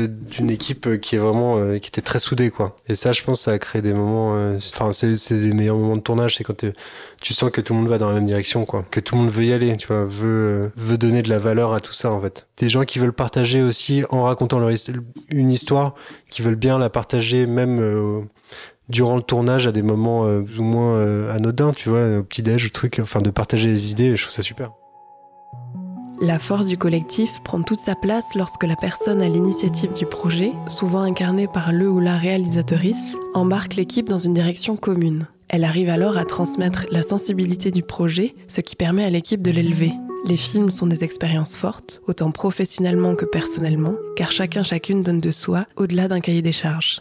d'une 0.08 0.50
équipe 0.50 1.00
qui 1.00 1.16
est 1.16 1.18
vraiment 1.18 1.58
euh, 1.58 1.78
qui 1.78 1.88
était 1.88 2.00
très 2.00 2.18
soudée 2.18 2.50
quoi. 2.50 2.76
Et 2.88 2.94
ça, 2.94 3.12
je 3.12 3.22
pense, 3.22 3.40
ça 3.40 3.52
a 3.52 3.58
créé 3.58 3.82
des 3.82 3.92
moments. 3.94 4.34
euh, 4.36 4.56
Enfin, 4.56 4.92
c'est 4.92 5.16
c'est 5.16 5.34
les 5.38 5.52
meilleurs 5.52 5.76
moments 5.76 5.96
de 5.96 6.00
tournage, 6.02 6.36
c'est 6.36 6.44
quand 6.44 6.64
tu 7.20 7.34
sens 7.34 7.50
que 7.50 7.60
tout 7.60 7.72
le 7.74 7.80
monde 7.80 7.88
va 7.88 7.98
dans 7.98 8.08
la 8.08 8.14
même 8.14 8.26
direction 8.26 8.64
quoi, 8.64 8.82
que 8.90 9.00
tout 9.00 9.14
le 9.14 9.22
monde 9.22 9.30
veut 9.30 9.44
y 9.44 9.52
aller, 9.52 9.76
tu 9.76 9.88
vois, 9.88 10.04
veut 10.04 10.28
euh, 10.28 10.68
veut 10.76 10.96
donner 10.98 11.22
de 11.22 11.28
la 11.28 11.38
valeur 11.38 11.72
à 11.74 11.80
tout 11.80 11.92
ça 11.92 12.10
en 12.12 12.20
fait. 12.20 12.46
Des 12.58 12.68
gens 12.68 12.84
qui 12.84 12.98
veulent 12.98 13.12
partager 13.12 13.62
aussi 13.62 14.04
en 14.10 14.22
racontant 14.24 14.58
leur 14.58 14.70
his- 14.70 14.90
une 15.28 15.50
histoire, 15.50 15.94
qui 16.30 16.42
veulent 16.42 16.56
bien 16.56 16.78
la 16.78 16.90
partager 16.90 17.46
même. 17.46 17.78
euh, 17.80 18.20
durant 18.88 19.16
le 19.16 19.22
tournage 19.22 19.66
à 19.68 19.72
des 19.72 19.82
moments 19.82 20.26
euh, 20.26 20.40
plus 20.42 20.58
ou 20.58 20.64
moins 20.64 20.94
euh, 20.96 21.32
anodins, 21.34 21.72
tu 21.72 21.88
vois, 21.88 22.18
au 22.18 22.22
petit-déj, 22.24 22.72
truc, 22.72 22.98
enfin 23.00 23.20
de 23.22 23.30
partager 23.30 23.68
les 23.68 23.92
idées, 23.92 24.16
je 24.16 24.22
trouve 24.24 24.34
ça 24.34 24.42
super. 24.42 24.72
La 26.22 26.38
force 26.38 26.66
du 26.66 26.76
collectif 26.76 27.40
prend 27.44 27.62
toute 27.62 27.80
sa 27.80 27.94
place 27.94 28.34
lorsque 28.34 28.64
la 28.64 28.76
personne 28.76 29.22
à 29.22 29.28
l'initiative 29.28 29.94
du 29.94 30.04
projet, 30.04 30.52
souvent 30.68 31.00
incarnée 31.00 31.46
par 31.46 31.72
le 31.72 31.88
ou 31.88 31.98
la 31.98 32.18
réalisatrice, 32.18 33.16
embarque 33.32 33.74
l'équipe 33.74 34.06
dans 34.06 34.18
une 34.18 34.34
direction 34.34 34.76
commune. 34.76 35.28
Elle 35.48 35.64
arrive 35.64 35.88
alors 35.88 36.18
à 36.18 36.26
transmettre 36.26 36.84
la 36.90 37.02
sensibilité 37.02 37.70
du 37.70 37.82
projet, 37.82 38.34
ce 38.48 38.60
qui 38.60 38.76
permet 38.76 39.04
à 39.04 39.10
l'équipe 39.10 39.40
de 39.40 39.50
l'élever. 39.50 39.92
Les 40.26 40.36
films 40.36 40.70
sont 40.70 40.86
des 40.86 41.04
expériences 41.04 41.56
fortes, 41.56 42.02
autant 42.06 42.32
professionnellement 42.32 43.14
que 43.14 43.24
personnellement, 43.24 43.94
car 44.14 44.30
chacun 44.30 44.62
chacune 44.62 45.02
donne 45.02 45.20
de 45.20 45.30
soi 45.30 45.64
au-delà 45.76 46.06
d'un 46.06 46.20
cahier 46.20 46.42
des 46.42 46.52
charges. 46.52 47.00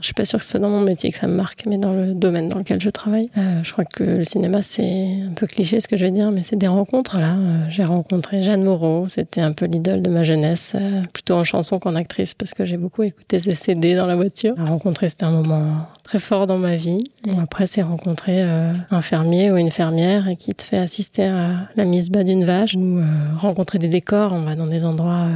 Je 0.00 0.06
suis 0.06 0.14
pas 0.14 0.24
sûre 0.24 0.38
que 0.38 0.44
ce 0.44 0.52
soit 0.52 0.60
dans 0.60 0.70
mon 0.70 0.80
métier 0.80 1.10
que 1.10 1.18
ça 1.18 1.26
me 1.26 1.34
marque, 1.34 1.64
mais 1.66 1.78
dans 1.78 1.94
le 1.94 2.14
domaine 2.14 2.48
dans 2.48 2.58
lequel 2.58 2.80
je 2.80 2.90
travaille. 2.90 3.30
Euh, 3.36 3.62
je 3.62 3.72
crois 3.72 3.84
que 3.84 4.04
le 4.04 4.24
cinéma, 4.24 4.62
c'est 4.62 5.08
un 5.28 5.32
peu 5.34 5.46
cliché 5.46 5.80
ce 5.80 5.88
que 5.88 5.96
je 5.96 6.04
vais 6.04 6.10
dire, 6.10 6.30
mais 6.30 6.42
c'est 6.42 6.56
des 6.56 6.68
rencontres. 6.68 7.18
Là, 7.18 7.36
euh, 7.36 7.64
j'ai 7.70 7.84
rencontré 7.84 8.42
Jeanne 8.42 8.62
Moreau, 8.62 9.08
c'était 9.08 9.40
un 9.40 9.52
peu 9.52 9.66
l'idole 9.66 10.02
de 10.02 10.10
ma 10.10 10.24
jeunesse, 10.24 10.72
euh, 10.74 11.02
plutôt 11.12 11.34
en 11.34 11.44
chanson 11.44 11.78
qu'en 11.78 11.94
actrice, 11.94 12.34
parce 12.34 12.54
que 12.54 12.64
j'ai 12.64 12.76
beaucoup 12.76 13.02
écouté 13.02 13.40
ses 13.40 13.54
CD 13.54 13.94
dans 13.94 14.06
la 14.06 14.16
voiture. 14.16 14.54
La 14.56 14.64
rencontrer, 14.64 15.08
c'était 15.08 15.24
un 15.24 15.32
moment 15.32 15.86
très 16.04 16.20
fort 16.20 16.46
dans 16.46 16.58
ma 16.58 16.76
vie. 16.76 17.04
Après, 17.42 17.66
c'est 17.66 17.82
rencontrer 17.82 18.42
euh, 18.42 18.72
un 18.90 19.02
fermier 19.02 19.50
ou 19.50 19.56
une 19.56 19.70
fermière 19.70 20.28
et 20.28 20.36
qui 20.36 20.54
te 20.54 20.62
fait 20.62 20.76
assister 20.76 21.24
à 21.24 21.68
la 21.76 21.84
mise 21.84 22.10
bas 22.10 22.22
d'une 22.22 22.44
vache 22.44 22.76
ou 22.76 22.98
euh, 22.98 23.04
rencontrer 23.38 23.78
des 23.78 23.88
décors. 23.88 24.32
On 24.32 24.42
va 24.42 24.54
dans 24.54 24.66
des 24.66 24.84
endroits 24.84 25.28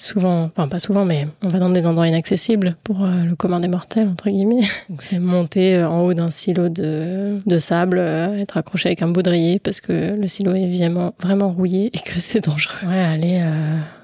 souvent, 0.00 0.44
enfin 0.44 0.68
pas 0.68 0.78
souvent, 0.78 1.04
mais 1.04 1.26
on 1.42 1.48
va 1.48 1.58
dans 1.58 1.70
des 1.70 1.86
endroits 1.86 2.08
inaccessibles 2.08 2.76
pour 2.82 3.04
euh, 3.04 3.24
le 3.28 3.36
commun 3.36 3.60
des 3.60 3.68
mortels, 3.68 4.08
entre 4.08 4.30
guillemets. 4.30 4.62
Donc 4.88 5.02
c'est 5.02 5.18
monter 5.18 5.76
euh, 5.76 5.88
en 5.88 6.00
haut 6.00 6.14
d'un 6.14 6.30
silo 6.30 6.68
de, 6.68 7.40
de 7.44 7.58
sable, 7.58 7.98
euh, 7.98 8.38
être 8.38 8.56
accroché 8.56 8.88
avec 8.88 9.02
un 9.02 9.08
baudrier 9.08 9.58
parce 9.58 9.80
que 9.80 10.16
le 10.18 10.28
silo 10.28 10.54
est 10.54 10.70
vraiment, 11.20 11.50
rouillé 11.50 11.90
et 11.92 11.98
que 11.98 12.18
c'est 12.18 12.40
dangereux. 12.40 12.86
Ouais, 12.86 12.98
aller 12.98 13.42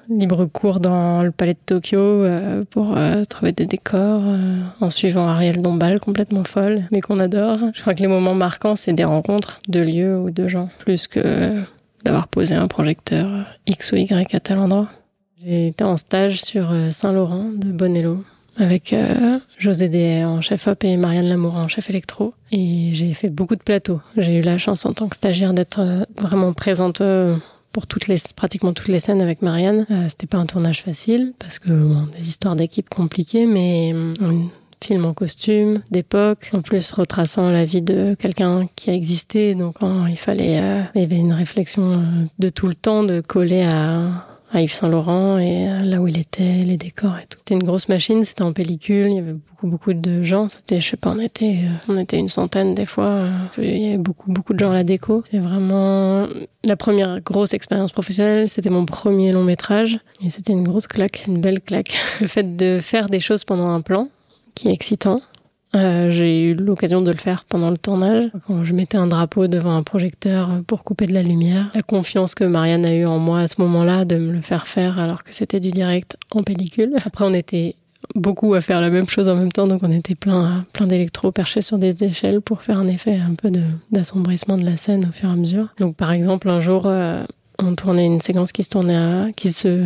libre 0.09 0.45
cours 0.47 0.81
dans 0.81 1.23
le 1.23 1.31
palais 1.31 1.55
de 1.55 1.59
Tokyo 1.65 2.25
pour 2.71 2.97
trouver 3.29 3.53
des 3.53 3.67
décors 3.67 4.23
en 4.81 4.91
suivant 4.91 5.27
Ariel 5.27 5.63
Dombal, 5.63 6.01
complètement 6.01 6.45
folle, 6.45 6.85
mais 6.93 7.01
qu'on 7.01 7.19
adore. 7.21 7.59
Je 7.75 7.81
crois 7.81 7.95
que 7.95 8.01
les 8.01 8.09
moments 8.09 8.35
marquants, 8.35 8.77
c'est 8.77 8.93
des 8.93 9.05
rencontres 9.05 9.59
de 9.69 9.81
lieux 9.81 10.19
ou 10.19 10.31
de 10.31 10.49
gens, 10.49 10.69
plus 10.79 11.07
que 11.07 11.23
d'avoir 12.05 12.29
posé 12.29 12.55
un 12.55 12.69
projecteur 12.69 13.29
X 13.67 13.93
ou 13.93 13.97
Y 13.97 14.35
à 14.35 14.41
tel 14.41 14.59
endroit. 14.59 14.89
J'ai 15.47 15.69
été 15.69 15.85
en 15.85 15.97
stage 15.97 16.43
sur 16.43 16.73
euh, 16.73 16.91
Saint-Laurent 16.91 17.51
de 17.55 17.71
Bonello 17.71 18.19
avec 18.57 18.93
euh, 18.93 19.39
José 19.59 19.89
Des 19.89 20.25
en 20.25 20.41
chef 20.41 20.67
op 20.67 20.83
et 20.83 20.97
Marianne 20.97 21.29
Lamour 21.29 21.55
en 21.55 21.69
chef 21.69 21.89
électro. 21.89 22.35
Et 22.51 22.91
j'ai 22.95 23.15
fait 23.15 23.29
beaucoup 23.29 23.55
de 23.55 23.63
plateaux. 23.63 24.01
J'ai 24.17 24.39
eu 24.39 24.43
la 24.43 24.59
chance 24.59 24.85
en 24.87 24.93
tant 24.93 25.09
que 25.09 25.15
stagiaire 25.15 25.55
d'être 25.55 25.79
euh, 25.79 26.03
vraiment 26.19 26.53
présente 26.53 27.01
pour 27.71 27.87
toutes 27.87 28.09
les, 28.09 28.17
pratiquement 28.35 28.73
toutes 28.73 28.89
les 28.89 28.99
scènes 28.99 29.23
avec 29.23 29.41
Marianne. 29.41 29.87
Euh, 29.93 30.07
C'était 30.09 30.27
pas 30.27 30.39
un 30.39 30.47
tournage 30.47 30.83
facile 30.83 31.33
parce 31.39 31.61
que 31.61 31.71
des 32.17 32.29
histoires 32.29 32.57
d'équipe 32.57 32.89
compliquées, 32.89 33.47
mais 33.47 33.93
euh, 33.95 34.15
film 34.83 35.05
en 35.05 35.15
costume 35.15 35.81
d'époque, 35.93 36.51
en 36.55 36.61
plus 36.63 36.91
retraçant 36.91 37.51
la 37.51 37.65
vie 37.65 37.83
de 37.83 38.17
quelqu'un 38.19 38.67
qui 38.75 38.91
a 38.91 38.95
existé. 38.95 39.55
Donc 39.55 39.77
il 40.09 40.17
fallait, 40.17 40.61
il 40.97 41.01
y 41.01 41.05
avait 41.05 41.17
une 41.17 41.33
réflexion 41.33 42.03
de 42.39 42.49
tout 42.49 42.67
le 42.67 42.75
temps 42.75 43.05
de 43.05 43.21
coller 43.21 43.63
à 43.63 44.27
à 44.53 44.63
Yves 44.63 44.73
Saint 44.73 44.89
Laurent 44.89 45.39
et 45.39 45.67
là 45.83 46.01
où 46.01 46.09
il 46.09 46.19
était, 46.19 46.63
les 46.65 46.77
décors 46.77 47.17
et 47.19 47.27
tout. 47.29 47.39
C'était 47.39 47.55
une 47.55 47.63
grosse 47.63 47.89
machine, 47.89 48.25
c'était 48.25 48.43
en 48.43 48.53
pellicule, 48.53 49.07
il 49.09 49.15
y 49.15 49.19
avait 49.19 49.33
beaucoup 49.33 49.67
beaucoup 49.67 49.93
de 49.93 50.23
gens. 50.23 50.49
C'était, 50.49 50.81
je 50.81 50.91
sais 50.91 50.97
pas, 50.97 51.11
on 51.11 51.19
était, 51.19 51.59
euh, 51.65 51.93
on 51.93 51.99
était 51.99 52.19
une 52.19 52.29
centaine 52.29 52.75
des 52.75 52.87
fois. 52.87 53.25
Il 53.59 53.79
y 53.79 53.89
avait 53.89 53.99
beaucoup 53.99 54.31
beaucoup 54.31 54.53
de 54.53 54.59
gens 54.59 54.71
à 54.71 54.75
la 54.75 54.85
déco. 54.85 55.23
C'est 55.31 55.39
vraiment 55.39 56.27
la 56.65 56.77
première 56.77 57.21
grosse 57.21 57.55
expérience 57.55 57.93
professionnelle. 57.93 58.49
C'était 58.49 58.71
mon 58.71 58.87
premier 58.87 59.33
long 59.33 59.45
métrage 59.45 59.99
et 60.25 60.31
c'était 60.31 60.53
une 60.53 60.65
grosse 60.65 60.87
claque, 60.87 61.25
une 61.27 61.41
belle 61.41 61.61
claque. 61.61 61.97
Le 62.21 62.27
fait 62.27 62.57
de 62.57 62.81
faire 62.81 63.09
des 63.09 63.21
choses 63.21 63.45
pendant 63.45 63.69
un 63.69 63.81
plan, 63.81 64.09
qui 64.55 64.69
est 64.69 64.73
excitant, 64.73 65.21
euh, 65.75 66.11
j'ai 66.11 66.43
eu 66.43 66.55
l'occasion 66.55 67.03
de 67.03 67.11
le 67.11 67.17
faire 67.17 67.45
pendant 67.45 67.71
le 67.71 67.79
tournage, 67.79 68.31
quand 68.47 68.65
je 68.65 68.73
mettais 68.73 68.97
un 68.97 69.09
drapeau 69.09 69.47
devant 69.47 69.77
un 69.77 69.83
projecteur 69.83 70.49
pour 70.67 70.85
couper 70.85 71.07
de 71.07 71.15
la 71.15 71.23
lumière. 71.23 71.71
La 71.75 71.83
confiance 71.83 72.35
que 72.35 72.45
Marianne 72.45 72.87
a 72.87 72.95
eue 72.95 73.07
en 73.07 73.19
moi 73.19 73.41
à 73.41 73.49
ce 73.49 73.61
moment-là 73.61 74.05
de 74.05 74.17
me 74.17 74.33
le 74.33 74.41
faire 74.41 74.67
faire 74.67 74.99
alors 74.99 75.25
que 75.25 75.35
c'était 75.35 75.61
du 75.61 75.71
direct 75.71 76.17
en 76.31 76.43
pellicule. 76.43 76.95
Après, 77.05 77.25
on 77.25 77.35
était 77.35 77.75
beaucoup 78.15 78.55
à 78.55 78.61
faire 78.61 78.81
la 78.81 78.91
même 78.91 79.09
chose 79.09 79.29
en 79.29 79.35
même 79.35 79.53
temps, 79.53 79.67
donc 79.67 79.83
on 79.83 79.91
était 79.91 80.15
plein, 80.15 80.65
plein 80.73 80.87
d'électros 80.87 81.33
perchés 81.33 81.63
sur 81.63 81.79
des 81.79 82.05
échelles 82.05 82.41
pour 82.41 82.63
faire 82.63 82.79
un 82.79 82.87
effet 82.87 83.17
un 83.17 83.35
peu 83.35 83.51
d'assombrissement 83.91 84.57
de, 84.59 84.65
la 84.65 84.77
scène 84.77 85.07
au 85.07 85.13
fur 85.13 85.29
et 85.29 85.33
à 85.33 85.37
mesure. 85.37 85.69
Donc 85.81 85.97
par 85.97 86.13
exemple, 86.13 86.49
un 86.49 86.61
jour, 86.61 86.85
euh, 86.87 87.25
on 87.59 87.75
tournait 87.75 88.07
une 88.07 88.21
séquence 88.21 88.53
qui 88.53 88.63
se 88.63 88.71
tournait 88.71 88.97
à, 88.97 89.29
qui 89.35 89.53
se 89.53 89.83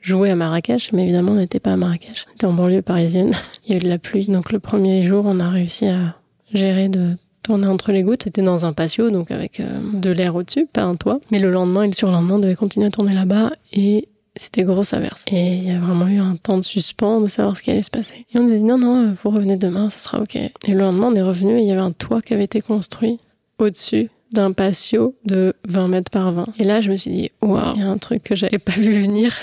jouer 0.00 0.30
à 0.30 0.36
Marrakech, 0.36 0.92
mais 0.92 1.04
évidemment, 1.04 1.32
on 1.32 1.36
n'était 1.36 1.60
pas 1.60 1.72
à 1.72 1.76
Marrakech. 1.76 2.26
On 2.28 2.34
était 2.34 2.46
en 2.46 2.52
banlieue 2.52 2.82
parisienne. 2.82 3.32
Il 3.66 3.72
y 3.72 3.74
a 3.74 3.76
eu 3.78 3.80
de 3.82 3.88
la 3.88 3.98
pluie. 3.98 4.26
Donc, 4.26 4.52
le 4.52 4.58
premier 4.58 5.06
jour, 5.06 5.24
on 5.26 5.40
a 5.40 5.48
réussi 5.48 5.86
à 5.86 6.16
gérer 6.52 6.88
de 6.88 7.16
tourner 7.42 7.66
entre 7.66 7.92
les 7.92 8.02
gouttes. 8.02 8.24
C'était 8.24 8.42
dans 8.42 8.64
un 8.66 8.72
patio, 8.72 9.10
donc 9.10 9.30
avec 9.30 9.60
euh, 9.60 9.66
de 9.94 10.10
l'air 10.10 10.34
au-dessus, 10.34 10.66
pas 10.66 10.82
un 10.82 10.96
toit. 10.96 11.20
Mais 11.30 11.38
le 11.38 11.50
lendemain 11.50 11.84
et 11.84 11.88
le 11.88 11.94
surlendemain, 11.94 12.34
on 12.34 12.38
devait 12.38 12.54
continuer 12.54 12.86
à 12.86 12.90
tourner 12.90 13.14
là-bas 13.14 13.52
et 13.72 14.08
c'était 14.36 14.62
grosse 14.62 14.92
averse. 14.92 15.24
Et 15.30 15.56
il 15.56 15.64
y 15.64 15.70
a 15.70 15.78
vraiment 15.78 16.06
eu 16.06 16.18
un 16.18 16.36
temps 16.36 16.58
de 16.58 16.64
suspens 16.64 17.20
de 17.20 17.26
savoir 17.26 17.56
ce 17.56 17.62
qui 17.62 17.70
allait 17.70 17.82
se 17.82 17.90
passer. 17.90 18.26
Et 18.32 18.38
on 18.38 18.44
nous 18.44 18.52
a 18.52 18.56
dit 18.56 18.62
non, 18.62 18.78
non, 18.78 19.16
vous 19.22 19.30
revenez 19.30 19.56
demain, 19.56 19.90
ça 19.90 19.98
sera 19.98 20.20
ok. 20.20 20.36
Et 20.36 20.52
le 20.68 20.78
lendemain, 20.78 21.08
on 21.08 21.14
est 21.14 21.22
revenu 21.22 21.58
et 21.58 21.62
il 21.62 21.66
y 21.66 21.72
avait 21.72 21.80
un 21.80 21.92
toit 21.92 22.20
qui 22.20 22.34
avait 22.34 22.44
été 22.44 22.60
construit 22.60 23.18
au-dessus 23.58 24.10
d'un 24.32 24.52
patio 24.52 25.14
de 25.24 25.54
20 25.66 25.88
mètres 25.88 26.10
par 26.10 26.32
20. 26.32 26.46
Et 26.58 26.64
là, 26.64 26.80
je 26.80 26.90
me 26.90 26.96
suis 26.96 27.10
dit, 27.10 27.30
waouh, 27.40 27.74
il 27.76 27.80
y 27.80 27.84
a 27.84 27.88
un 27.88 27.98
truc 27.98 28.22
que 28.22 28.34
j'avais 28.34 28.58
pas 28.58 28.72
vu 28.72 29.00
venir 29.00 29.34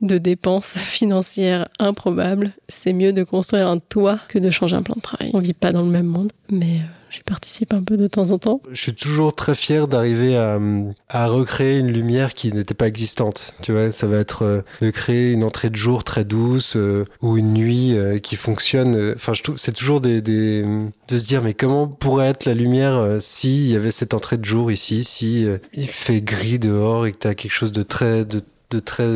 de 0.00 0.18
dépenses 0.18 0.76
financières 0.78 1.68
improbables. 1.78 2.52
C'est 2.68 2.92
mieux 2.92 3.12
de 3.12 3.24
construire 3.24 3.68
un 3.68 3.78
toit 3.78 4.20
que 4.28 4.38
de 4.38 4.50
changer 4.50 4.76
un 4.76 4.82
plan 4.82 4.94
de 4.96 5.00
travail. 5.00 5.30
On 5.34 5.40
vit 5.40 5.54
pas 5.54 5.72
dans 5.72 5.82
le 5.82 5.90
même 5.90 6.06
monde, 6.06 6.32
mais 6.50 6.76
euh, 6.76 6.88
j'y 7.10 7.22
participe 7.22 7.72
un 7.72 7.82
peu 7.82 7.96
de 7.96 8.06
temps 8.06 8.30
en 8.30 8.38
temps. 8.38 8.60
Je 8.70 8.80
suis 8.80 8.94
toujours 8.94 9.34
très 9.34 9.54
fier 9.54 9.88
d'arriver 9.88 10.36
à, 10.36 10.58
à 11.08 11.26
recréer 11.26 11.78
une 11.78 11.90
lumière 11.90 12.34
qui 12.34 12.52
n'était 12.52 12.74
pas 12.74 12.86
existante. 12.86 13.54
Tu 13.62 13.72
vois, 13.72 13.90
ça 13.90 14.06
va 14.06 14.18
être 14.18 14.42
euh, 14.42 14.62
de 14.80 14.90
créer 14.90 15.32
une 15.32 15.42
entrée 15.42 15.70
de 15.70 15.76
jour 15.76 16.04
très 16.04 16.24
douce 16.24 16.76
euh, 16.76 17.04
ou 17.20 17.36
une 17.36 17.52
nuit 17.52 17.96
qui 18.22 18.36
fonctionne. 18.36 19.14
Enfin, 19.14 19.32
c'est 19.56 19.72
toujours 19.72 20.00
des, 20.00 20.20
de 20.20 20.90
se 21.08 21.24
dire 21.24 21.42
mais 21.42 21.54
comment 21.54 21.88
pourrait 21.88 22.28
être 22.28 22.44
la 22.44 22.54
lumière 22.54 23.16
si 23.20 23.66
il 23.66 23.72
y 23.72 23.76
avait 23.76 23.90
cette 23.90 24.14
entrée 24.14 24.38
de 24.38 24.44
jour 24.44 24.70
ici, 24.70 25.04
si 25.04 25.46
il 25.72 25.88
fait 25.88 26.20
gris 26.20 26.58
dehors 26.58 27.06
et 27.06 27.12
que 27.12 27.18
tu 27.18 27.26
as 27.26 27.34
quelque 27.34 27.52
chose 27.52 27.72
de 27.72 27.82
très 27.82 28.24
de 28.24 28.40
de 28.70 28.78
très 28.78 29.08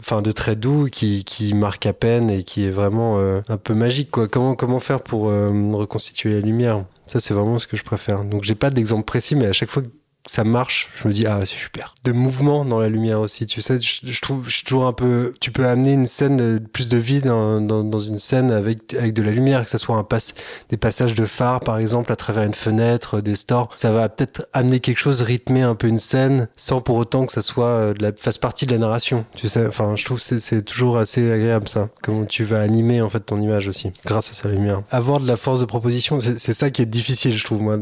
enfin 0.00 0.22
de 0.22 0.30
très 0.32 0.56
doux 0.56 0.88
qui 0.90 1.24
qui 1.24 1.54
marque 1.54 1.86
à 1.86 1.92
peine 1.92 2.30
et 2.30 2.44
qui 2.44 2.64
est 2.64 2.70
vraiment 2.70 3.18
euh, 3.18 3.40
un 3.48 3.56
peu 3.56 3.74
magique 3.74 4.10
quoi. 4.10 4.28
Comment 4.28 4.54
comment 4.54 4.80
faire 4.80 5.02
pour 5.02 5.30
euh, 5.30 5.50
reconstituer 5.72 6.34
la 6.34 6.40
lumière? 6.40 6.84
Ça 7.06 7.20
c'est 7.20 7.34
vraiment 7.34 7.58
ce 7.58 7.66
que 7.66 7.76
je 7.76 7.84
préfère. 7.84 8.24
Donc 8.24 8.44
j'ai 8.44 8.54
pas 8.54 8.70
d'exemple 8.70 9.04
précis 9.04 9.34
mais 9.34 9.46
à 9.46 9.52
chaque 9.52 9.70
fois 9.70 9.82
ça 10.28 10.44
marche, 10.44 10.90
je 10.94 11.08
me 11.08 11.12
dis 11.12 11.26
ah 11.26 11.40
c'est 11.40 11.56
super. 11.56 11.94
De 12.04 12.12
mouvement 12.12 12.64
dans 12.64 12.78
la 12.78 12.88
lumière 12.88 13.20
aussi, 13.20 13.46
tu 13.46 13.62
sais, 13.62 13.80
je, 13.80 14.20
trouve, 14.20 14.44
je 14.46 14.56
suis 14.56 14.64
toujours 14.64 14.86
un 14.86 14.92
peu, 14.92 15.32
tu 15.40 15.50
peux 15.50 15.66
amener 15.66 15.94
une 15.94 16.06
scène 16.06 16.60
plus 16.60 16.88
de 16.88 16.98
vie 16.98 17.20
dans, 17.20 17.60
dans, 17.60 17.98
une 17.98 18.18
scène 18.18 18.52
avec 18.52 18.94
avec 18.94 19.14
de 19.14 19.22
la 19.22 19.32
lumière, 19.32 19.64
que 19.64 19.70
ça 19.70 19.78
soit 19.78 19.96
un 19.96 20.04
passe, 20.04 20.34
des 20.68 20.76
passages 20.76 21.14
de 21.14 21.24
phare 21.24 21.60
par 21.60 21.78
exemple 21.78 22.12
à 22.12 22.16
travers 22.16 22.44
une 22.44 22.54
fenêtre, 22.54 23.20
des 23.20 23.34
stores, 23.34 23.70
ça 23.74 23.90
va 23.90 24.08
peut-être 24.08 24.46
amener 24.52 24.80
quelque 24.80 24.98
chose, 24.98 25.22
rythmer 25.22 25.62
un 25.62 25.74
peu 25.74 25.88
une 25.88 25.98
scène, 25.98 26.48
sans 26.56 26.80
pour 26.80 26.96
autant 26.96 27.26
que 27.26 27.32
ça 27.32 27.42
soit 27.42 27.66
euh, 27.66 27.94
de 27.94 28.02
la 28.02 28.12
fasse 28.12 28.38
partie 28.38 28.66
de 28.66 28.72
la 28.72 28.78
narration, 28.78 29.24
tu 29.34 29.48
sais. 29.48 29.66
Enfin, 29.66 29.96
je 29.96 30.04
trouve 30.04 30.20
c'est 30.20 30.38
c'est 30.38 30.62
toujours 30.62 30.98
assez 30.98 31.32
agréable 31.32 31.68
ça, 31.68 31.88
comment 32.02 32.26
tu 32.26 32.44
vas 32.44 32.60
animer 32.60 33.00
en 33.00 33.08
fait 33.08 33.20
ton 33.20 33.40
image 33.40 33.66
aussi, 33.66 33.90
grâce 34.04 34.30
à 34.30 34.34
sa 34.34 34.48
lumière. 34.48 34.82
Avoir 34.90 35.20
de 35.20 35.26
la 35.26 35.36
force 35.36 35.60
de 35.60 35.64
proposition, 35.64 36.20
c'est 36.20 36.54
ça 36.54 36.70
qui 36.70 36.82
est 36.82 36.86
difficile, 36.86 37.36
je 37.36 37.44
trouve 37.44 37.62
moi 37.62 37.78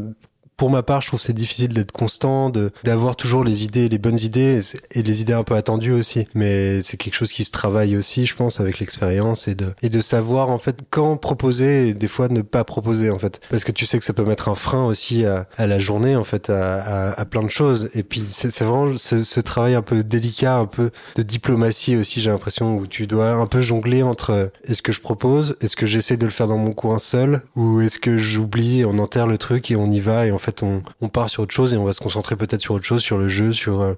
pour 0.57 0.71
ma 0.71 0.81
part, 0.81 1.01
je 1.01 1.07
trouve 1.07 1.21
c'est 1.21 1.33
difficile 1.33 1.73
d'être 1.73 1.91
constant, 1.91 2.51
d'avoir 2.83 3.15
toujours 3.15 3.43
les 3.43 3.63
idées, 3.63 3.89
les 3.89 3.99
bonnes 3.99 4.19
idées 4.19 4.59
et 4.91 5.03
les 5.03 5.21
idées 5.21 5.33
un 5.33 5.43
peu 5.43 5.55
attendues 5.55 5.93
aussi. 5.93 6.27
Mais 6.33 6.81
c'est 6.81 6.97
quelque 6.97 7.13
chose 7.13 7.31
qui 7.31 7.43
se 7.43 7.51
travaille 7.51 7.95
aussi, 7.95 8.25
je 8.25 8.35
pense, 8.35 8.59
avec 8.59 8.79
l'expérience 8.79 9.47
et 9.47 9.53
de 9.53 9.73
et 9.83 9.89
de 9.89 10.01
savoir 10.01 10.49
en 10.49 10.57
fait 10.57 10.79
quand 10.89 11.15
proposer 11.17 11.89
et 11.89 11.93
des 11.93 12.07
fois 12.07 12.27
ne 12.27 12.41
pas 12.41 12.63
proposer 12.63 13.11
en 13.11 13.19
fait, 13.19 13.39
parce 13.51 13.63
que 13.63 13.71
tu 13.71 13.85
sais 13.85 13.99
que 13.99 14.05
ça 14.05 14.13
peut 14.13 14.25
mettre 14.25 14.49
un 14.49 14.55
frein 14.55 14.85
aussi 14.85 15.25
à, 15.25 15.47
à 15.57 15.67
la 15.67 15.79
journée 15.79 16.15
en 16.15 16.23
fait, 16.23 16.49
à, 16.49 17.11
à, 17.11 17.25
plein 17.25 17.43
de 17.43 17.49
choses. 17.49 17.89
Et 17.93 18.01
puis 18.01 18.23
c'est 18.27 18.63
vraiment 18.63 18.97
ce, 18.97 19.21
ce, 19.21 19.39
travail 19.39 19.75
un 19.75 19.83
peu 19.83 20.03
délicat, 20.03 20.55
un 20.55 20.65
peu 20.65 20.89
de 21.15 21.21
diplomatie 21.21 21.95
aussi, 21.95 22.21
j'ai 22.21 22.31
l'impression 22.31 22.77
où 22.77 22.87
tu 22.87 23.05
dois 23.05 23.29
un 23.31 23.45
peu 23.45 23.61
jongler 23.61 24.01
entre 24.01 24.51
est-ce 24.63 24.81
que 24.81 24.91
je 24.91 25.01
propose, 25.01 25.55
est-ce 25.61 25.75
que 25.75 25.85
j'essaie 25.85 26.17
de 26.17 26.25
le 26.25 26.31
faire 26.31 26.47
dans 26.47 26.57
mon 26.57 26.73
coin 26.73 26.97
seul, 26.97 27.43
ou 27.55 27.81
est-ce 27.81 27.99
que 27.99 28.17
j'oublie, 28.17 28.85
on 28.85 28.97
enterre 28.97 29.27
le 29.27 29.37
truc 29.37 29.69
et 29.69 29.75
on 29.75 29.85
y 29.91 29.99
va 29.99 30.25
et 30.25 30.31
en 30.31 30.39
fait 30.39 30.46
fait, 30.47 30.63
on, 30.63 31.09
part 31.09 31.29
sur 31.29 31.43
autre 31.43 31.53
chose 31.53 31.73
et 31.73 31.77
on 31.77 31.83
va 31.83 31.93
se 31.93 32.01
concentrer 32.01 32.35
peut-être 32.35 32.61
sur 32.61 32.75
autre 32.75 32.85
chose, 32.85 33.01
sur 33.01 33.17
le 33.17 33.27
jeu, 33.27 33.53
sur, 33.53 33.81
euh, 33.81 33.95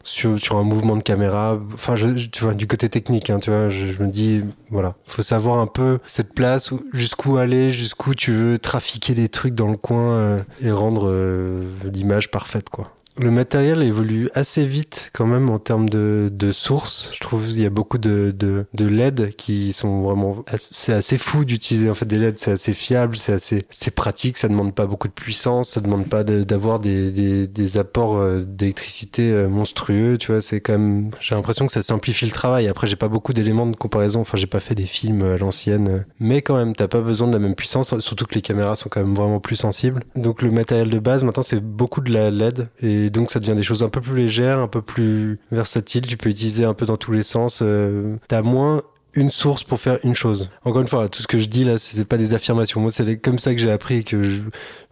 un 0.51 0.63
mouvement 0.63 0.95
de 0.95 1.03
caméra. 1.03 1.59
Enfin, 1.73 1.95
tu 1.95 2.43
vois, 2.43 2.53
du 2.53 2.67
côté 2.67 2.89
technique, 2.89 3.29
hein, 3.29 3.39
tu 3.39 3.49
vois, 3.49 3.69
je, 3.69 3.87
je, 3.87 4.01
me 4.01 4.07
dis, 4.07 4.41
voilà, 4.69 4.95
faut 5.05 5.21
savoir 5.21 5.59
un 5.59 5.67
peu 5.67 5.99
cette 6.07 6.33
place, 6.33 6.71
jusqu'où 6.93 7.37
aller, 7.37 7.71
jusqu'où 7.71 8.15
tu 8.15 8.31
veux 8.31 8.59
trafiquer 8.59 9.13
des 9.13 9.29
trucs 9.29 9.55
dans 9.55 9.67
le 9.67 9.77
coin 9.77 10.11
euh, 10.11 10.39
et 10.61 10.71
rendre 10.71 11.07
euh, 11.07 11.65
l'image 11.83 12.31
parfaite, 12.31 12.69
quoi 12.69 12.91
le 13.19 13.31
matériel 13.31 13.83
évolue 13.83 14.29
assez 14.33 14.65
vite 14.65 15.11
quand 15.13 15.25
même 15.25 15.49
en 15.49 15.59
termes 15.59 15.89
de, 15.89 16.29
de 16.31 16.51
sources. 16.51 17.11
Je 17.13 17.19
trouve 17.19 17.47
qu'il 17.47 17.61
y 17.61 17.65
a 17.65 17.69
beaucoup 17.69 17.97
de, 17.97 18.33
de, 18.37 18.65
de 18.73 18.85
LED 18.85 19.35
qui 19.35 19.73
sont 19.73 20.03
vraiment... 20.03 20.43
C'est 20.71 20.93
assez 20.93 21.17
fou 21.17 21.43
d'utiliser 21.43 21.89
en 21.89 21.93
fait 21.93 22.05
des 22.05 22.17
LED, 22.17 22.37
c'est 22.37 22.51
assez 22.51 22.73
fiable, 22.73 23.17
c'est 23.17 23.33
assez 23.33 23.65
c'est 23.69 23.91
pratique, 23.91 24.37
ça 24.37 24.47
demande 24.47 24.73
pas 24.73 24.85
beaucoup 24.85 25.07
de 25.07 25.13
puissance, 25.13 25.71
ça 25.71 25.81
demande 25.81 26.07
pas 26.07 26.23
d'avoir 26.23 26.79
des, 26.79 27.11
des, 27.11 27.47
des, 27.47 27.77
apports 27.77 28.17
euh, 28.17 28.43
d'électricité 28.45 29.31
euh, 29.31 29.47
monstrueux, 29.47 30.17
tu 30.17 30.31
vois, 30.31 30.41
c'est 30.41 30.61
quand 30.61 30.73
même... 30.73 31.11
J'ai 31.19 31.35
l'impression 31.35 31.67
que 31.67 31.73
ça 31.73 31.81
simplifie 31.81 32.25
le 32.25 32.31
travail. 32.31 32.67
Après, 32.67 32.87
j'ai 32.87 32.95
pas 32.95 33.09
beaucoup 33.09 33.33
d'éléments 33.33 33.67
de 33.67 33.75
comparaison, 33.75 34.21
enfin 34.21 34.37
j'ai 34.37 34.47
pas 34.47 34.59
fait 34.59 34.75
des 34.75 34.85
films 34.85 35.23
à 35.23 35.37
l'ancienne, 35.37 36.05
mais 36.19 36.41
quand 36.41 36.55
même, 36.55 36.73
t'as 36.75 36.87
pas 36.87 37.01
besoin 37.01 37.27
de 37.27 37.33
la 37.33 37.39
même 37.39 37.55
puissance, 37.55 37.97
surtout 37.99 38.25
que 38.25 38.35
les 38.35 38.41
caméras 38.41 38.75
sont 38.75 38.89
quand 38.89 39.01
même 39.01 39.15
vraiment 39.15 39.39
plus 39.39 39.57
sensibles. 39.57 40.03
Donc 40.15 40.41
le 40.41 40.51
matériel 40.51 40.89
de 40.89 40.99
base, 40.99 41.23
maintenant, 41.23 41.43
c'est 41.43 41.59
beaucoup 41.63 42.01
de 42.01 42.11
la 42.13 42.31
LED 42.31 42.69
et 42.81 43.08
donc 43.09 43.31
ça 43.31 43.39
devient 43.39 43.55
des 43.55 43.63
choses 43.63 43.83
un 43.83 43.89
peu 43.89 44.01
plus 44.01 44.15
légères, 44.15 44.59
un 44.59 44.67
peu 44.67 44.81
plus 44.81 45.39
versatiles. 45.51 46.05
Tu 46.05 46.17
peux 46.17 46.29
utiliser 46.29 46.65
un 46.65 46.73
peu 46.73 46.85
dans 46.85 46.97
tous 46.97 47.11
les 47.11 47.23
sens. 47.23 47.59
Euh, 47.61 48.17
T'as 48.27 48.41
moins 48.41 48.81
une 49.13 49.31
source 49.31 49.63
pour 49.63 49.79
faire 49.79 49.97
une 50.03 50.15
chose. 50.15 50.49
Encore 50.63 50.81
une 50.81 50.87
fois, 50.87 51.09
tout 51.09 51.21
ce 51.21 51.27
que 51.27 51.39
je 51.39 51.47
dis 51.47 51.63
là, 51.63 51.77
c'est 51.77 52.05
pas 52.05 52.17
des 52.17 52.33
affirmations. 52.33 52.79
Moi, 52.79 52.91
c'est 52.91 53.17
comme 53.17 53.39
ça 53.39 53.53
que 53.53 53.59
j'ai 53.59 53.71
appris 53.71 53.97
et 53.97 54.03
que 54.03 54.21
j'ai 54.21 54.43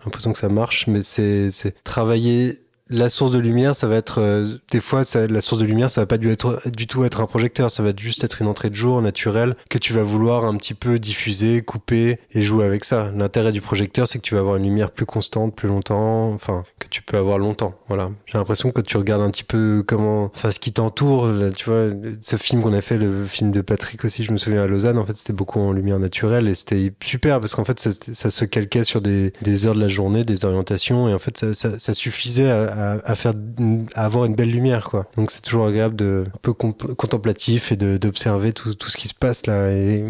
l'impression 0.03 0.34
que 0.34 0.39
ça 0.39 0.49
marche, 0.49 0.88
mais 0.88 1.01
c'est 1.03 1.51
travailler 1.84 2.62
la 2.89 3.10
source 3.10 3.32
de 3.32 3.39
lumière, 3.39 3.76
ça 3.76 3.88
va 3.88 3.95
être 3.95 4.19
euh, 4.19 4.47
des 4.71 4.80
fois 4.80 5.04
ça, 5.04 5.28
la 5.28 5.41
source 5.41 5.62
de 5.62 5.65
lumière, 5.65 5.89
ça 5.89 6.02
va 6.02 6.08
pas 6.08 6.17
du, 6.17 6.36
tout 6.38 7.04
être 7.04 7.21
un 7.21 7.26
projecteur, 7.26 7.71
ça 7.71 7.84
va 7.84 7.91
juste 7.95 8.23
être 8.23 8.41
une 8.41 8.47
entrée 8.47 8.69
de 8.69 8.76
jour 8.76 9.02
naturelle 9.02 9.56
que 9.69 9.78
tu 9.78 9.93
vas 9.93 10.04
vouloir 10.04 10.45
un 10.45 10.56
petit 10.56 10.73
peu 10.73 11.00
diffuser, 11.00 11.62
couper 11.62 12.19
et 12.32 12.41
jouer 12.41 12.65
avec 12.65 12.86
ça. 12.86 13.12
L'intérêt 13.15 13.52
du 13.52 13.62
projecteur, 13.62 14.08
c'est 14.08 14.19
que 14.19 14.23
tu 14.23 14.36
vas 14.36 14.41
avoir 14.41 14.56
une 14.58 14.63
lumière 14.63 14.91
plus 14.91 15.06
constante, 15.06 15.56
plus 15.56 15.67
longtemps, 15.67 16.32
enfin 16.34 16.63
que 16.80 16.88
tu 16.88 17.02
peux 17.02 17.17
avoir 17.17 17.38
longtemps. 17.38 17.76
Voilà. 17.88 18.12
J'ai 18.26 18.38
l'impression 18.38 18.71
que 18.71 18.82
tu 18.82 18.97
regardes 18.97 19.21
un 19.21 19.32
petit 19.32 19.43
peu 19.43 19.84
comment, 19.86 20.32
enfin 20.36 20.52
ce 20.52 20.60
qui 20.60 20.71
t'entoure. 20.71 21.32
Tu 21.56 21.69
vois, 21.69 21.89
ce 22.21 22.36
film 22.36 22.62
qu'on 22.62 22.73
a 22.73 22.82
fait, 22.82 22.97
le 22.97 23.26
film 23.26 23.52
de 23.52 23.62
Patrick 23.62 24.04
aussi, 24.06 24.23
je 24.23 24.32
me 24.32 24.38
souviens 24.38 24.63
à 24.63 24.67
Lausanne. 24.67 24.97
En 24.97 25.06
fait, 25.06 25.15
c'était 25.15 25.34
beaucoup 25.34 25.60
en 25.60 25.71
lumière 25.71 26.00
naturelle 26.00 26.47
et 26.47 26.56
c'était 26.56 26.93
super 27.04 27.39
parce 27.39 27.56
qu'en 27.56 27.65
fait 27.65 27.80
ça, 27.80 28.32
se 28.32 28.45
calquait 28.45 28.84
sur 28.84 29.02
des, 29.02 29.32
heures 29.65 29.76
de 29.76 29.80
la 29.80 29.88
journée, 29.88 30.23
des 30.23 30.45
orientations 30.45 31.10
et 31.10 31.13
en 31.13 31.19
fait 31.19 31.54
ça, 31.54 31.93
suffisait 31.93 32.50
à, 32.50 32.76
faire, 33.15 33.33
à 33.95 34.05
avoir 34.05 34.25
une 34.25 34.35
belle 34.35 34.51
lumière, 34.51 34.85
quoi. 34.85 35.05
Donc 35.15 35.31
c'est 35.31 35.41
toujours 35.41 35.67
agréable 35.67 35.95
de, 35.95 36.23
un 36.27 36.39
peu 36.41 36.53
contemplatif 36.53 37.71
et 37.71 37.75
d'observer 37.75 38.53
tout, 38.53 38.73
tout 38.73 38.89
ce 38.89 38.97
qui 38.97 39.07
se 39.07 39.13
passe 39.13 39.45
là 39.45 39.71
et 39.71 40.03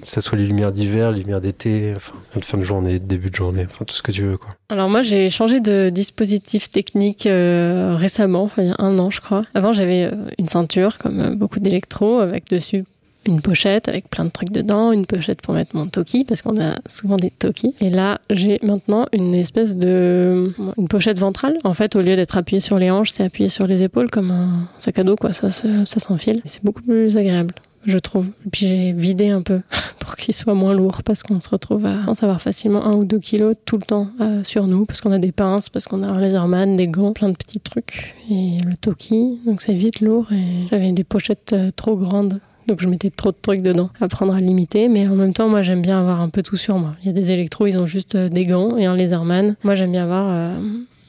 que 0.00 0.06
ce 0.06 0.20
soit 0.20 0.36
les 0.36 0.46
lumières 0.46 0.72
d'hiver, 0.72 1.12
les 1.12 1.20
lumières 1.20 1.40
d'été, 1.40 1.94
enfin, 1.96 2.12
fin 2.42 2.58
de 2.58 2.62
journée, 2.62 2.98
début 2.98 3.30
de 3.30 3.34
journée, 3.34 3.66
tout 3.66 3.94
ce 3.94 4.02
que 4.02 4.12
tu 4.12 4.22
veux, 4.22 4.36
quoi. 4.36 4.56
Alors 4.68 4.88
moi, 4.88 5.02
j'ai 5.02 5.30
changé 5.30 5.60
de 5.60 5.90
dispositif 5.90 6.70
technique 6.70 7.26
euh, 7.26 7.94
récemment, 7.94 8.50
il 8.58 8.66
y 8.66 8.70
a 8.70 8.76
un 8.78 8.98
an, 8.98 9.10
je 9.10 9.20
crois. 9.20 9.44
Avant, 9.54 9.72
j'avais 9.72 10.04
euh, 10.04 10.28
une 10.38 10.48
ceinture, 10.48 10.98
comme 10.98 11.36
beaucoup 11.36 11.60
d'électro, 11.60 12.18
avec 12.18 12.48
dessus 12.50 12.84
une 13.26 13.40
pochette 13.40 13.88
avec 13.88 14.08
plein 14.08 14.24
de 14.24 14.30
trucs 14.30 14.50
dedans, 14.50 14.92
une 14.92 15.06
pochette 15.06 15.40
pour 15.42 15.54
mettre 15.54 15.76
mon 15.76 15.86
toki, 15.86 16.24
parce 16.24 16.42
qu'on 16.42 16.60
a 16.60 16.76
souvent 16.86 17.16
des 17.16 17.30
toki. 17.30 17.74
Et 17.80 17.90
là, 17.90 18.20
j'ai 18.30 18.58
maintenant 18.62 19.06
une 19.12 19.34
espèce 19.34 19.76
de... 19.76 20.50
une 20.76 20.88
pochette 20.88 21.18
ventrale. 21.18 21.56
En 21.64 21.74
fait, 21.74 21.96
au 21.96 22.02
lieu 22.02 22.16
d'être 22.16 22.36
appuyé 22.36 22.60
sur 22.60 22.78
les 22.78 22.90
hanches, 22.90 23.10
c'est 23.10 23.24
appuyé 23.24 23.48
sur 23.48 23.66
les 23.66 23.82
épaules 23.82 24.10
comme 24.10 24.30
un 24.30 24.68
sac 24.78 24.98
à 24.98 25.04
dos, 25.04 25.16
quoi. 25.16 25.32
Ça, 25.32 25.50
ça 25.50 26.00
s'enfile. 26.00 26.42
C'est 26.44 26.64
beaucoup 26.64 26.82
plus 26.82 27.16
agréable 27.16 27.54
je 27.86 27.98
trouve. 27.98 28.28
Et 28.46 28.50
puis 28.50 28.66
j'ai 28.66 28.92
vidé 28.92 29.30
un 29.30 29.42
peu 29.42 29.60
pour 30.00 30.16
qu'il 30.16 30.34
soit 30.34 30.54
moins 30.54 30.74
lourd 30.74 31.02
parce 31.02 31.22
qu'on 31.22 31.40
se 31.40 31.48
retrouve 31.48 31.86
à 31.86 32.08
en 32.08 32.14
savoir 32.14 32.42
facilement 32.42 32.84
un 32.84 32.94
ou 32.94 33.04
deux 33.04 33.18
kilos 33.18 33.56
tout 33.64 33.76
le 33.76 33.82
temps 33.82 34.08
euh, 34.20 34.44
sur 34.44 34.66
nous 34.66 34.84
parce 34.84 35.00
qu'on 35.00 35.12
a 35.12 35.18
des 35.18 35.32
pinces, 35.32 35.68
parce 35.68 35.86
qu'on 35.86 36.02
a 36.02 36.08
un 36.08 36.18
laserman, 36.18 36.76
des 36.76 36.88
gants, 36.88 37.12
plein 37.12 37.28
de 37.28 37.36
petits 37.36 37.60
trucs 37.60 38.14
et 38.30 38.58
le 38.64 38.76
toki. 38.76 39.40
Donc 39.46 39.62
c'est 39.62 39.74
vite 39.74 40.00
lourd 40.00 40.30
et 40.32 40.66
j'avais 40.70 40.92
des 40.92 41.04
pochettes 41.04 41.52
euh, 41.52 41.70
trop 41.74 41.96
grandes. 41.96 42.40
Donc 42.66 42.80
je 42.80 42.88
mettais 42.88 43.10
trop 43.10 43.30
de 43.30 43.36
trucs 43.40 43.62
dedans, 43.62 43.90
apprendre 44.00 44.34
à 44.34 44.40
limiter. 44.40 44.88
Mais 44.88 45.06
en 45.06 45.14
même 45.14 45.34
temps, 45.34 45.48
moi 45.48 45.62
j'aime 45.62 45.82
bien 45.82 46.00
avoir 46.00 46.20
un 46.20 46.28
peu 46.28 46.42
tout 46.42 46.56
sur 46.56 46.78
moi. 46.78 46.96
Il 47.02 47.06
y 47.06 47.10
a 47.10 47.12
des 47.12 47.30
électros, 47.30 47.66
ils 47.66 47.78
ont 47.78 47.86
juste 47.86 48.14
euh, 48.14 48.28
des 48.28 48.46
gants 48.46 48.76
et 48.76 48.86
un 48.86 48.96
laserman. 48.96 49.56
Moi 49.64 49.74
j'aime 49.74 49.92
bien 49.92 50.04
avoir 50.04 50.56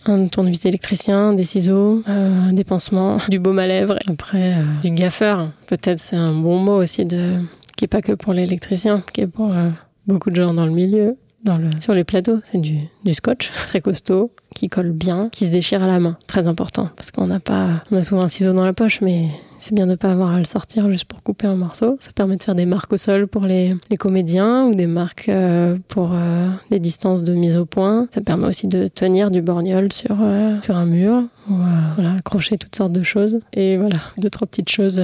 un 0.10 0.28
tournevis 0.28 0.66
électricien, 0.66 1.34
des 1.34 1.44
ciseaux, 1.44 2.04
euh, 2.08 2.52
des 2.52 2.64
pansements, 2.64 3.18
du 3.30 3.40
baume 3.40 3.60
à 3.60 3.68
lèvres, 3.68 3.98
après 4.08 4.54
euh, 4.54 4.64
du 4.82 4.92
gaffeur. 4.92 5.50
Peut-être 5.68 6.00
c'est 6.00 6.16
un 6.16 6.34
bon 6.34 6.60
mot 6.60 6.82
aussi 6.82 7.06
de 7.06 7.34
qui 7.76 7.86
est 7.86 7.90
pas 7.90 8.02
que 8.02 8.14
pour 8.14 8.34
l'électricien, 8.34 9.04
qui 9.14 9.22
est 9.22 9.28
pour 9.28 9.54
euh, 9.54 9.70
beaucoup 10.08 10.30
de 10.30 10.36
gens 10.36 10.54
dans 10.54 10.66
le 10.66 10.72
milieu. 10.72 11.16
Le, 11.56 11.70
sur 11.80 11.94
les 11.94 12.04
plateaux, 12.04 12.40
c'est 12.52 12.60
du, 12.60 12.80
scotch 13.14 13.52
très 13.68 13.80
costaud, 13.80 14.32
qui 14.54 14.68
colle 14.68 14.92
bien, 14.92 15.30
qui 15.32 15.48
se 15.48 15.52
déchire 15.52 15.84
à 15.84 15.88
la 15.88 16.00
main. 16.00 16.18
Très 16.28 16.48
important, 16.48 16.90
parce 16.98 17.12
qu'on 17.12 17.28
n'a 17.28 17.40
pas, 17.40 17.84
on 17.92 17.96
a 17.96 18.02
souvent 18.02 18.22
un 18.22 18.28
ciseau 18.28 18.52
dans 18.52 18.66
la 18.66 18.74
poche, 18.74 19.00
mais 19.02 19.30
c'est 19.60 19.74
bien 19.74 19.86
de 19.86 19.92
ne 19.92 19.96
pas 19.96 20.12
avoir 20.12 20.34
à 20.34 20.40
le 20.40 20.46
sortir 20.46 20.90
juste 20.90 21.06
pour 21.06 21.24
couper 21.24 21.48
un 21.48 21.56
morceau. 21.56 21.98
Ça 22.00 22.12
permet 22.12 22.36
de 22.36 22.44
faire 22.44 22.56
des 22.56 22.66
marques 22.66 22.92
au 22.92 22.98
sol 22.98 23.28
pour 23.28 23.46
les, 23.46 23.74
les 23.90 23.98
comédiens 23.98 24.66
ou 24.68 24.76
des 24.76 24.88
marques 24.88 25.30
euh, 25.30 25.78
pour 25.88 26.12
euh, 26.14 26.50
des 26.70 26.80
distances 26.80 27.24
de 27.24 27.34
mise 27.34 27.58
au 27.58 27.66
point. 27.66 28.08
Ça 28.14 28.22
permet 28.22 28.48
aussi 28.48 28.68
de 28.68 28.88
tenir 28.88 29.32
du 29.32 29.42
borgnole 29.42 29.92
sur, 29.94 30.18
euh, 30.22 30.62
sur 30.64 30.76
un 30.76 30.86
mur 30.86 31.24
ou 31.50 31.54
voilà, 31.96 32.16
accrocher 32.18 32.58
toutes 32.58 32.76
sortes 32.76 32.94
de 32.94 33.04
choses. 33.04 33.40
Et 33.54 33.78
voilà, 33.78 33.98
deux, 34.18 34.30
trois 34.30 34.48
petites 34.48 34.70
choses. 34.70 35.02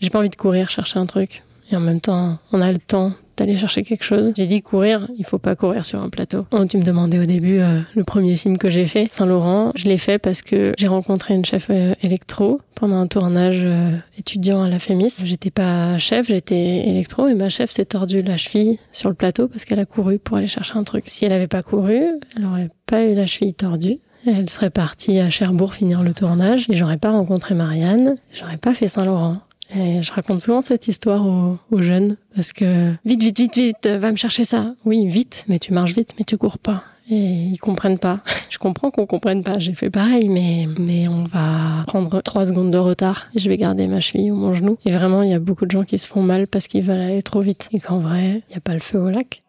J'ai 0.00 0.10
pas 0.10 0.18
envie 0.18 0.30
de 0.30 0.36
courir 0.36 0.70
chercher 0.70 0.98
un 0.98 1.06
truc. 1.06 1.42
Et 1.70 1.76
en 1.76 1.80
même 1.80 2.00
temps, 2.00 2.38
on 2.52 2.60
a 2.60 2.72
le 2.72 2.78
temps 2.78 3.12
d'aller 3.38 3.56
chercher 3.56 3.82
quelque 3.82 4.02
chose. 4.02 4.32
J'ai 4.36 4.46
dit 4.46 4.62
courir, 4.62 5.08
il 5.16 5.24
faut 5.24 5.38
pas 5.38 5.54
courir 5.54 5.84
sur 5.84 6.00
un 6.00 6.08
plateau. 6.08 6.46
Oh, 6.52 6.64
tu 6.66 6.76
me 6.76 6.82
demandais 6.82 7.18
au 7.18 7.24
début 7.24 7.58
euh, 7.60 7.80
le 7.94 8.04
premier 8.04 8.36
film 8.36 8.58
que 8.58 8.68
j'ai 8.68 8.86
fait, 8.86 9.06
Saint-Laurent. 9.10 9.72
Je 9.76 9.84
l'ai 9.84 9.98
fait 9.98 10.18
parce 10.18 10.42
que 10.42 10.72
j'ai 10.76 10.88
rencontré 10.88 11.34
une 11.34 11.44
chef 11.44 11.68
euh, 11.70 11.94
électro 12.02 12.60
pendant 12.74 12.96
un 12.96 13.06
tournage 13.06 13.60
euh, 13.62 13.92
étudiant 14.18 14.62
à 14.62 14.68
la 14.68 14.78
Fémis. 14.78 15.14
J'étais 15.24 15.50
pas 15.50 15.98
chef, 15.98 16.28
j'étais 16.28 16.88
électro 16.88 17.28
et 17.28 17.34
ma 17.34 17.48
chef 17.48 17.70
s'est 17.70 17.84
tordue 17.84 18.22
la 18.22 18.36
cheville 18.36 18.78
sur 18.92 19.08
le 19.08 19.14
plateau 19.14 19.46
parce 19.46 19.64
qu'elle 19.64 19.80
a 19.80 19.86
couru 19.86 20.18
pour 20.18 20.36
aller 20.36 20.46
chercher 20.46 20.76
un 20.76 20.84
truc. 20.84 21.04
Si 21.06 21.24
elle 21.24 21.32
avait 21.32 21.46
pas 21.46 21.62
couru, 21.62 22.00
elle 22.36 22.44
aurait 22.44 22.70
pas 22.86 23.04
eu 23.04 23.14
la 23.14 23.26
cheville 23.26 23.54
tordue. 23.54 23.98
Elle 24.26 24.50
serait 24.50 24.70
partie 24.70 25.20
à 25.20 25.30
Cherbourg 25.30 25.74
finir 25.74 26.02
le 26.02 26.12
tournage 26.12 26.66
et 26.68 26.74
j'aurais 26.74 26.98
pas 26.98 27.12
rencontré 27.12 27.54
Marianne, 27.54 28.16
j'aurais 28.32 28.56
pas 28.56 28.74
fait 28.74 28.88
Saint-Laurent. 28.88 29.38
Et 29.74 30.02
je 30.02 30.12
raconte 30.12 30.40
souvent 30.40 30.62
cette 30.62 30.88
histoire 30.88 31.26
aux, 31.26 31.82
jeunes 31.82 32.16
parce 32.34 32.52
que 32.52 32.92
vite, 33.04 33.22
vite, 33.22 33.38
vite, 33.38 33.54
vite, 33.54 33.86
va 33.86 34.10
me 34.10 34.16
chercher 34.16 34.44
ça. 34.44 34.74
Oui, 34.84 35.06
vite, 35.06 35.44
mais 35.48 35.58
tu 35.58 35.72
marches 35.72 35.94
vite, 35.94 36.14
mais 36.18 36.24
tu 36.24 36.38
cours 36.38 36.58
pas. 36.58 36.84
Et 37.10 37.16
ils 37.16 37.58
comprennent 37.58 37.98
pas. 37.98 38.20
Je 38.50 38.58
comprends 38.58 38.90
qu'on 38.90 39.06
comprenne 39.06 39.42
pas. 39.42 39.58
J'ai 39.58 39.74
fait 39.74 39.90
pareil, 39.90 40.28
mais 40.28 40.66
mais 40.78 41.08
on 41.08 41.24
va 41.24 41.84
prendre 41.86 42.20
trois 42.22 42.46
secondes 42.46 42.70
de 42.70 42.78
retard. 42.78 43.28
Et 43.34 43.38
je 43.38 43.48
vais 43.48 43.56
garder 43.56 43.86
ma 43.86 44.00
cheville 44.00 44.30
ou 44.30 44.36
mon 44.36 44.54
genou. 44.54 44.78
Et 44.84 44.90
vraiment, 44.90 45.22
il 45.22 45.30
y 45.30 45.34
a 45.34 45.38
beaucoup 45.38 45.64
de 45.64 45.70
gens 45.70 45.84
qui 45.84 45.96
se 45.96 46.06
font 46.06 46.22
mal 46.22 46.46
parce 46.46 46.66
qu'ils 46.66 46.82
veulent 46.82 47.00
aller 47.00 47.22
trop 47.22 47.40
vite 47.40 47.68
et 47.72 47.80
qu'en 47.80 47.98
vrai, 47.98 48.42
il 48.48 48.50
n'y 48.50 48.56
a 48.56 48.60
pas 48.60 48.74
le 48.74 48.80
feu 48.80 48.98
au 48.98 49.08
lac. 49.08 49.42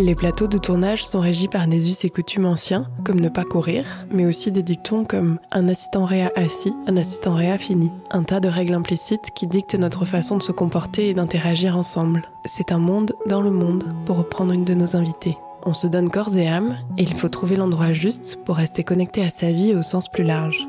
Les 0.00 0.14
plateaux 0.14 0.46
de 0.46 0.58
tournage 0.58 1.04
sont 1.04 1.18
régis 1.18 1.48
par 1.48 1.66
des 1.66 1.90
us 1.90 2.04
et 2.04 2.08
coutumes 2.08 2.46
anciens, 2.46 2.86
comme 3.04 3.18
ne 3.18 3.28
pas 3.28 3.42
courir, 3.42 3.84
mais 4.12 4.26
aussi 4.26 4.52
des 4.52 4.62
dictons 4.62 5.04
comme 5.04 5.40
un 5.50 5.66
assistant 5.66 6.04
réa 6.04 6.30
assis, 6.36 6.72
un 6.86 6.96
assistant 6.96 7.34
réa 7.34 7.58
fini. 7.58 7.90
Un 8.12 8.22
tas 8.22 8.38
de 8.38 8.46
règles 8.46 8.74
implicites 8.74 9.32
qui 9.34 9.48
dictent 9.48 9.74
notre 9.74 10.04
façon 10.04 10.36
de 10.36 10.42
se 10.44 10.52
comporter 10.52 11.08
et 11.08 11.14
d'interagir 11.14 11.76
ensemble. 11.76 12.28
C'est 12.44 12.70
un 12.70 12.78
monde 12.78 13.12
dans 13.26 13.42
le 13.42 13.50
monde, 13.50 13.92
pour 14.06 14.18
reprendre 14.18 14.52
une 14.52 14.64
de 14.64 14.74
nos 14.74 14.94
invités. 14.94 15.36
On 15.66 15.74
se 15.74 15.88
donne 15.88 16.10
corps 16.10 16.36
et 16.36 16.46
âme, 16.46 16.78
et 16.96 17.02
il 17.02 17.14
faut 17.14 17.28
trouver 17.28 17.56
l'endroit 17.56 17.92
juste 17.92 18.38
pour 18.44 18.54
rester 18.54 18.84
connecté 18.84 19.24
à 19.24 19.30
sa 19.30 19.50
vie 19.50 19.74
au 19.74 19.82
sens 19.82 20.08
plus 20.08 20.22
large. 20.22 20.68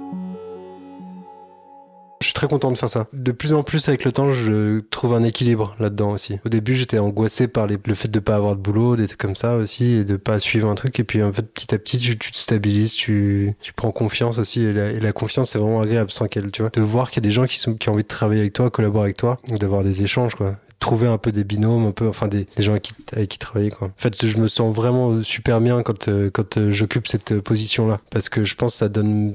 Très 2.39 2.47
content 2.47 2.71
de 2.71 2.77
faire 2.77 2.89
ça. 2.89 3.07
De 3.11 3.33
plus 3.33 3.51
en 3.51 3.63
plus 3.63 3.89
avec 3.89 4.05
le 4.05 4.13
temps, 4.13 4.31
je 4.31 4.79
trouve 4.91 5.13
un 5.13 5.23
équilibre 5.23 5.75
là-dedans 5.77 6.11
aussi. 6.11 6.39
Au 6.45 6.49
début, 6.49 6.73
j'étais 6.73 6.97
angoissé 6.97 7.49
par 7.49 7.67
le 7.67 7.95
fait 7.95 8.07
de 8.07 8.19
pas 8.19 8.35
avoir 8.35 8.55
de 8.55 8.61
boulot, 8.61 8.95
des 8.95 9.07
trucs 9.07 9.19
comme 9.19 9.35
ça 9.35 9.57
aussi, 9.57 9.91
et 9.91 10.03
de 10.05 10.15
pas 10.15 10.39
suivre 10.39 10.69
un 10.69 10.75
truc. 10.75 10.97
Et 11.01 11.03
puis 11.03 11.21
en 11.21 11.33
fait, 11.33 11.41
petit 11.41 11.75
à 11.75 11.77
petit, 11.77 11.97
tu, 11.97 12.17
te 12.17 12.37
stabilises, 12.37 12.93
tu, 12.93 13.55
prends 13.75 13.91
confiance 13.91 14.37
aussi. 14.37 14.61
Et 14.61 14.71
la, 14.73 15.11
confiance, 15.11 15.49
c'est 15.49 15.59
vraiment 15.59 15.81
agréable 15.81 16.11
sans 16.11 16.27
qu'elle, 16.27 16.49
tu 16.49 16.61
vois, 16.61 16.71
de 16.71 16.79
voir 16.79 17.11
qu'il 17.11 17.21
y 17.21 17.27
a 17.27 17.27
des 17.27 17.33
gens 17.33 17.45
qui 17.45 17.89
ont 17.89 17.91
envie 17.91 18.03
de 18.03 18.07
travailler 18.07 18.39
avec 18.39 18.53
toi, 18.53 18.69
collaborer 18.69 19.05
avec 19.05 19.17
toi, 19.17 19.37
d'avoir 19.59 19.83
des 19.83 20.03
échanges 20.03 20.35
quoi 20.35 20.55
trouver 20.79 21.07
un 21.07 21.17
peu 21.17 21.31
des 21.31 21.43
binômes, 21.43 21.85
un 21.85 21.91
peu, 21.91 22.07
enfin 22.07 22.27
des, 22.27 22.47
gens 22.57 22.77
avec 23.11 23.29
qui, 23.29 23.37
travailler 23.37 23.69
quoi. 23.69 23.87
En 23.89 24.01
fait, 24.01 24.25
je 24.25 24.37
me 24.37 24.47
sens 24.47 24.73
vraiment 24.73 25.23
super 25.23 25.61
bien 25.61 25.83
quand 25.83 26.07
euh, 26.07 26.29
quand 26.29 26.57
euh, 26.57 26.71
j'occupe 26.71 27.07
cette 27.07 27.39
position 27.41 27.87
là, 27.87 27.99
parce 28.11 28.29
que 28.29 28.45
je 28.45 28.55
pense 28.55 28.73
que 28.73 28.77
ça 28.79 28.89
donne, 28.89 29.33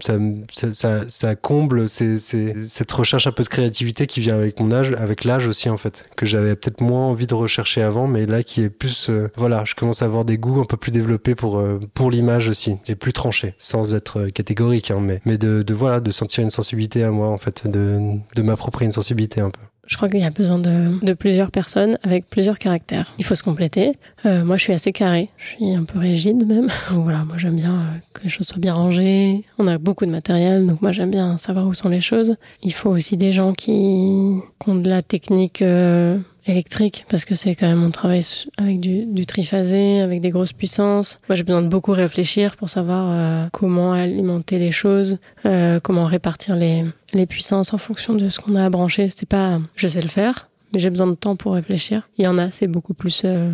ça 0.50 1.04
ça, 1.08 1.36
comble 1.36 1.88
c'est 1.88 2.18
cette 2.18 2.90
recherche 2.94 3.26
un 3.26 3.33
peu 3.33 3.42
de 3.42 3.48
créativité 3.48 4.07
qui 4.07 4.20
vient 4.20 4.35
avec 4.35 4.61
mon 4.61 4.72
âge, 4.72 4.92
avec 4.92 5.24
l'âge 5.24 5.46
aussi 5.46 5.68
en 5.68 5.76
fait, 5.76 6.07
que 6.16 6.26
j'avais 6.26 6.57
peut-être 6.57 6.80
moins 6.80 7.07
envie 7.07 7.26
de 7.26 7.35
rechercher 7.35 7.83
avant, 7.83 8.07
mais 8.07 8.26
là 8.26 8.42
qui 8.42 8.62
est 8.62 8.70
plus, 8.70 9.11
euh, 9.11 9.28
voilà, 9.37 9.64
je 9.64 9.74
commence 9.74 10.02
à 10.02 10.07
avoir 10.07 10.24
des 10.24 10.38
goûts 10.38 10.61
un 10.61 10.64
peu 10.64 10.76
plus 10.76 10.92
développés 10.92 11.35
pour 11.35 11.62
pour 11.94 12.11
l'image 12.11 12.48
aussi, 12.48 12.76
et 12.87 12.94
plus 12.94 13.12
tranchés, 13.12 13.54
sans 13.59 13.94
être 13.94 14.26
catégorique, 14.26 14.90
hein, 14.90 15.00
mais 15.00 15.20
mais 15.24 15.38
de, 15.38 15.62
de 15.62 15.74
voilà, 15.74 16.00
de 16.00 16.11
sentir 16.11 16.42
une 16.42 16.50
sensibilité 16.50 17.04
à 17.04 17.11
moi 17.11 17.28
en 17.28 17.38
fait, 17.38 17.66
de 17.66 18.00
de 18.35 18.42
m'approprier 18.42 18.87
une 18.87 18.92
sensibilité 18.92 19.40
un 19.40 19.50
peu. 19.50 19.61
Je 19.87 19.97
crois 19.97 20.09
qu'il 20.09 20.20
y 20.20 20.25
a 20.25 20.31
besoin 20.31 20.59
de, 20.59 21.05
de, 21.05 21.12
plusieurs 21.12 21.51
personnes 21.51 21.99
avec 22.03 22.27
plusieurs 22.29 22.59
caractères. 22.59 23.12
Il 23.18 23.25
faut 23.25 23.35
se 23.35 23.42
compléter. 23.42 23.92
Euh, 24.25 24.44
moi, 24.44 24.57
je 24.57 24.62
suis 24.62 24.73
assez 24.73 24.92
carré. 24.92 25.29
Je 25.37 25.57
suis 25.57 25.75
un 25.75 25.85
peu 25.85 25.99
rigide 25.99 26.47
même. 26.47 26.68
voilà, 26.90 27.25
moi 27.25 27.37
j'aime 27.37 27.57
bien 27.57 27.75
euh, 27.75 27.99
que 28.12 28.23
les 28.23 28.29
choses 28.29 28.47
soient 28.47 28.59
bien 28.59 28.75
rangées. 28.75 29.44
On 29.59 29.66
a 29.66 29.79
beaucoup 29.79 30.07
de 30.07 30.11
matériel, 30.11 30.66
donc 30.66 30.81
moi 30.81 30.92
j'aime 30.92 31.11
bien 31.11 31.37
savoir 31.37 31.66
où 31.66 31.75
sont 31.75 31.88
les 31.88 32.01
choses. 32.01 32.37
Il 32.62 32.73
faut 32.73 32.90
aussi 32.90 33.16
des 33.16 33.33
gens 33.33 33.53
qui, 33.53 34.40
qui 34.59 34.70
ont 34.70 34.77
de 34.77 34.88
la 34.88 35.03
technique 35.03 35.62
euh, 35.62 36.18
électrique 36.46 37.04
parce 37.09 37.24
que 37.24 37.35
c'est 37.35 37.54
quand 37.54 37.66
même 37.66 37.78
mon 37.78 37.90
travail 37.90 38.22
avec 38.57 38.80
du, 38.80 39.07
du, 39.07 39.26
triphasé, 39.26 40.00
avec 40.00 40.20
des 40.20 40.30
grosses 40.30 40.52
puissances. 40.52 41.18
Moi, 41.28 41.37
j'ai 41.37 41.42
besoin 41.42 41.62
de 41.62 41.68
beaucoup 41.68 41.92
réfléchir 41.92 42.57
pour 42.57 42.68
savoir 42.68 43.11
euh, 43.11 43.48
comment 43.52 43.92
alimenter 43.92 44.59
les 44.59 44.72
choses, 44.72 45.18
euh, 45.46 45.80
comment 45.80 46.04
répartir 46.04 46.57
les, 46.57 46.85
les 47.12 47.26
puissances 47.26 47.72
en 47.72 47.78
fonction 47.78 48.14
de 48.14 48.28
ce 48.28 48.40
qu'on 48.40 48.57
a 48.57 48.64
à 48.64 48.70
brancher. 48.70 49.09
C'est 49.14 49.28
pas, 49.28 49.59
je 49.76 49.88
sais 49.88 50.00
le 50.00 50.09
faire, 50.09 50.48
mais 50.72 50.80
j'ai 50.80 50.90
besoin 50.90 51.07
de 51.07 51.14
temps 51.14 51.37
pour 51.37 51.54
réfléchir. 51.54 52.09
Il 52.18 52.24
y 52.24 52.28
en 52.28 52.38
a, 52.38 52.50
c'est 52.50 52.66
beaucoup 52.66 52.94
plus 52.94 53.22
euh, 53.24 53.50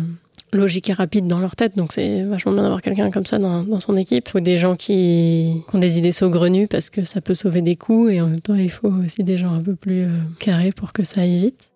logique 0.51 0.89
et 0.89 0.93
rapide 0.93 1.27
dans 1.27 1.39
leur 1.39 1.55
tête, 1.55 1.77
donc 1.77 1.93
c'est 1.93 2.23
vachement 2.23 2.51
bien 2.51 2.63
d'avoir 2.63 2.81
quelqu'un 2.81 3.09
comme 3.09 3.25
ça 3.25 3.39
dans, 3.39 3.63
dans, 3.63 3.79
son 3.79 3.95
équipe. 3.95 4.27
Faut 4.27 4.39
des 4.39 4.57
gens 4.57 4.75
qui, 4.75 5.63
qui, 5.69 5.75
ont 5.75 5.79
des 5.79 5.97
idées 5.97 6.11
saugrenues 6.11 6.67
parce 6.67 6.89
que 6.89 7.05
ça 7.05 7.21
peut 7.21 7.35
sauver 7.35 7.61
des 7.61 7.77
coûts 7.77 8.09
et 8.09 8.19
en 8.19 8.27
même 8.27 8.41
temps, 8.41 8.55
il 8.55 8.69
faut 8.71 8.89
aussi 8.89 9.23
des 9.23 9.37
gens 9.37 9.53
un 9.53 9.61
peu 9.61 9.75
plus 9.75 10.07
carrés 10.39 10.73
pour 10.73 10.91
que 10.91 11.05
ça 11.05 11.21
aille 11.21 11.39
vite. 11.39 11.70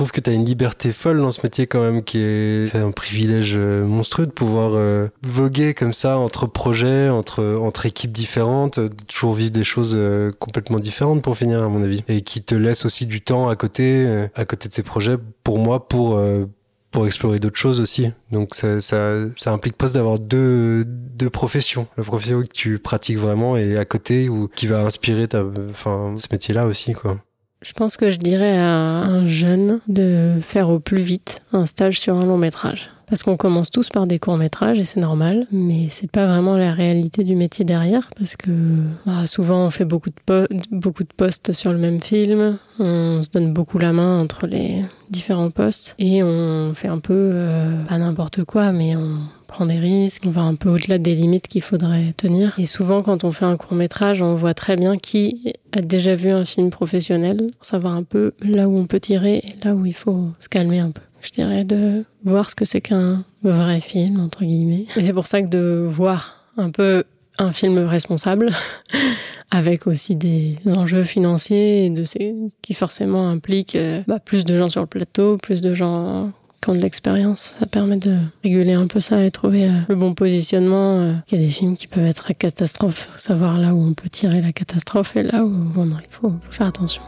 Trouve 0.00 0.12
que 0.12 0.20
tu 0.22 0.30
as 0.30 0.32
une 0.32 0.46
liberté 0.46 0.92
folle 0.92 1.20
dans 1.20 1.30
ce 1.30 1.40
métier 1.42 1.66
quand 1.66 1.82
même, 1.82 2.02
qui 2.02 2.16
est 2.20 2.74
un 2.74 2.90
privilège 2.90 3.52
euh, 3.54 3.84
monstrueux 3.84 4.24
de 4.24 4.30
pouvoir 4.30 4.72
euh, 4.72 5.08
voguer 5.22 5.74
comme 5.74 5.92
ça 5.92 6.16
entre 6.16 6.46
projets, 6.46 7.10
entre 7.10 7.44
entre 7.60 7.84
équipes 7.84 8.12
différentes, 8.12 8.78
euh, 8.78 8.88
toujours 9.08 9.34
vivre 9.34 9.50
des 9.50 9.62
choses 9.62 9.98
complètement 10.38 10.78
différentes 10.78 11.20
pour 11.20 11.36
finir 11.36 11.62
à 11.62 11.68
mon 11.68 11.82
avis, 11.82 12.02
et 12.08 12.22
qui 12.22 12.42
te 12.42 12.54
laisse 12.54 12.86
aussi 12.86 13.04
du 13.04 13.20
temps 13.20 13.50
à 13.50 13.56
côté, 13.56 14.06
à 14.34 14.46
côté 14.46 14.70
de 14.70 14.72
ces 14.72 14.82
projets 14.82 15.16
pour 15.44 15.58
moi 15.58 15.86
pour 15.86 16.18
pour 16.90 17.06
explorer 17.06 17.38
d'autres 17.38 17.58
choses 17.60 17.80
aussi. 17.80 18.10
Donc 18.32 18.54
ça, 18.54 18.80
ça, 18.80 19.28
ça 19.36 19.52
implique 19.52 19.76
presque 19.76 19.94
d'avoir 19.94 20.18
deux, 20.18 20.84
deux 20.86 21.28
professions. 21.30 21.86
La 21.98 22.04
profession 22.04 22.40
que 22.40 22.48
tu 22.48 22.78
pratiques 22.78 23.18
vraiment 23.18 23.56
et 23.58 23.76
à 23.76 23.84
côté 23.84 24.30
ou 24.30 24.48
qui 24.48 24.66
va 24.66 24.80
inspirer 24.80 25.28
ta, 25.28 25.44
enfin, 25.70 26.14
ce 26.16 26.26
métier-là 26.32 26.66
aussi, 26.66 26.94
quoi. 26.94 27.18
Je 27.62 27.72
pense 27.72 27.96
que 27.96 28.10
je 28.10 28.16
dirais 28.16 28.56
à 28.56 28.64
un 28.64 29.26
jeune 29.26 29.80
de 29.86 30.36
faire 30.42 30.70
au 30.70 30.80
plus 30.80 31.02
vite 31.02 31.42
un 31.52 31.66
stage 31.66 32.00
sur 32.00 32.16
un 32.16 32.24
long 32.24 32.38
métrage 32.38 32.90
Parce 33.10 33.24
qu'on 33.24 33.36
commence 33.36 33.72
tous 33.72 33.88
par 33.88 34.06
des 34.06 34.20
courts-métrages 34.20 34.78
et 34.78 34.84
c'est 34.84 35.00
normal, 35.00 35.48
mais 35.50 35.88
c'est 35.90 36.10
pas 36.10 36.26
vraiment 36.26 36.56
la 36.56 36.72
réalité 36.72 37.24
du 37.24 37.34
métier 37.34 37.64
derrière 37.64 38.08
parce 38.16 38.36
que 38.36 38.50
bah, 39.04 39.26
souvent 39.26 39.66
on 39.66 39.70
fait 39.70 39.84
beaucoup 39.84 40.10
de, 40.10 40.48
beaucoup 40.70 41.02
de 41.02 41.12
postes 41.16 41.52
sur 41.52 41.72
le 41.72 41.78
même 41.78 42.00
film, 42.00 42.56
on 42.78 43.20
se 43.24 43.28
donne 43.30 43.52
beaucoup 43.52 43.78
la 43.78 43.92
main 43.92 44.20
entre 44.20 44.46
les 44.46 44.84
différents 45.10 45.50
postes 45.50 45.96
et 45.98 46.22
on 46.22 46.72
fait 46.74 46.86
un 46.86 47.00
peu 47.00 47.30
euh, 47.34 47.82
pas 47.88 47.98
n'importe 47.98 48.44
quoi, 48.44 48.70
mais 48.70 48.94
on 48.94 49.18
prend 49.48 49.66
des 49.66 49.80
risques, 49.80 50.22
on 50.26 50.30
va 50.30 50.42
un 50.42 50.54
peu 50.54 50.68
au-delà 50.68 50.98
des 50.98 51.16
limites 51.16 51.48
qu'il 51.48 51.62
faudrait 51.62 52.14
tenir. 52.16 52.54
Et 52.58 52.66
souvent, 52.66 53.02
quand 53.02 53.24
on 53.24 53.32
fait 53.32 53.44
un 53.44 53.56
court 53.56 53.74
métrage, 53.74 54.22
on 54.22 54.36
voit 54.36 54.54
très 54.54 54.76
bien 54.76 54.96
qui 54.96 55.52
a 55.72 55.82
déjà 55.82 56.14
vu 56.14 56.30
un 56.30 56.44
film 56.44 56.70
professionnel, 56.70 57.36
pour 57.56 57.64
savoir 57.64 57.94
un 57.94 58.04
peu 58.04 58.32
là 58.42 58.68
où 58.68 58.76
on 58.76 58.86
peut 58.86 59.00
tirer 59.00 59.38
et 59.38 59.54
là 59.64 59.74
où 59.74 59.84
il 59.84 59.96
faut 59.96 60.28
se 60.38 60.48
calmer 60.48 60.78
un 60.78 60.92
peu. 60.92 61.02
Je 61.22 61.30
dirais 61.30 61.64
de 61.64 62.04
voir 62.24 62.50
ce 62.50 62.54
que 62.54 62.64
c'est 62.64 62.80
qu'un 62.80 63.24
vrai 63.42 63.80
film, 63.80 64.20
entre 64.20 64.44
guillemets. 64.44 64.86
Et 64.96 65.04
c'est 65.04 65.12
pour 65.12 65.26
ça 65.26 65.42
que 65.42 65.48
de 65.48 65.88
voir 65.90 66.44
un 66.56 66.70
peu 66.70 67.04
un 67.38 67.52
film 67.52 67.78
responsable, 67.78 68.50
avec 69.50 69.86
aussi 69.86 70.14
des 70.14 70.56
enjeux 70.66 71.04
financiers 71.04 71.90
de 71.90 72.04
qui 72.62 72.74
forcément 72.74 73.28
impliquent 73.28 73.76
euh, 73.76 74.02
bah, 74.06 74.20
plus 74.20 74.44
de 74.44 74.56
gens 74.56 74.68
sur 74.68 74.82
le 74.82 74.86
plateau, 74.86 75.38
plus 75.38 75.60
de 75.60 75.74
gens 75.74 76.32
qui 76.60 76.70
ont 76.70 76.74
de 76.74 76.80
l'expérience. 76.80 77.54
Ça 77.58 77.66
permet 77.66 77.96
de 77.96 78.18
réguler 78.44 78.74
un 78.74 78.86
peu 78.86 79.00
ça 79.00 79.24
et 79.24 79.30
trouver 79.30 79.64
euh, 79.64 79.72
le 79.88 79.96
bon 79.96 80.14
positionnement. 80.14 81.00
Euh. 81.00 81.14
Il 81.30 81.38
y 81.38 81.42
a 81.42 81.46
des 81.46 81.50
films 81.50 81.76
qui 81.76 81.86
peuvent 81.86 82.04
être 82.04 82.30
à 82.30 82.34
catastrophe, 82.34 83.08
savoir 83.16 83.58
là 83.58 83.74
où 83.74 83.80
on 83.80 83.94
peut 83.94 84.10
tirer 84.10 84.42
la 84.42 84.52
catastrophe 84.52 85.16
et 85.16 85.22
là 85.22 85.44
où 85.44 85.54
il 85.76 85.96
faut 86.10 86.34
faire 86.50 86.66
attention. 86.66 87.02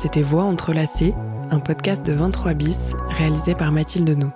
C'était 0.00 0.22
Voix 0.22 0.44
entrelacées, 0.44 1.14
un 1.50 1.60
podcast 1.60 2.06
de 2.06 2.14
23 2.14 2.54
bis 2.54 2.94
réalisé 3.10 3.54
par 3.54 3.70
Mathilde 3.70 4.08
Nou. 4.08 4.30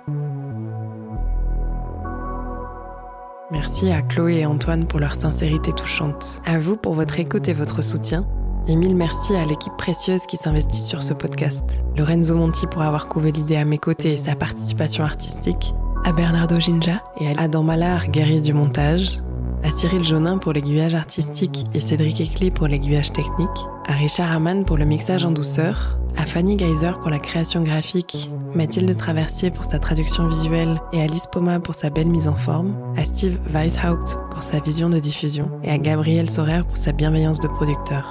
Merci 3.49 3.89
à 3.89 4.03
Chloé 4.03 4.41
et 4.41 4.45
Antoine 4.45 4.85
pour 4.85 4.99
leur 4.99 5.15
sincérité 5.15 5.73
touchante. 5.73 6.43
À 6.45 6.59
vous 6.59 6.77
pour 6.77 6.93
votre 6.93 7.19
écoute 7.19 7.47
et 7.47 7.53
votre 7.53 7.81
soutien. 7.81 8.27
Et 8.67 8.75
mille 8.75 8.95
merci 8.95 9.35
à 9.35 9.43
l'équipe 9.43 9.75
précieuse 9.75 10.27
qui 10.27 10.37
s'investit 10.37 10.83
sur 10.83 11.01
ce 11.01 11.15
podcast. 11.15 11.63
Lorenzo 11.97 12.35
Monti 12.35 12.67
pour 12.67 12.83
avoir 12.83 13.09
couvé 13.09 13.31
l'idée 13.31 13.55
à 13.55 13.65
mes 13.65 13.79
côtés 13.79 14.13
et 14.13 14.17
sa 14.19 14.35
participation 14.35 15.03
artistique. 15.03 15.73
À 16.03 16.11
Bernardo 16.11 16.59
Ginja 16.59 17.01
et 17.19 17.29
à 17.29 17.41
Adam 17.41 17.63
Mallard, 17.63 18.09
guerrier 18.09 18.41
du 18.41 18.53
montage. 18.53 19.19
À 19.65 19.71
Cyril 19.71 20.03
Jonin 20.03 20.37
pour 20.37 20.53
l'aiguillage 20.53 20.93
artistique 20.93 21.63
et 21.73 21.79
Cédric 21.79 22.21
Ecli 22.21 22.51
pour 22.51 22.67
l'aiguillage 22.67 23.11
technique. 23.11 23.49
À 23.87 23.93
Richard 23.93 24.31
Hamann 24.31 24.63
pour 24.63 24.77
le 24.77 24.85
mixage 24.85 25.25
en 25.25 25.31
douceur 25.31 25.99
à 26.15 26.27
Fanny 26.27 26.55
Geyser 26.55 26.91
pour 27.01 27.09
la 27.09 27.17
création 27.17 27.63
graphique, 27.63 28.29
Mathilde 28.53 28.95
Traversier 28.95 29.49
pour 29.49 29.65
sa 29.65 29.79
traduction 29.79 30.27
visuelle 30.27 30.79
et 30.93 31.01
Alice 31.01 31.25
Poma 31.31 31.59
pour 31.59 31.73
sa 31.73 31.89
belle 31.89 32.09
mise 32.09 32.27
en 32.27 32.35
forme, 32.35 32.77
à 32.95 33.05
Steve 33.05 33.39
Weishaupt 33.51 34.19
pour 34.29 34.43
sa 34.43 34.59
vision 34.59 34.87
de 34.87 34.99
diffusion 34.99 35.49
et 35.63 35.71
à 35.71 35.79
Gabriel 35.79 36.29
Sorer 36.29 36.61
pour 36.61 36.77
sa 36.77 36.91
bienveillance 36.91 37.39
de 37.39 37.47
producteur. 37.47 38.05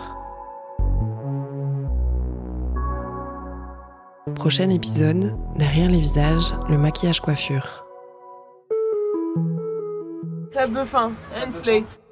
Prochain 4.34 4.70
épisode, 4.70 5.36
derrière 5.56 5.88
les 5.88 6.00
visages, 6.00 6.52
le 6.68 6.78
maquillage 6.78 7.20
coiffure. 7.20 7.83
Club 10.54 10.86
fin, 10.86 11.16
and 11.34 11.52
slate. 11.52 12.03